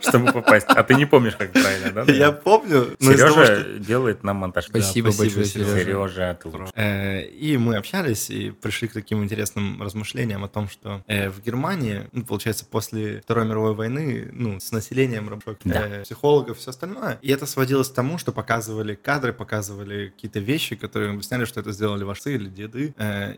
Чтобы 0.00 0.32
попасть. 0.32 0.66
А 0.68 0.82
ты 0.82 0.94
не 0.94 1.06
помнишь, 1.06 1.36
как 1.36 1.52
правильно, 1.52 2.04
да? 2.04 2.12
Я 2.12 2.32
помню, 2.32 2.96
Сережа 2.98 3.64
делает 3.78 4.22
нам 4.24 4.36
монтаж. 4.36 4.66
Спасибо 4.66 5.10
большое, 5.16 5.44
Сережа. 5.44 6.38
Э, 6.74 7.22
И 7.24 7.56
мы 7.56 7.76
общались 7.76 8.30
и 8.30 8.50
пришли 8.50 8.88
к 8.88 8.92
таким 8.92 9.22
интересным 9.22 9.82
размышлениям 9.82 10.44
о 10.44 10.48
том, 10.48 10.68
что 10.68 11.02
э, 11.06 11.28
в 11.30 11.42
Германии, 11.42 12.08
ну, 12.12 12.24
получается, 12.24 12.64
после 12.64 13.20
Второй 13.20 13.46
мировой 13.46 13.74
войны, 13.74 14.28
ну, 14.32 14.58
с 14.60 14.72
населением 14.72 15.28
работали 15.28 15.72
Да. 15.72 15.86
э, 15.88 16.02
психологов 16.02 16.56
и 16.56 16.60
все 16.60 16.70
остальное. 16.70 17.18
И 17.22 17.30
это 17.30 17.46
сводилось 17.46 17.88
к 17.88 17.94
тому, 17.94 18.18
что 18.18 18.32
показывали 18.32 18.94
кадры, 18.94 19.32
показывали 19.32 20.08
какие-то 20.08 20.40
вещи, 20.40 20.76
которые 20.76 21.10
объясняли, 21.12 21.44
что 21.44 21.60
это 21.60 21.72
сделали 21.72 22.04
ваши 22.04 22.34
или 22.34 22.48
деды, 22.48 22.94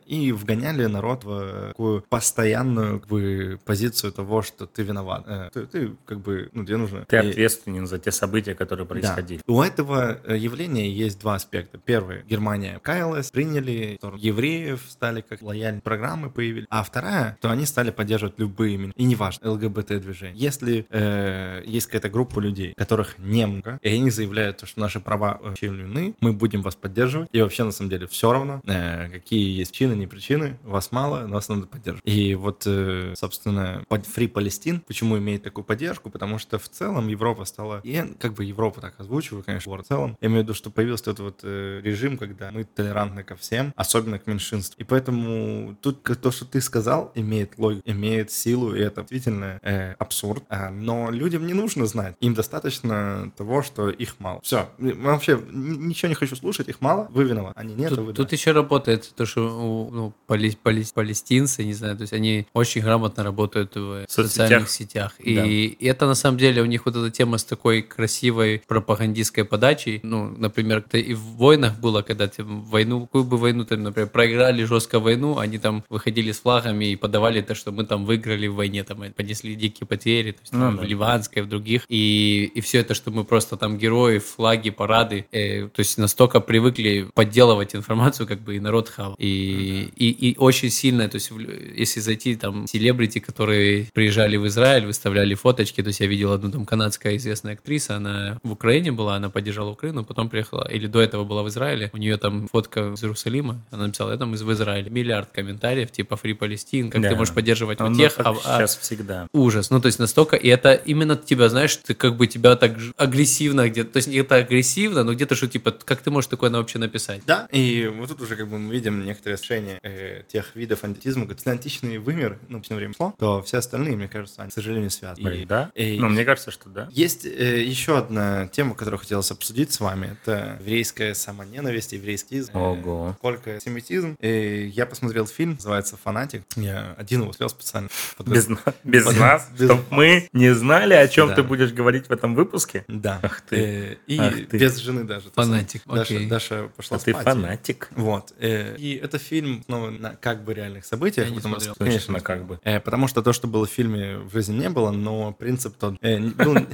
и 0.07 0.33
вгоняли 0.33 0.87
народ 0.87 1.25
в 1.25 1.69
такую 1.69 2.03
постоянную 2.09 3.01
как 3.01 3.09
бы, 3.09 3.59
позицию 3.65 4.13
того, 4.13 4.43
что 4.43 4.67
ты 4.67 4.83
виноват. 4.83 5.27
Ты, 5.53 5.67
ты, 5.67 5.93
как 6.05 6.21
бы, 6.21 6.51
ну, 6.53 6.65
тебе 6.65 6.77
нужно... 6.77 7.05
Ты 7.07 7.17
ответственен 7.17 7.87
за 7.87 7.99
те 7.99 8.11
события, 8.11 8.55
которые 8.55 8.87
происходили. 8.87 9.41
да. 9.47 9.53
У 9.53 9.63
этого 9.63 10.21
э, 10.25 10.37
явления 10.37 10.91
есть 10.91 11.21
два 11.21 11.35
аспекта. 11.37 11.79
Первый, 11.79 12.23
Германия 12.25 12.79
каялась, 12.83 13.31
приняли, 13.31 13.99
евреев 14.17 14.83
стали 14.89 15.21
как 15.23 15.43
лояльные 15.43 15.81
программы 15.83 16.31
появились. 16.31 16.67
А 16.71 16.83
вторая, 16.83 17.37
то 17.41 17.51
они 17.51 17.67
стали 17.67 17.91
поддерживать 17.91 18.39
любые, 18.39 18.75
именно- 18.75 18.93
и 18.97 19.05
неважно, 19.05 19.51
ЛГБТ-движение. 19.53 20.37
Если 20.37 20.87
э, 20.91 21.63
есть 21.67 21.87
какая-то 21.87 22.09
группа 22.11 22.39
людей, 22.41 22.75
которых 22.77 23.19
немного, 23.19 23.79
и 23.83 23.89
они 23.89 24.11
заявляют, 24.11 24.59
то, 24.59 24.67
что 24.67 24.81
наши 24.81 25.01
права 25.01 25.41
ущемлены, 25.43 26.15
мы 26.21 26.33
будем 26.33 26.63
вас 26.63 26.75
поддерживать. 26.77 27.29
И 27.33 27.41
вообще, 27.41 27.65
на 27.65 27.73
самом 27.73 27.91
деле, 27.91 28.07
все 28.07 28.33
равно, 28.33 28.61
э, 28.67 29.09
какие 29.11 29.57
есть 29.59 29.73
причины, 29.73 29.95
не 29.95 30.07
причины, 30.07 30.59
вас 30.63 30.93
мало, 30.93 31.27
нас 31.27 31.49
надо 31.49 31.67
поддерживать. 31.67 32.03
И 32.07 32.35
вот, 32.35 32.63
э, 32.67 33.15
собственно, 33.17 33.85
Free 33.89 34.31
Palestine, 34.31 34.81
почему 34.87 35.19
имеет 35.19 35.43
такую 35.43 35.65
поддержку? 35.65 36.11
Потому 36.11 36.39
что 36.39 36.42
что 36.43 36.59
в 36.59 36.69
целом 36.69 37.09
Европа 37.09 37.45
стала... 37.45 37.81
Я 37.85 38.07
как 38.19 38.35
бы 38.35 38.45
Европа 38.45 38.81
так 38.81 38.95
озвучиваю, 38.99 39.43
конечно, 39.43 39.73
в 39.77 39.83
целом. 39.85 40.17
Я 40.21 40.29
имею 40.29 40.43
в 40.43 40.45
виду, 40.45 40.55
что 40.55 40.71
появился 40.71 41.05
этот 41.11 41.21
вот 41.21 41.41
э, 41.45 41.81
режим, 41.83 42.19
когда 42.19 42.51
мы 42.51 42.65
толерантны 42.65 43.23
ко 43.23 43.37
всем, 43.37 43.73
особенно 43.77 44.19
к 44.19 44.27
меньшинству. 44.27 44.75
И 44.79 44.85
поэтому 44.85 45.77
тут 45.81 46.03
то, 46.03 46.31
что 46.31 46.45
ты 46.45 46.61
сказал, 46.61 47.13
имеет 47.15 47.59
логику, 47.59 47.83
имеет 47.89 48.31
силу, 48.31 48.75
и 48.75 48.81
это 48.81 49.01
действительно 49.03 49.59
э, 49.63 49.95
абсурд. 49.99 50.43
А, 50.49 50.71
но 50.71 51.11
людям 51.11 51.47
не 51.47 51.55
нужно 51.55 51.87
знать. 51.87 52.17
Им 52.21 52.35
достаточно 52.35 53.33
того, 53.37 53.63
что 53.63 53.89
их 53.91 54.19
мало. 54.21 54.41
Все. 54.43 54.69
Вообще, 54.79 55.41
ничего 55.53 56.09
не 56.09 56.15
хочу 56.15 56.37
слушать, 56.37 56.69
их 56.69 56.81
мало, 56.81 57.07
вы 57.11 57.25
виноваты. 57.25 57.59
Они 57.59 57.75
нет, 57.75 57.91
тут, 57.91 57.99
а 57.99 58.03
вы 58.03 58.13
Тут 58.13 58.29
да. 58.31 58.37
еще 58.37 58.53
работает 58.53 59.13
то, 59.17 59.27
что 59.27 59.89
ну, 59.93 60.13
пали, 60.27 60.51
пали, 60.63 60.85
палестинцы, 60.95 61.65
не 61.65 61.75
знаю, 61.75 61.97
то 61.97 62.03
есть 62.03 62.13
они 62.13 62.47
очень 62.53 62.83
грамотно 62.83 63.23
работают 63.23 63.75
в 63.77 64.05
Соцсетях. 64.09 64.49
социальных 64.49 64.71
сетях. 64.71 65.15
И, 65.19 65.77
Да. 65.81 65.87
это 65.91 66.07
на 66.07 66.15
самом 66.15 66.32
деле 66.37 66.63
у 66.63 66.67
них 66.67 66.87
вот 66.87 66.97
эта 66.97 67.11
тема 67.11 67.39
с 67.39 67.45
такой 67.45 67.83
красивой 67.83 68.63
пропагандистской 68.67 69.45
подачей. 69.45 70.01
Ну, 70.03 70.35
например, 70.37 70.79
это 70.79 70.99
и 70.99 71.15
в 71.15 71.21
войнах 71.21 71.79
было, 71.79 72.03
когда 72.03 72.29
там 72.29 72.63
войну, 72.63 73.03
какую 73.03 73.25
бы 73.25 73.37
войну 73.37 73.65
там, 73.65 73.83
например, 73.83 74.09
проиграли 74.09 74.65
жестко 74.65 75.01
войну, 75.01 75.39
они 75.39 75.59
там 75.59 75.85
выходили 75.89 76.33
с 76.33 76.41
флагами 76.41 76.93
и 76.93 76.97
подавали 76.97 77.41
то, 77.41 77.55
что 77.55 77.73
мы 77.73 77.85
там 77.85 78.05
выиграли 78.05 78.47
в 78.47 78.55
войне, 78.55 78.85
там 78.85 79.03
понесли 79.17 79.55
дикие 79.55 79.87
потери, 79.87 80.33
то 80.33 80.41
есть 80.41 80.53
Ну 80.53 80.61
там, 80.61 80.77
да. 80.77 80.83
в 80.83 80.87
ливанской, 80.87 81.43
в 81.43 81.49
других. 81.49 81.85
И, 81.89 82.51
и 82.55 82.61
все 82.61 82.79
это, 82.79 82.95
что 82.95 83.11
мы 83.11 83.25
просто 83.25 83.57
там 83.57 83.79
герои, 83.79 84.19
флаги, 84.19 84.71
парады, 84.71 85.27
э, 85.33 85.69
то 85.69 85.81
есть 85.81 85.99
настолько 85.99 86.41
привыкли 86.41 87.09
подделывать 87.15 87.75
информацию, 87.75 88.27
как 88.27 88.41
бы 88.41 88.57
и 88.57 88.61
народ 88.61 88.89
хавал. 88.89 89.15
И, 89.19 89.91
и, 89.97 90.11
и 90.11 90.37
очень 90.39 90.71
сильно, 90.71 91.09
то 91.09 91.17
есть 91.17 91.31
если 91.77 92.01
зайти 92.01 92.37
там 92.37 92.67
селебрити, 92.67 93.19
которые 93.19 93.89
приезжали 93.93 94.37
в 94.37 94.47
Израиль, 94.47 94.87
выставляли 94.87 95.35
фоточки, 95.35 95.83
то 95.83 95.89
есть 95.89 96.01
я 96.01 96.07
видел 96.07 96.22
одну 96.31 96.51
там 96.51 96.65
канадская 96.67 97.17
известная 97.17 97.55
актриса, 97.55 97.97
она 97.97 98.39
в 98.43 98.53
Украине 98.53 98.93
была, 98.93 99.17
она 99.17 99.31
поддержала 99.31 99.71
Украину, 99.71 100.05
потом 100.05 100.29
приехала, 100.29 100.69
или 100.71 100.87
до 100.87 101.01
этого 101.01 101.25
была 101.25 101.43
в 101.43 101.49
Израиле, 101.49 101.91
у 101.93 101.97
нее 101.97 102.17
там 102.17 102.49
фотка 102.49 102.93
из 102.95 103.03
Иерусалима, 103.03 103.61
она 103.71 103.87
написала, 103.87 104.13
я 104.13 104.17
там 104.19 104.35
из 104.35 104.43
в 104.43 104.53
Израиле. 104.53 104.91
Миллиард 104.91 105.31
комментариев, 105.33 105.91
типа 105.91 106.17
Фри 106.17 106.35
Палестин, 106.35 106.91
как 106.91 107.01
Да. 107.03 107.09
ты 107.11 107.17
можешь 107.17 107.35
поддерживать 107.35 107.81
Ну, 107.81 107.89
вот 107.89 107.97
тех, 107.97 108.15
так 108.15 108.27
а- 108.27 108.31
а- 108.45 108.59
сейчас 108.59 108.77
всегда. 108.77 109.27
Ужас. 109.33 109.71
Ну, 109.71 109.81
то 109.81 109.87
есть 109.87 109.99
настолько... 109.99 110.37
И 110.37 110.49
это 110.49 110.73
именно 110.75 111.17
тебя, 111.17 111.49
знаешь, 111.49 111.77
ты 111.77 111.95
как 111.95 112.17
бы 112.17 112.27
тебя 112.27 112.57
так 112.57 112.77
агрессивно 112.97 113.69
где-то... 113.69 113.93
То 113.93 113.97
есть 113.99 114.09
это 114.09 114.37
агрессивно, 114.37 115.05
но 115.05 115.15
где-то 115.15 115.35
что, 115.35 115.49
типа, 115.49 115.71
как 115.73 116.03
ты 116.03 116.11
можешь 116.11 116.29
такое 116.29 116.51
вообще 116.51 116.79
написать? 116.79 117.23
Да, 117.27 117.49
и 117.53 117.87
вот 117.95 118.09
тут 118.09 118.21
уже 118.21 118.37
как 118.37 118.49
бы 118.49 118.59
мы 118.59 118.73
видим 118.73 119.05
некоторые 119.05 119.39
решения 119.41 119.79
э, 119.83 120.23
тех 120.29 120.55
видов 120.57 120.85
антитизма, 120.85 121.27
как 121.27 121.39
если 121.39 121.51
античный 121.51 121.99
вымер, 121.99 122.39
ну, 122.49 122.63
в 122.63 122.69
время 122.71 122.95
шло, 122.97 123.15
то 123.19 123.43
все 123.43 123.59
остальные, 123.59 123.97
мне 123.97 124.09
кажется, 124.09 124.43
они, 124.43 124.51
к 124.51 124.55
сожалению, 124.55 124.91
связаны. 124.91 125.29
Блин, 125.29 125.47
да? 125.49 125.71
и- 125.75 125.99
Ну, 125.99 126.09
мне 126.13 126.25
кажется, 126.25 126.51
что 126.51 126.69
да. 126.69 126.89
Есть 126.93 127.25
э, 127.27 127.63
еще 127.63 127.99
одна 127.99 128.47
тема, 128.49 128.75
которую 128.75 129.01
хотелось 129.01 129.31
обсудить 129.31 129.73
с 129.73 129.81
вами. 129.81 130.17
Это 130.23 130.57
еврейская 130.61 131.15
самоненависть, 131.15 131.93
еврейский 131.93 132.37
язык. 132.37 132.55
Ого. 132.55 133.15
Сколько 133.19 133.61
семитизм. 133.61 134.17
И 134.21 134.71
я 134.75 134.87
посмотрел 134.87 135.27
фильм, 135.27 135.55
называется 135.55 135.97
«Фанатик». 136.03 136.43
Я 136.57 136.95
один 136.99 137.23
его 137.23 137.33
смотрел 137.33 137.49
специально. 137.51 137.89
Без, 138.27 138.49
без 138.85 139.05
Под- 139.05 139.19
нас, 139.19 139.49
без- 139.59 139.67
чтобы 139.67 139.83
мы 139.91 140.29
не 140.33 140.55
знали, 140.55 140.95
о 140.95 141.09
чем 141.09 141.29
Да. 141.29 141.35
ты 141.37 141.43
будешь 141.43 141.73
говорить 141.73 142.09
в 142.09 142.13
этом 142.13 142.35
выпуске. 142.35 142.85
Да. 142.89 143.19
Ах 143.23 143.41
ты. 143.43 143.57
Э, 143.57 143.97
И 144.07 144.19
Ах 144.19 144.35
ты. 144.49 144.59
без 144.59 144.77
жены 144.77 145.05
даже. 145.05 145.31
Фанатик, 145.35 145.83
Даша, 145.87 146.03
окей. 146.03 146.27
Даша 146.27 146.69
пошла 146.77 146.97
А 146.97 147.01
ты 147.01 147.13
спать. 147.13 147.25
фанатик. 147.25 147.89
Вот. 147.97 148.33
э, 148.39 148.77
И 148.79 148.95
это 148.97 149.19
фильм 149.19 149.63
снова 149.67 149.91
на 149.91 150.15
как 150.17 150.45
бы 150.45 150.55
реальных 150.55 150.85
событиях. 150.85 151.29
Я 151.29 151.35
не 151.35 151.41
смотрел. 151.41 151.75
Конечно, 151.75 152.21
как 152.21 152.45
бы. 152.47 152.61
Э, 152.65 152.81
Потому 152.81 153.09
что 153.09 153.23
то, 153.23 153.33
что 153.33 153.47
было 153.49 153.67
в 153.67 153.71
фильме, 153.71 154.19
в 154.19 154.33
жизни 154.33 154.59
не 154.59 154.69
было, 154.69 154.91
но 154.91 155.33
принцип 155.33 155.77
тот... 155.77 155.97
э, 156.03 156.19
не- 156.19 156.31
был- 156.31 156.67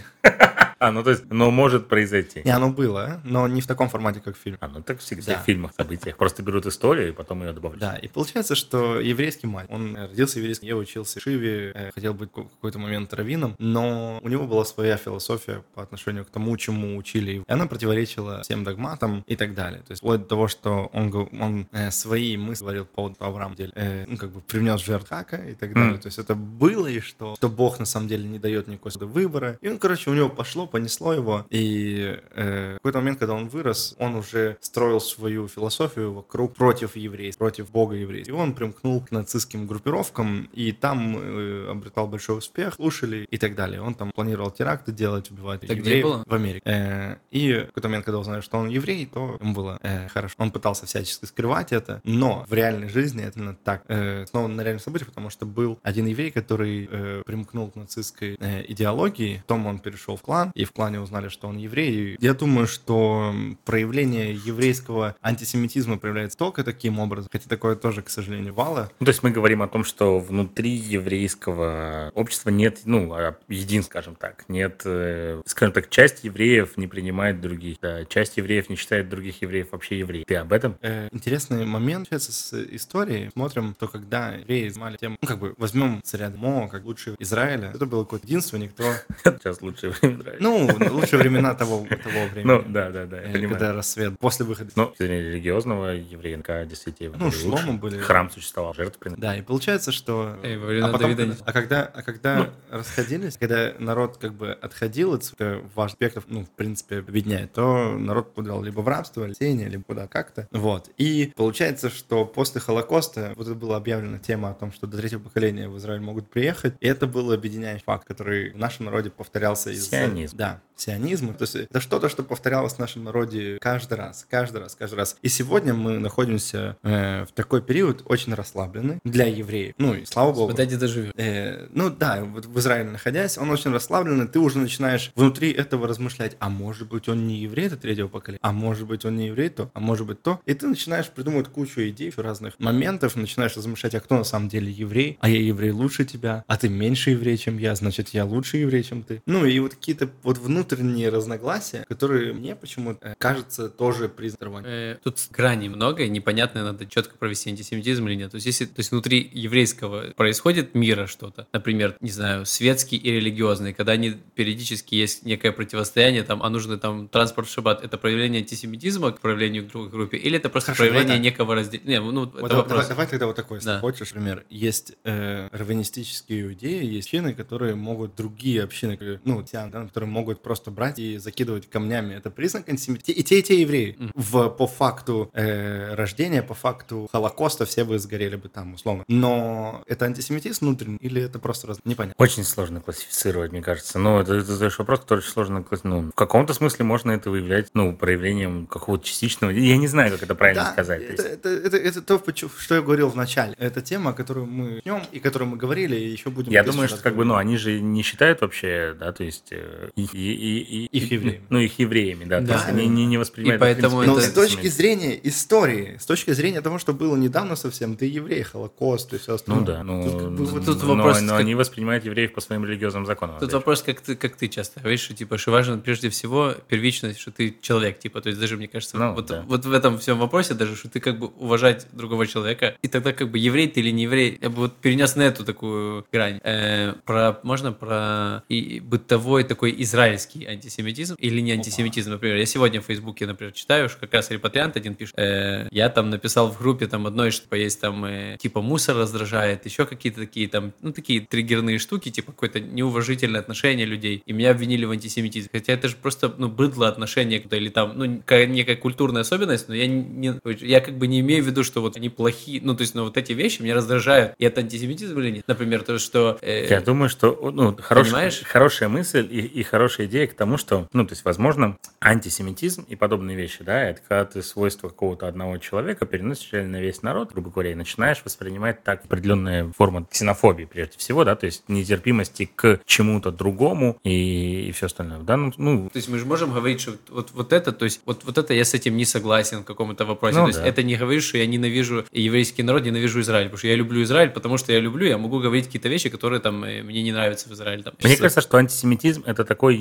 А, 0.89 0.93
ну 0.93 1.03
то 1.03 1.11
есть, 1.11 1.24
но 1.31 1.51
может 1.51 1.89
произойти. 1.89 2.43
Не, 2.45 2.53
оно 2.53 2.70
было, 2.70 3.20
но 3.24 3.49
не 3.49 3.61
в 3.61 3.66
таком 3.66 3.89
формате, 3.89 4.20
как 4.24 4.37
фильм. 4.37 4.59
А, 4.61 4.68
ну 4.68 4.81
так 4.83 5.01
всегда 5.01 5.33
Да. 5.35 5.43
в 5.43 5.45
фильмах, 5.45 5.72
событиях. 5.76 6.16
Просто 6.16 6.43
берут 6.43 6.66
историю 6.66 7.09
и 7.09 7.12
потом 7.12 7.43
ее 7.43 7.53
добавляют. 7.53 7.81
Да, 7.81 7.97
и 7.97 8.07
получается, 8.09 8.55
что 8.55 9.01
еврейский 9.01 9.47
мать, 9.49 9.66
он 9.70 9.97
родился 9.97 10.39
еврейским, 10.39 10.68
я 10.68 10.76
учился 10.76 11.18
в 11.18 11.22
Шиве, 11.22 11.72
э, 11.74 11.91
хотел 11.93 12.14
быть 12.14 12.31
в 12.31 12.49
какой-то 12.49 12.79
момент 12.79 13.12
раввином, 13.12 13.57
но 13.59 14.20
у 14.22 14.29
него 14.29 14.47
была 14.47 14.64
своя 14.64 14.97
философия 14.97 15.64
по 15.74 15.83
отношению 15.83 16.24
к 16.24 16.31
тому, 16.31 16.57
чему 16.57 16.97
учили 16.97 17.33
его. 17.33 17.45
И 17.49 17.53
она 17.53 17.66
противоречила 17.66 18.43
всем 18.43 18.62
догматам 18.62 19.24
и 19.26 19.35
так 19.35 19.55
далее. 19.55 19.81
То 19.81 19.91
есть 19.93 20.01
вплоть 20.01 20.20
до 20.22 20.26
того, 20.26 20.49
что 20.49 20.91
он, 20.93 21.12
он 21.41 21.66
э, 21.72 21.91
свои 21.91 22.37
мысли 22.37 22.62
говорил 22.62 22.85
по 22.85 22.95
поводу 22.95 23.16
Авраама, 23.18 23.55
э, 23.59 24.05
ну, 24.07 24.16
как 24.16 24.31
бы 24.31 24.41
привнес 24.41 24.81
жертв 24.81 25.09
Хака 25.09 25.37
и 25.39 25.55
так 25.55 25.72
далее. 25.74 25.93
Мгм. 25.93 26.01
То 26.01 26.07
есть 26.09 26.18
это 26.18 26.35
было, 26.37 26.87
и 26.87 27.01
что, 27.01 27.35
что 27.35 27.49
Бог 27.49 27.81
на 27.81 27.87
самом 27.87 28.07
деле 28.09 28.29
не 28.29 28.39
дает 28.39 28.68
никакого 28.68 29.07
выбора. 29.07 29.59
И 29.61 29.68
он, 29.68 29.79
короче, 29.79 30.11
у 30.11 30.14
него 30.14 30.29
пошло, 30.29 30.68
понесло 30.71 31.12
его. 31.12 31.47
И 31.51 32.19
э, 32.31 32.75
в 32.75 32.77
какой-то 32.79 32.99
момент, 32.99 33.19
когда 33.19 33.35
он 33.35 33.49
вырос, 33.49 33.95
он 33.99 34.14
уже 34.14 34.57
строил 34.61 35.01
свою 35.01 35.49
философию 35.49 36.12
вокруг 36.12 36.55
против 36.55 36.97
евреев, 36.97 37.37
против 37.37 37.71
Бога 37.71 37.95
евреев. 37.97 38.29
И 38.29 38.33
он 38.33 38.55
примкнул 38.55 39.01
к 39.01 39.11
нацистским 39.11 39.66
группировкам, 39.66 40.49
и 40.53 40.73
там 40.73 41.16
э, 41.19 41.71
обретал 41.71 42.07
большой 42.09 42.39
успех, 42.39 42.75
слушали 42.75 43.27
и 43.31 43.39
так 43.39 43.55
далее. 43.55 43.81
Он 43.81 43.95
там 43.95 44.12
планировал 44.12 44.51
теракты 44.51 44.93
делать, 44.93 45.31
убивать 45.31 45.62
где 45.62 45.75
евреев 45.75 46.05
было? 46.05 46.25
в 46.27 46.35
Америке. 46.35 46.62
Э, 46.64 47.16
и 47.31 47.53
в 47.55 47.66
какой-то 47.66 47.89
момент, 47.89 48.05
когда 48.05 48.19
узнали, 48.19 48.41
что 48.41 48.59
он 48.59 48.69
еврей, 48.69 49.07
то 49.07 49.37
ему 49.41 49.55
было 49.55 49.79
э, 49.83 50.09
хорошо. 50.09 50.35
Он 50.39 50.51
пытался 50.51 50.87
всячески 50.87 51.25
скрывать 51.25 51.73
это, 51.73 52.01
но 52.05 52.45
в 52.49 52.53
реальной 52.53 52.89
жизни 52.89 53.23
это 53.25 53.39
именно 53.39 53.55
так. 53.55 53.85
Э, 53.89 54.27
снова 54.27 54.49
на 54.49 54.62
реальных 54.62 54.83
событиях, 54.83 55.09
потому 55.09 55.31
что 55.31 55.47
был 55.47 55.79
один 55.83 56.07
еврей, 56.07 56.31
который 56.31 56.89
э, 56.91 57.23
примкнул 57.25 57.71
к 57.71 57.77
нацистской 57.77 58.37
э, 58.39 58.64
идеологии, 58.69 59.39
потом 59.47 59.66
он 59.66 59.79
перешел 59.79 60.16
в 60.16 60.23
клан, 60.23 60.53
и 60.59 60.64
в 60.64 60.72
клане 60.72 61.00
узнали, 61.00 61.28
что 61.28 61.48
он 61.48 61.56
еврей. 61.56 62.16
Я 62.20 62.34
думаю, 62.34 62.66
что 62.66 63.32
проявление 63.64 64.34
еврейского 64.34 65.16
антисемитизма 65.22 65.98
проявляется 65.98 66.36
только 66.36 66.64
таким 66.64 66.98
образом, 66.98 67.28
хотя 67.30 67.48
такое 67.48 67.76
тоже, 67.76 68.02
к 68.02 68.11
сожалению, 68.11 68.54
вало. 68.54 68.90
Ну, 69.00 69.06
то 69.06 69.11
есть 69.11 69.22
мы 69.22 69.30
говорим 69.30 69.62
о 69.62 69.68
том, 69.68 69.84
что 69.84 70.18
внутри 70.18 70.70
еврейского 70.70 72.11
общества 72.14 72.50
нет, 72.50 72.80
ну, 72.84 73.12
а, 73.14 73.36
един, 73.48 73.82
скажем 73.82 74.16
так, 74.16 74.44
нет, 74.48 74.82
э, 74.84 75.40
скажем 75.46 75.72
так, 75.72 75.88
часть 75.88 76.24
евреев 76.24 76.76
не 76.76 76.88
принимает 76.88 77.40
других, 77.40 77.78
да, 77.80 78.04
часть 78.04 78.36
евреев 78.36 78.68
не 78.68 78.76
считает 78.76 79.09
других 79.09 79.40
евреев 79.42 79.68
вообще 79.72 79.98
евреев. 80.00 80.24
Ты 80.26 80.34
об 80.34 80.52
этом? 80.52 80.76
Э, 80.82 81.09
интересный 81.12 81.64
момент 81.64 82.09
получается, 82.09 82.32
с 82.32 82.52
историей. 82.74 83.30
Смотрим, 83.32 83.74
то 83.78 83.88
когда 83.88 84.32
евреи 84.32 84.68
занимали 84.68 84.96
тему, 84.96 85.16
ну, 85.20 85.28
как 85.28 85.38
бы, 85.38 85.54
возьмем 85.59 86.00
царя 86.02 86.30
Мо, 86.30 86.68
как 86.68 86.84
лучший 86.84 87.16
Израиля. 87.18 87.72
Это 87.74 87.86
был 87.86 88.04
какой-то 88.04 88.26
единственный, 88.26 88.68
кто... 88.68 88.94
Сейчас 89.24 89.61
лучшее 89.61 89.92
время 89.92 90.18
нравится. 90.18 90.42
Ну, 90.49 90.68
лучшие 90.94 91.18
времена 91.18 91.55
того, 91.55 91.86
того 91.88 92.26
времени. 92.32 92.44
Ну, 92.44 92.62
да, 92.66 92.90
да, 92.90 93.05
да, 93.07 93.20
я 93.20 93.28
Э, 93.28 93.32
понимаю. 93.32 93.51
Когда 93.51 93.72
рассвет, 93.74 94.18
после 94.18 94.46
выхода. 94.46 94.70
Ну, 94.76 94.92
религиозного 94.99 95.86
наверняка, 95.92 96.64
действительно, 96.64 97.16
Ну, 97.18 97.30
шломы 97.30 97.57
лучше. 97.72 97.72
были. 97.78 97.99
Храм 97.99 98.30
существовал, 98.30 98.74
жертв 98.74 98.99
приносили. 98.99 99.20
Да, 99.22 99.36
и 99.36 99.42
получается, 99.42 99.92
что... 99.92 100.36
Эй, 100.42 100.57
во 100.57 100.66
времена 100.66 100.88
а, 100.88 100.92
потом, 100.92 101.14
Давида 101.14 101.36
когда- 101.36 101.44
а 101.44 101.53
когда, 101.53 101.82
а 101.94 102.03
когда 102.03 102.51
расходились, 102.70 103.36
когда 103.36 103.72
народ 103.78 104.16
как 104.18 104.34
бы 104.34 104.53
отходил 104.53 105.14
от 105.14 105.32
важных 105.74 105.88
аспектов, 105.99 106.24
ну, 106.28 106.44
в 106.44 106.51
принципе, 106.51 106.99
объединяет, 106.99 107.53
то 107.53 107.96
народ 107.99 108.34
подал 108.34 108.62
либо 108.62 108.80
в 108.80 108.88
рабство, 108.88 109.24
или 109.24 109.32
сеяние, 109.34 109.68
либо 109.68 109.82
куда 109.84 110.07
как-то. 110.07 110.46
Вот. 110.53 110.90
И 110.96 111.32
получается, 111.36 111.90
что 111.90 112.24
после 112.24 112.61
Холокоста 112.61 113.32
вот 113.36 113.46
это 113.46 113.57
была 113.57 113.76
объявлена 113.76 114.18
тема 114.18 114.51
о 114.51 114.55
том, 114.55 114.72
что 114.72 114.86
до 114.86 114.96
третьего 114.99 115.20
поколения 115.20 115.68
в 115.68 115.76
Израиль 115.78 116.01
могут 116.01 116.28
приехать, 116.30 116.74
и 116.80 116.86
это 116.86 117.07
был 117.07 117.32
объединяющий 117.32 117.82
факт, 117.84 118.07
который 118.07 118.51
в 118.51 118.57
нашем 118.59 118.84
народе 118.86 119.11
повторялся 119.11 119.70
из... 119.70 119.88
Сионизм. 119.88 120.36
Да, 120.39 120.61
сионизм. 120.81 121.35
То 121.35 121.43
есть 121.43 121.57
это 121.57 121.81
что-то, 121.81 122.09
что 122.09 122.22
повторялось 122.22 122.74
в 122.74 122.79
нашем 122.79 123.05
народе 123.05 123.59
каждый 123.61 123.95
раз, 123.95 124.26
каждый 124.29 124.61
раз, 124.61 124.74
каждый 124.74 124.97
раз. 124.97 125.16
И 125.22 125.29
сегодня 125.29 125.74
мы 125.74 125.99
находимся 125.99 126.76
э, 126.83 127.24
в 127.24 127.33
такой 127.33 127.62
период 127.62 128.03
очень 128.05 128.35
расслабленный 128.35 128.99
для 129.05 129.26
евреев. 129.26 129.74
Ну 129.79 129.95
и 129.95 130.05
слава 130.05 130.33
богу. 130.33 130.53
Куда 130.53 130.64
где-то 130.64 130.89
живет. 130.89 131.14
Э, 131.18 131.66
ну 131.72 131.91
да, 131.91 132.24
вот 132.24 132.47
в 132.47 132.59
Израиле 132.59 132.91
находясь, 132.91 133.39
он 133.39 133.51
очень 133.51 133.72
расслабленный, 133.72 134.29
ты 134.29 134.39
уже 134.39 134.59
начинаешь 134.59 135.12
внутри 135.14 135.51
этого 135.53 135.89
размышлять, 135.89 136.37
а 136.39 136.49
может 136.49 136.89
быть 136.89 137.09
он 137.09 137.26
не 137.26 137.39
еврей 137.39 137.68
до 137.68 137.76
третьего 137.76 138.09
поколения, 138.09 138.41
а 138.43 138.53
может 138.53 138.87
быть 138.87 139.05
он 139.05 139.16
не 139.16 139.29
еврей 139.29 139.49
то, 139.49 139.70
а 139.74 139.81
может 139.81 140.07
быть 140.07 140.22
то. 140.22 140.41
И 140.47 140.55
ты 140.55 140.66
начинаешь 140.66 141.09
придумывать 141.09 141.49
кучу 141.49 141.81
идей, 141.89 142.12
разных 142.16 142.59
моментов, 142.59 143.16
начинаешь 143.16 143.57
размышлять, 143.57 143.95
а 143.95 144.01
кто 144.01 144.16
на 144.16 144.24
самом 144.24 144.49
деле 144.49 144.70
еврей, 144.70 145.18
а 145.20 145.29
я 145.29 145.41
еврей 145.41 145.70
лучше 145.70 146.05
тебя, 146.05 146.45
а 146.47 146.57
ты 146.57 146.68
меньше 146.68 147.11
еврей, 147.11 147.37
чем 147.37 147.59
я, 147.59 147.74
значит 147.74 148.11
я 148.11 148.24
лучше 148.24 148.59
еврей, 148.59 148.83
чем 148.83 149.03
ты. 149.03 149.22
Ну 149.26 149.45
и 149.45 149.59
вот 149.61 149.74
какие-то 149.74 150.09
вот 150.22 150.39
внутренние 150.39 150.68
разногласия, 150.73 151.85
которые 151.89 152.33
мне 152.33 152.55
почему-то 152.57 153.09
э, 153.09 153.14
кажется 153.19 153.69
тоже 153.69 154.09
признаком. 154.09 154.62
Э, 154.64 154.97
Тут 155.03 155.19
грани 155.31 155.69
много, 155.69 156.05
и 156.05 156.09
непонятно, 156.09 156.64
надо 156.64 156.87
четко 156.87 157.16
провести 157.16 157.51
антисемитизм 157.51 158.07
или 158.09 158.14
нет. 158.14 158.31
То 158.31 158.37
есть, 158.37 158.47
если 158.47 158.64
то 158.66 158.79
есть 158.79 158.91
внутри 158.91 159.29
еврейского 159.33 160.12
происходит 160.16 160.75
мира 160.75 161.07
что-то, 161.07 161.47
например, 161.53 161.97
не 162.01 162.11
знаю, 162.11 162.47
светский 162.47 162.97
и 162.97 163.11
религиозный, 163.11 163.75
когда 163.75 163.93
они 163.93 164.16
периодически 164.35 164.95
есть 164.95 165.25
некое 165.25 165.53
противостояние, 165.53 166.23
там, 166.23 166.43
а 166.43 166.49
нужно 166.51 166.79
там 166.79 167.09
транспорт 167.09 167.49
в 167.49 167.53
шаббат, 167.53 167.85
это 167.85 167.99
проявление 167.99 168.41
антисемитизма 168.41 169.12
к 169.12 169.21
проявлению 169.21 169.64
к 169.66 169.69
другой 169.69 169.91
группе, 169.91 170.16
или 170.16 170.37
это 170.39 170.49
просто 170.49 170.73
Хорошо, 170.73 170.83
проявление 170.85 171.16
давай 171.16 171.21
некого 171.21 171.55
разделения? 171.55 172.01
Ну, 172.01 172.21
Вот 172.21 172.35
это 172.37 172.49
давай, 172.49 172.57
вопрос. 172.62 172.89
давай 172.89 173.07
тогда 173.07 173.27
вот 173.27 173.37
такой, 173.37 173.59
если 173.59 173.69
Да. 173.69 173.81
хочешь, 173.81 174.12
пример. 174.12 174.45
Есть 174.51 174.95
э, 175.05 175.49
раввинистические 175.53 176.43
иудеи, 176.47 176.85
есть 176.85 177.09
общины, 177.09 177.35
которые 177.35 177.75
могут 177.75 178.14
другие 178.16 178.62
общины, 178.62 178.99
ну, 179.25 179.43
тян, 179.43 179.71
да, 179.71 179.85
которые 179.85 180.11
могут 180.11 180.43
просто 180.43 180.57
брать 180.66 180.98
и 180.98 181.18
закидывать 181.18 181.68
камнями. 181.70 182.14
Это 182.14 182.30
признак 182.30 182.68
антисемитизма. 182.68 183.14
И 183.20 183.22
те, 183.22 183.38
и 183.38 183.42
те 183.42 183.61
евреи. 183.61 183.96
В, 184.14 184.48
по 184.50 184.66
факту 184.66 185.30
э, 185.34 185.94
рождения, 185.94 186.42
по 186.42 186.54
факту 186.54 187.09
Холокоста 187.12 187.64
все 187.66 187.84
бы 187.84 187.98
сгорели 187.98 188.36
бы 188.36 188.48
там, 188.48 188.74
условно. 188.74 189.04
Но 189.09 189.82
это 189.86 190.04
антисемитизм 190.06 190.66
внутренний 190.66 190.98
или 190.98 191.22
это 191.22 191.38
просто 191.38 191.66
раз... 191.68 191.78
непонятно? 191.84 192.14
Очень 192.22 192.44
сложно 192.44 192.80
классифицировать, 192.80 193.52
мне 193.52 193.62
кажется. 193.62 193.98
Ну, 193.98 194.20
это, 194.20 194.34
это, 194.34 194.52
задаешь 194.52 194.78
вопрос, 194.78 195.00
который 195.00 195.18
очень 195.20 195.30
сложно 195.30 195.62
класс- 195.62 195.84
Ну, 195.84 196.11
в 196.11 196.14
каком-то 196.14 196.54
смысле 196.54 196.84
можно 196.84 197.12
это 197.12 197.30
выявлять, 197.30 197.68
ну, 197.74 197.94
проявлением 197.96 198.66
какого-то 198.66 199.04
частичного... 199.04 199.50
Я 199.52 199.76
не 199.76 199.86
знаю, 199.88 200.12
как 200.12 200.22
это 200.22 200.34
правильно 200.34 200.64
Да, 200.64 200.72
сказать. 200.72 201.06
То 201.06 201.12
Это, 201.12 201.22
есть- 201.22 201.34
это, 201.34 201.48
это, 201.48 201.76
это 201.76 202.02
то, 202.02 202.18
почему- 202.18 202.50
что 202.59 202.74
я 202.76 202.82
говорил 202.82 203.09
в 203.09 203.16
начале. 203.16 203.54
Это 203.59 203.80
тема, 203.80 204.12
которую 204.12 204.46
мы 204.46 204.76
начнем 204.76 205.02
и 205.12 205.20
которую 205.20 205.50
мы 205.50 205.56
говорили, 205.56 205.96
и 205.96 206.09
еще 206.09 206.30
будем... 206.30 206.52
Я 206.52 206.62
думаю, 206.64 206.88
что 206.88 206.98
как 207.02 207.16
бы, 207.16 207.24
ну, 207.24 207.36
они 207.36 207.56
же 207.56 207.80
не 207.80 208.02
считают 208.02 208.40
вообще, 208.40 208.94
да, 208.98 209.12
то 209.12 209.24
есть 209.24 209.48
э, 209.50 209.90
их, 209.96 210.14
и, 210.14 210.32
и- 210.49 210.84
и- 210.86 210.99
Их 210.99 211.11
евреями. 211.12 211.42
Ну, 211.51 211.59
их 211.59 211.78
евреями, 211.78 212.24
да. 212.24 212.40
То 212.40 212.46
Да. 212.46 212.55
есть 212.55 212.68
они 212.68 212.86
не, 212.88 213.07
не 213.07 213.18
воспринимают... 213.18 213.61
И 213.61 213.64
поэтому 213.64 213.99
принципе, 214.01 214.12
Но 214.12 214.18
это- 214.18 214.28
с 214.30 214.32
точки 214.32 214.66
зрения 214.68 215.18
истории, 215.22 215.96
с 216.01 216.07
точки 216.07 216.30
зрения 216.32 216.61
того, 216.61 216.78
что 216.78 216.92
было 216.94 217.16
недавно 217.16 217.57
совсем, 217.57 217.96
ты 217.96 218.07
еврей, 218.07 218.42
Холокост 218.42 219.12
и 219.14 219.18
все 219.18 219.30
Ну 219.32 219.34
остальное. 219.36 219.64
да, 219.66 219.82
ну, 219.84 220.03
Тут 220.05 220.20
как 220.22 220.32
бы 220.32 220.44
вот 220.44 220.64
тут 220.66 220.82
но, 220.82 220.94
вопрос, 220.94 221.20
но 221.20 221.28
как- 221.32 221.40
они 221.40 221.55
воспринимают 221.55 222.05
евреев 222.05 222.32
по 222.32 222.40
своим 222.40 222.64
религиозным 222.64 223.07
законам. 223.07 223.38
Тут 223.40 223.53
вопрос, 223.53 223.82
как 223.82 224.01
ты, 224.01 224.16
как 224.16 224.36
ты 224.36 224.49
часто 224.49 224.80
говоришь, 224.80 225.01
что 225.01 225.14
типа, 225.14 225.38
что 225.38 225.51
важно 225.53 225.78
прежде 225.78 226.09
всего 226.11 226.55
первичность, 226.68 227.18
что 227.18 227.30
ты 227.30 227.57
человек, 227.61 227.99
типа, 227.99 228.20
то 228.20 228.28
есть 228.28 228.40
даже 228.40 228.57
мне 228.57 228.68
кажется, 228.68 228.96
Ну, 228.96 229.14
вот, 229.14 229.26
да. 229.26 229.44
вот 229.46 229.64
в 229.64 229.72
этом 229.72 229.99
всем 229.99 230.18
вопросе 230.18 230.55
даже, 230.55 230.76
что 230.76 230.88
ты 230.88 231.01
как 231.01 231.18
бы 231.18 231.26
уважать 231.38 231.86
другого 231.92 232.26
человека, 232.26 232.76
и 232.82 232.88
тогда 232.88 233.12
как 233.12 233.30
бы 233.30 233.38
еврей 233.38 233.68
ты 233.68 233.80
или 233.80 233.90
не 233.90 234.05
еврей, 234.05 234.38
я 234.40 234.49
бы 234.51 234.57
вот 234.57 234.76
перенес 234.76 235.16
на 235.16 235.22
эту 235.22 235.44
такую 235.44 236.07
грань. 236.12 236.40
Э, 236.44 236.94
про, 237.05 237.38
можно 237.42 237.72
про 237.72 238.42
и 238.49 238.80
бытовой 238.80 239.44
такой 239.44 239.74
израильский 239.82 240.38
антисемитизм 240.47 241.14
или 241.18 241.41
не 241.41 241.53
антисемитизм, 241.53 242.11
например, 242.11 242.36
я 242.36 242.47
сегодня 242.47 242.80
в 242.80 242.84
Фейсбуке, 242.86 243.26
например, 243.26 243.53
читаю, 243.53 243.89
что 243.89 244.01
как 244.01 244.14
раз 244.14 244.30
репатриант 244.30 244.76
один 244.76 244.95
пишет, 244.95 245.14
э, 245.18 245.68
я 245.70 245.89
там 245.89 246.11
написал 246.11 246.51
в 246.51 246.59
группе 246.59 246.86
там 246.86 247.07
одной, 247.07 247.30
что 247.30 247.55
есть 247.57 247.80
там 247.80 248.05
э, 248.05 248.36
типа 248.39 248.61
мусор 248.61 248.97
раздражает, 248.97 249.64
еще 249.66 249.84
какие-то 249.86 250.20
такие 250.20 250.49
там, 250.49 250.72
ну 250.82 250.93
такие 250.93 251.20
триггерные 251.20 251.78
штуки, 251.78 252.11
типа 252.11 252.32
какое-то 252.32 252.61
неуважительное 252.61 253.41
отношение 253.41 253.86
людей, 253.86 254.22
и 254.24 254.32
меня 254.32 254.51
обвинили 254.53 254.84
в 254.84 254.91
антисемитизме. 254.91 255.49
Хотя 255.53 255.72
это 255.72 255.89
же 255.89 255.97
просто, 255.97 256.32
ну, 256.39 256.49
быдло 256.49 256.89
отношение 256.89 257.41
куда 257.41 257.57
или 257.57 257.68
там, 257.68 257.93
ну, 257.97 258.05
некая 258.05 258.76
культурная 258.76 259.22
особенность, 259.22 259.68
но 259.68 259.74
я 259.74 259.86
не, 259.86 260.34
я 260.61 260.80
как 260.80 260.97
бы 260.97 261.07
не 261.07 261.20
имею 261.20 261.43
в 261.43 261.47
виду, 261.47 261.64
что 261.64 261.80
вот 261.80 261.97
они 261.97 262.09
плохие, 262.09 262.61
ну, 262.62 262.74
то 262.76 262.82
есть, 262.82 262.95
ну, 262.95 263.05
вот 263.05 263.16
эти 263.16 263.32
вещи 263.32 263.62
меня 263.62 263.74
раздражают. 263.74 264.34
И 264.39 264.45
это 264.45 264.61
антисемитизм 264.61 265.18
или 265.20 265.30
нет? 265.30 265.45
Например, 265.49 265.82
то, 265.82 265.99
что... 265.99 266.39
э, 266.43 266.66
Я 266.68 266.80
думаю, 266.80 267.09
что 267.09 267.51
ну, 267.53 267.76
хорош- 267.80 268.07
Понимаешь? 268.09 268.43
хорошая 268.45 268.89
мысль 268.89 269.26
и, 269.30 269.41
и 269.41 269.62
хорошая 269.62 270.07
идея 270.07 270.26
к 270.29 270.35
тому, 270.35 270.57
что, 270.57 270.89
ну, 270.93 271.05
то 271.05 271.12
есть, 271.12 271.24
возможно, 271.24 271.76
антисемитизм 272.01 272.85
и 272.89 272.97
подобные 272.97 273.37
вещи, 273.37 273.64
да, 273.64 273.83
это 273.83 274.01
когда 274.07 274.24
ты 274.24 274.43
свойства 274.43 274.89
какого-то 274.89 275.26
одного 275.26 275.59
человека 275.59 276.07
переносишь 276.07 276.53
на 276.53 276.81
весь 276.81 277.03
народ, 277.03 277.33
грубо 277.33 277.51
говоря, 277.51 277.72
и 277.72 277.74
начинаешь 277.74 278.22
воспринимать 278.24 278.83
так 278.83 279.05
определенная 279.05 279.72
форма 279.76 280.05
ксенофобии, 280.05 280.64
прежде 280.64 280.99
всего, 280.99 281.24
да, 281.24 281.37
то 281.37 281.47
есть 281.47 281.64
нетерпимости 281.68 282.51
к 282.55 282.81
чему-то 282.85 283.31
другому 283.31 283.99
и, 284.05 284.68
и 284.68 284.72
все 284.72 284.87
остальное. 284.87 285.20
Да, 285.20 285.37
ну, 285.37 285.53
ну, 285.57 285.89
То 285.91 285.97
есть 285.97 286.09
мы 286.09 286.18
же 286.18 286.26
можем 286.26 286.53
говорить, 286.53 286.81
что 286.81 286.95
вот, 287.09 287.31
вот 287.33 287.53
это, 287.53 287.72
то 287.72 287.85
есть 287.85 288.01
вот, 288.05 288.24
вот 288.24 288.39
это 288.39 288.55
я 288.55 288.64
с 288.64 288.74
этим 288.74 288.97
не 288.97 289.05
согласен 289.05 289.62
в 289.62 289.64
каком-то 289.64 290.05
вопросе. 290.05 290.39
Ну 290.39 290.45
то 290.45 290.49
есть 290.49 290.61
да. 290.61 290.66
это 290.66 290.83
не 290.83 290.97
говорит, 290.97 291.22
что 291.22 291.39
я 291.39 291.47
ненавижу 291.47 292.05
еврейский 292.12 292.62
народ, 292.62 292.85
ненавижу 292.85 293.20
Израиль, 293.20 293.47
потому 293.47 293.59
что 293.59 293.68
я 293.68 293.76
люблю 293.76 294.03
Израиль, 294.03 294.31
потому 294.31 294.59
что 294.59 294.72
я 294.72 294.81
люблю, 294.81 295.07
я 295.07 295.18
могу 295.18 295.41
говорить 295.41 295.66
какие-то 295.66 295.89
вещи, 295.89 296.09
которые 296.09 296.41
там 296.41 296.64
э, 296.64 296.83
мне 296.83 297.03
не 297.03 297.12
нравятся 297.12 297.49
в 297.49 297.53
Израиле. 297.53 297.83
Там. 297.83 297.95
Мне 298.03 298.16
кажется, 298.16 298.41
что 298.41 298.59
антисемитизм 298.59 299.22
это 299.26 299.45
такой 299.45 299.76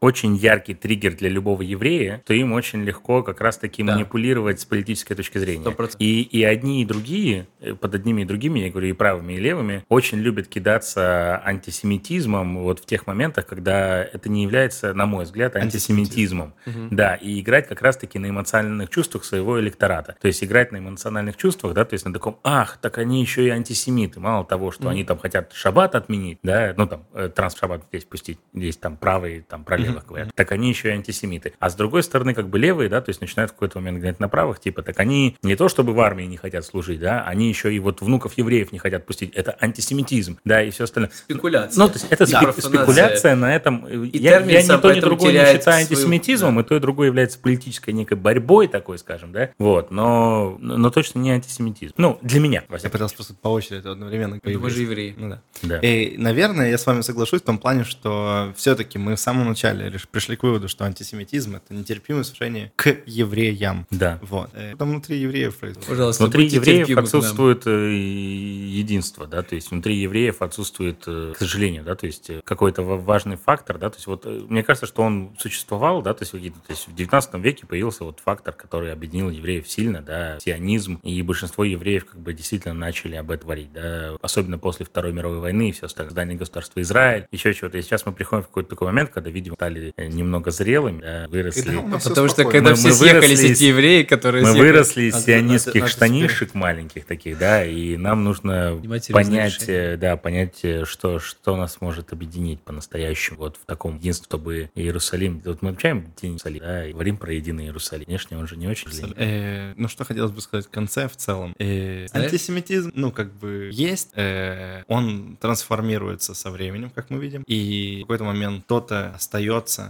очень 0.00 0.36
яркий 0.36 0.74
триггер 0.74 1.14
для 1.14 1.28
любого 1.28 1.62
еврея, 1.62 2.22
то 2.26 2.34
им 2.34 2.52
очень 2.52 2.82
легко 2.84 3.22
как 3.22 3.40
раз-таки 3.40 3.82
Да. 3.82 3.94
манипулировать 3.94 4.60
с 4.60 4.64
политической 4.64 5.14
точки 5.14 5.38
зрения. 5.38 5.62
Сто 5.62 5.72
процентов. 5.72 6.00
И, 6.00 6.22
и 6.22 6.42
одни, 6.44 6.82
и 6.82 6.84
другие, 6.84 7.46
э, 7.60 7.74
под 7.74 7.94
одними 7.94 8.22
и 8.22 8.24
другими, 8.24 8.60
я 8.60 8.70
говорю, 8.70 8.88
и 8.88 8.92
правыми, 8.92 9.34
и 9.34 9.36
левыми, 9.38 9.84
очень 9.88 10.18
любят 10.18 10.48
кидаться 10.48 11.40
антисемитизмом 11.44 12.58
вот 12.58 12.80
в 12.80 12.86
тех 12.86 13.06
моментах, 13.06 13.46
когда 13.46 14.02
это 14.02 14.28
не 14.28 14.42
является, 14.42 14.94
на 14.94 15.06
мой 15.06 15.24
взгляд, 15.24 15.56
антисемитизмом. 15.56 16.54
Да, 16.90 17.14
и 17.14 17.40
играть 17.40 17.68
как 17.68 17.82
раз-таки 17.82 18.18
на 18.18 18.28
эмоциональных 18.30 18.90
чувствах 18.90 19.24
своего 19.24 19.60
электората. 19.60 20.16
То 20.20 20.26
есть 20.28 20.42
играть 20.42 20.72
на 20.72 20.78
эмоциональных 20.78 21.36
чувствах, 21.36 21.74
да, 21.74 21.84
то 21.84 21.94
есть 21.94 22.04
на 22.04 22.12
таком, 22.12 22.38
ах, 22.42 22.78
так 22.80 22.98
они 22.98 23.20
еще 23.20 23.46
и 23.46 23.50
антисемиты. 23.50 24.20
Мало 24.20 24.44
того, 24.44 24.70
что 24.70 24.88
они 24.88 25.04
там 25.04 25.18
хотят 25.18 25.52
шаббат 25.52 25.94
отменить, 25.94 26.38
да, 26.42 26.74
ну 26.76 26.86
там 26.86 27.04
э, 27.14 27.28
транс-шаббат 27.34 27.84
здесь 27.88 28.04
пустить, 28.04 28.38
здесь 28.54 28.76
там 28.76 28.96
правые, 28.96 29.42
там 29.42 29.64
про 29.66 29.76
левых 29.76 30.06
говорят, 30.06 30.30
так 30.34 30.52
они 30.52 30.68
еще 30.70 30.88
и 30.88 30.92
антисемиты. 30.92 31.52
А 31.58 31.68
с 31.68 31.74
другой 31.74 32.02
стороны, 32.02 32.32
как 32.34 32.48
бы 32.48 32.58
левые, 32.58 32.88
да, 32.88 33.00
то 33.00 33.10
есть 33.10 33.20
начинают 33.20 33.50
в 33.50 33.54
какой-то 33.54 33.78
момент 33.80 33.98
говорить 33.98 34.20
на 34.20 34.28
правых, 34.28 34.60
типа, 34.60 34.82
так 34.82 34.98
они 35.00 35.36
не 35.42 35.56
то 35.56 35.68
чтобы 35.68 35.92
в 35.92 36.00
армии 36.00 36.24
не 36.24 36.36
хотят 36.36 36.64
служить, 36.64 37.00
да, 37.00 37.22
они 37.24 37.48
еще 37.48 37.74
и 37.74 37.78
вот 37.78 38.00
внуков 38.00 38.34
евреев 38.38 38.72
не 38.72 38.78
хотят 38.78 39.04
пустить. 39.04 39.32
Это 39.34 39.56
антисемитизм, 39.60 40.38
да, 40.44 40.62
и 40.62 40.70
все 40.70 40.84
остальное. 40.84 41.10
Спекуляция. 41.12 41.78
Ну, 41.78 41.88
то 41.88 41.94
есть 41.94 42.06
это 42.10 42.30
Да, 42.30 42.42
спе- 42.42 42.60
спекуляция 42.60 43.34
на 43.34 43.54
этом. 43.54 43.86
И 43.86 44.18
я 44.18 44.38
я 44.40 44.62
ни 44.62 44.66
то, 44.66 44.92
ни 44.94 45.00
другое 45.00 45.32
не 45.32 45.38
считаю 45.40 45.60
свою- 45.62 45.78
антисемитизмом, 45.80 46.54
да. 46.56 46.60
и 46.60 46.64
то, 46.64 46.76
и 46.76 46.80
другое 46.80 47.08
является 47.08 47.38
политической 47.38 47.90
некой 47.90 48.16
борьбой 48.16 48.68
такой, 48.68 48.98
скажем, 48.98 49.32
да, 49.32 49.50
вот, 49.58 49.90
но, 49.90 50.56
но 50.60 50.90
точно 50.90 51.18
не 51.18 51.30
антисемитизм. 51.32 51.94
Ну, 51.96 52.18
для 52.22 52.40
меня, 52.40 52.64
во 52.68 52.74
Я 52.74 52.78
всяком 52.78 52.92
пытался 52.92 53.14
просто 53.16 53.34
по 53.34 53.48
очереди 53.48 53.86
одновременно. 53.88 54.38
Мы 54.42 54.70
же 54.70 54.82
евреи. 54.82 55.14
Ну 55.16 55.30
да. 55.30 55.42
Да. 55.62 55.78
И, 55.78 56.16
наверное, 56.18 56.70
я 56.70 56.78
с 56.78 56.86
вами 56.86 57.00
соглашусь 57.00 57.40
в 57.40 57.44
том 57.44 57.58
плане, 57.58 57.84
что 57.84 58.52
все-таки 58.56 58.98
мы 58.98 59.16
в 59.16 59.20
самом 59.20 59.48
начале 59.56 59.88
лишь 59.88 60.06
пришли 60.06 60.36
к 60.36 60.42
выводу, 60.42 60.68
что 60.68 60.84
антисемитизм— 60.84 61.56
это 61.56 61.72
нетерпимость 61.72 62.32
отношение 62.32 62.72
к 62.76 62.96
евреям. 63.06 63.86
Да. 63.90 64.18
Вот. 64.22 64.50
Э, 64.52 64.74
Там 64.78 64.90
внутри 64.90 65.18
евреев 65.18 65.56
происходит. 65.56 65.88
Пожалуйста, 65.88 66.24
Внутри 66.24 66.46
евреев 66.46 66.96
отсутствует 66.96 67.66
э, 67.66 67.94
единство, 67.94 69.26
да, 69.26 69.42
то 69.42 69.54
есть 69.54 69.70
внутри 69.70 69.96
евреев 69.96 70.42
отсутствует, 70.42 71.02
э, 71.06 71.32
к 71.34 71.38
сожалению, 71.38 71.84
да, 71.84 71.94
то 71.94 72.06
есть 72.06 72.30
какой-то 72.44 72.82
ва- 72.82 72.96
важный 72.96 73.36
фактор, 73.36 73.78
да, 73.78 73.90
то 73.90 73.96
есть 73.96 74.06
вот 74.06 74.24
мне 74.26 74.62
кажется, 74.62 74.86
что 74.86 75.02
он 75.02 75.36
существовал, 75.38 76.02
да, 76.02 76.12
то 76.14 76.22
есть, 76.24 76.32
то 76.32 76.38
есть 76.72 76.88
в 76.88 76.94
19 76.94 77.34
веке 77.36 77.66
появился 77.66 78.04
вот 78.04 78.20
фактор, 78.24 78.54
который 78.54 78.92
объединил 78.92 79.30
евреев 79.30 79.68
сильно, 79.68 80.02
да, 80.02 80.38
сионизм, 80.40 81.00
и 81.02 81.22
большинство 81.22 81.64
евреев 81.64 82.04
как 82.06 82.20
бы 82.20 82.32
действительно 82.32 82.74
начали 82.74 83.16
об 83.16 83.30
этом 83.30 83.46
говорить, 83.46 83.72
да, 83.72 84.16
особенно 84.22 84.58
после 84.58 84.84
Второй 84.84 85.12
мировой 85.12 85.38
войны 85.38 85.68
и 85.68 85.72
все 85.72 85.86
остальное, 85.86 86.10
создание 86.10 86.36
государства 86.36 86.80
Израиль, 86.80 87.26
еще 87.30 87.54
чего-то. 87.54 87.78
И 87.78 87.82
сейчас 87.82 88.06
мы 88.06 88.12
приходим 88.12 88.42
в 88.42 88.48
какой-то 88.48 88.70
такой 88.70 88.88
момент, 88.88 89.10
когда, 89.10 89.30
видимо, 89.30 89.45
стали 89.54 89.92
э, 89.96 90.06
немного 90.06 90.50
зрелыми, 90.50 91.00
да, 91.00 91.26
выросли. 91.28 91.62
Всё 91.70 91.82
Потому 91.82 91.98
что 92.28 92.28
спокойно. 92.28 92.50
когда 92.50 92.70
Мы- 92.70 92.76
все 92.76 92.88
мы 92.88 92.94
съехались, 92.94 93.28
выросли 93.38 93.50
эти 93.52 93.64
евреи, 93.64 94.02
которые 94.02 94.42
Мы 94.44 94.50
съехали- 94.52 94.66
выросли 94.70 95.02
из 95.04 95.24
сионистских 95.24 95.88
штанишек 95.88 96.54
маленьких 96.54 97.04
таких, 97.06 97.38
да, 97.38 97.64
и 97.64 97.96
нам 97.96 98.24
нужно 98.24 98.80
понять, 99.12 99.64
э, 99.68 99.96
да, 99.96 100.16
понять, 100.16 100.60
э, 100.62 100.84
что, 100.84 101.18
что 101.18 101.56
нас 101.56 101.80
может 101.80 102.12
объединить 102.12 102.60
по-настоящему, 102.60 103.38
вот 103.38 103.56
в 103.56 103.64
таком 103.66 103.96
единстве, 103.96 104.24
чтобы 104.26 104.70
Иерусалим, 104.74 105.40
вот 105.44 105.62
мы 105.62 105.70
общаем 105.70 106.12
День 106.20 106.32
Иерусалим, 106.32 106.60
да, 106.60 106.86
и 106.86 106.92
говорим 106.92 107.16
про 107.16 107.32
единый 107.32 107.64
Иерусалим. 107.64 108.04
Внешне 108.06 108.36
он 108.38 108.46
же 108.46 108.56
не 108.56 108.66
очень. 108.68 108.88
Э, 109.16 109.72
ну, 109.76 109.88
что 109.88 110.04
хотелось 110.04 110.30
бы 110.32 110.40
сказать 110.40 110.66
в 110.66 110.70
конце 110.70 111.08
в 111.08 111.16
целом. 111.16 111.54
Э, 111.58 112.06
антисемитизм, 112.12 112.92
ну, 112.94 113.10
как 113.12 113.32
бы 113.34 113.70
есть, 113.72 114.10
э, 114.14 114.82
он 114.88 115.36
трансформируется 115.40 116.34
со 116.34 116.50
временем, 116.50 116.90
как 116.94 117.10
мы 117.10 117.18
видим, 117.18 117.42
и 117.46 117.98
в 117.98 118.02
какой-то 118.02 118.24
момент 118.24 118.64
кто-то 118.64 119.12
остается, 119.14 119.35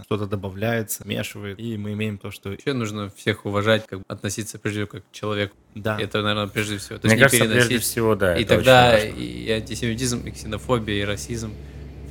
что-то 0.05 0.25
добавляется, 0.25 1.03
смешивает, 1.03 1.59
и 1.59 1.77
мы 1.77 1.93
имеем 1.93 2.17
то, 2.17 2.31
что... 2.31 2.49
Вообще 2.49 2.73
нужно 2.73 3.09
всех 3.15 3.45
уважать, 3.45 3.85
как 3.87 3.99
бы 3.99 4.05
относиться 4.07 4.59
прежде 4.59 4.81
всего 4.81 4.87
как 4.99 5.03
к 5.09 5.11
человеку. 5.11 5.55
Да, 5.75 5.99
Это, 5.99 6.21
наверное, 6.21 6.47
прежде 6.47 6.77
всего. 6.77 6.97
То 6.99 7.07
Мне 7.07 7.15
есть 7.17 7.23
кажется, 7.23 7.43
не 7.43 7.47
переносить. 7.49 7.69
прежде 7.69 7.85
всего, 7.85 8.15
да. 8.15 8.35
и 8.37 8.43
тогда 8.43 8.97
и 8.99 9.49
антисемитизм, 9.49 10.19
и 10.25 10.31
ксенофобия, 10.31 11.01
и 11.01 11.05
расизм, 11.05 11.53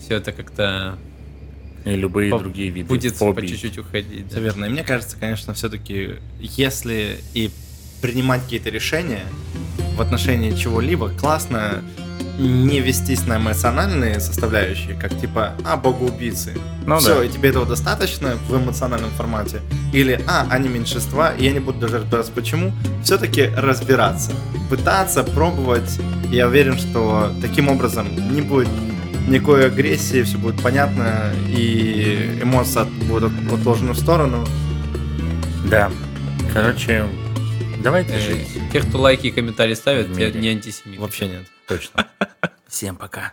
все 0.01 0.16
это 0.16 0.32
как-то 0.32 0.99
И 1.84 1.91
любые 1.91 2.30
по- 2.30 2.39
другие 2.39 2.70
виды 2.70 2.89
будет 2.89 3.14
фобий. 3.16 3.43
по 3.43 3.49
чуть-чуть 3.49 3.78
уходить. 3.78 4.30
все 4.30 4.41
верно. 4.41 4.66
И 4.66 4.68
мне 4.68 4.84
кажется, 4.84 5.16
конечно, 5.18 5.53
все-таки, 5.55 6.16
если 6.41 7.18
и 7.34 7.51
принимать 8.03 8.43
какие-то 8.45 8.70
решения 8.70 9.24
в 9.97 10.01
отношении 10.01 10.53
чего-либо, 10.55 11.09
классно 11.11 11.82
не 12.39 12.80
вестись 12.80 13.26
на 13.26 13.37
эмоциональные 13.37 14.20
составляющие, 14.20 14.95
как 14.95 15.18
типа, 15.18 15.55
а, 15.64 15.76
богоубийцы. 15.76 16.53
Ну 16.87 16.99
Все, 16.99 17.18
да. 17.18 17.24
и 17.24 17.28
тебе 17.28 17.49
этого 17.51 17.66
достаточно 17.66 18.37
в 18.49 18.57
эмоциональном 18.57 19.11
формате. 19.11 19.61
Или, 19.93 20.20
а, 20.26 20.47
они 20.51 20.68
меньшинства, 20.68 21.32
и 21.34 21.45
я 21.45 21.53
не 21.53 21.61
буду 21.61 21.78
даже 21.80 21.99
разбираться 21.99 22.32
почему. 22.32 22.72
Все-таки 23.03 23.47
разбираться, 23.57 24.32
пытаться, 24.70 25.22
пробовать. 25.24 25.99
Я 26.30 26.49
уверен, 26.49 26.78
что 26.78 27.32
таким 27.41 27.68
образом 27.68 28.07
не 28.34 28.43
будет 28.43 28.68
никакой 29.28 29.66
агрессии, 29.66 30.22
все 30.22 30.37
будет 30.39 30.62
понятно, 30.62 31.32
и 31.49 32.39
эмоции 32.43 32.84
будут 33.09 33.32
отложены 33.53 33.93
в 33.93 33.99
сторону. 33.99 34.47
Да. 35.68 35.91
Короче, 36.53 37.05
давайте 37.82 38.14
Э, 38.14 38.20
жить. 38.20 38.49
Те, 38.72 38.80
кто 38.80 38.99
лайки 38.99 39.26
и 39.28 39.30
комментарии 39.30 39.74
ставят, 39.74 40.14
те 40.14 40.30
не 40.32 40.49
антисемиты. 40.49 41.01
Вообще 41.01 41.26
нет. 41.28 41.47
Точно. 41.66 42.08
Всем 42.68 42.96
пока. 42.96 43.32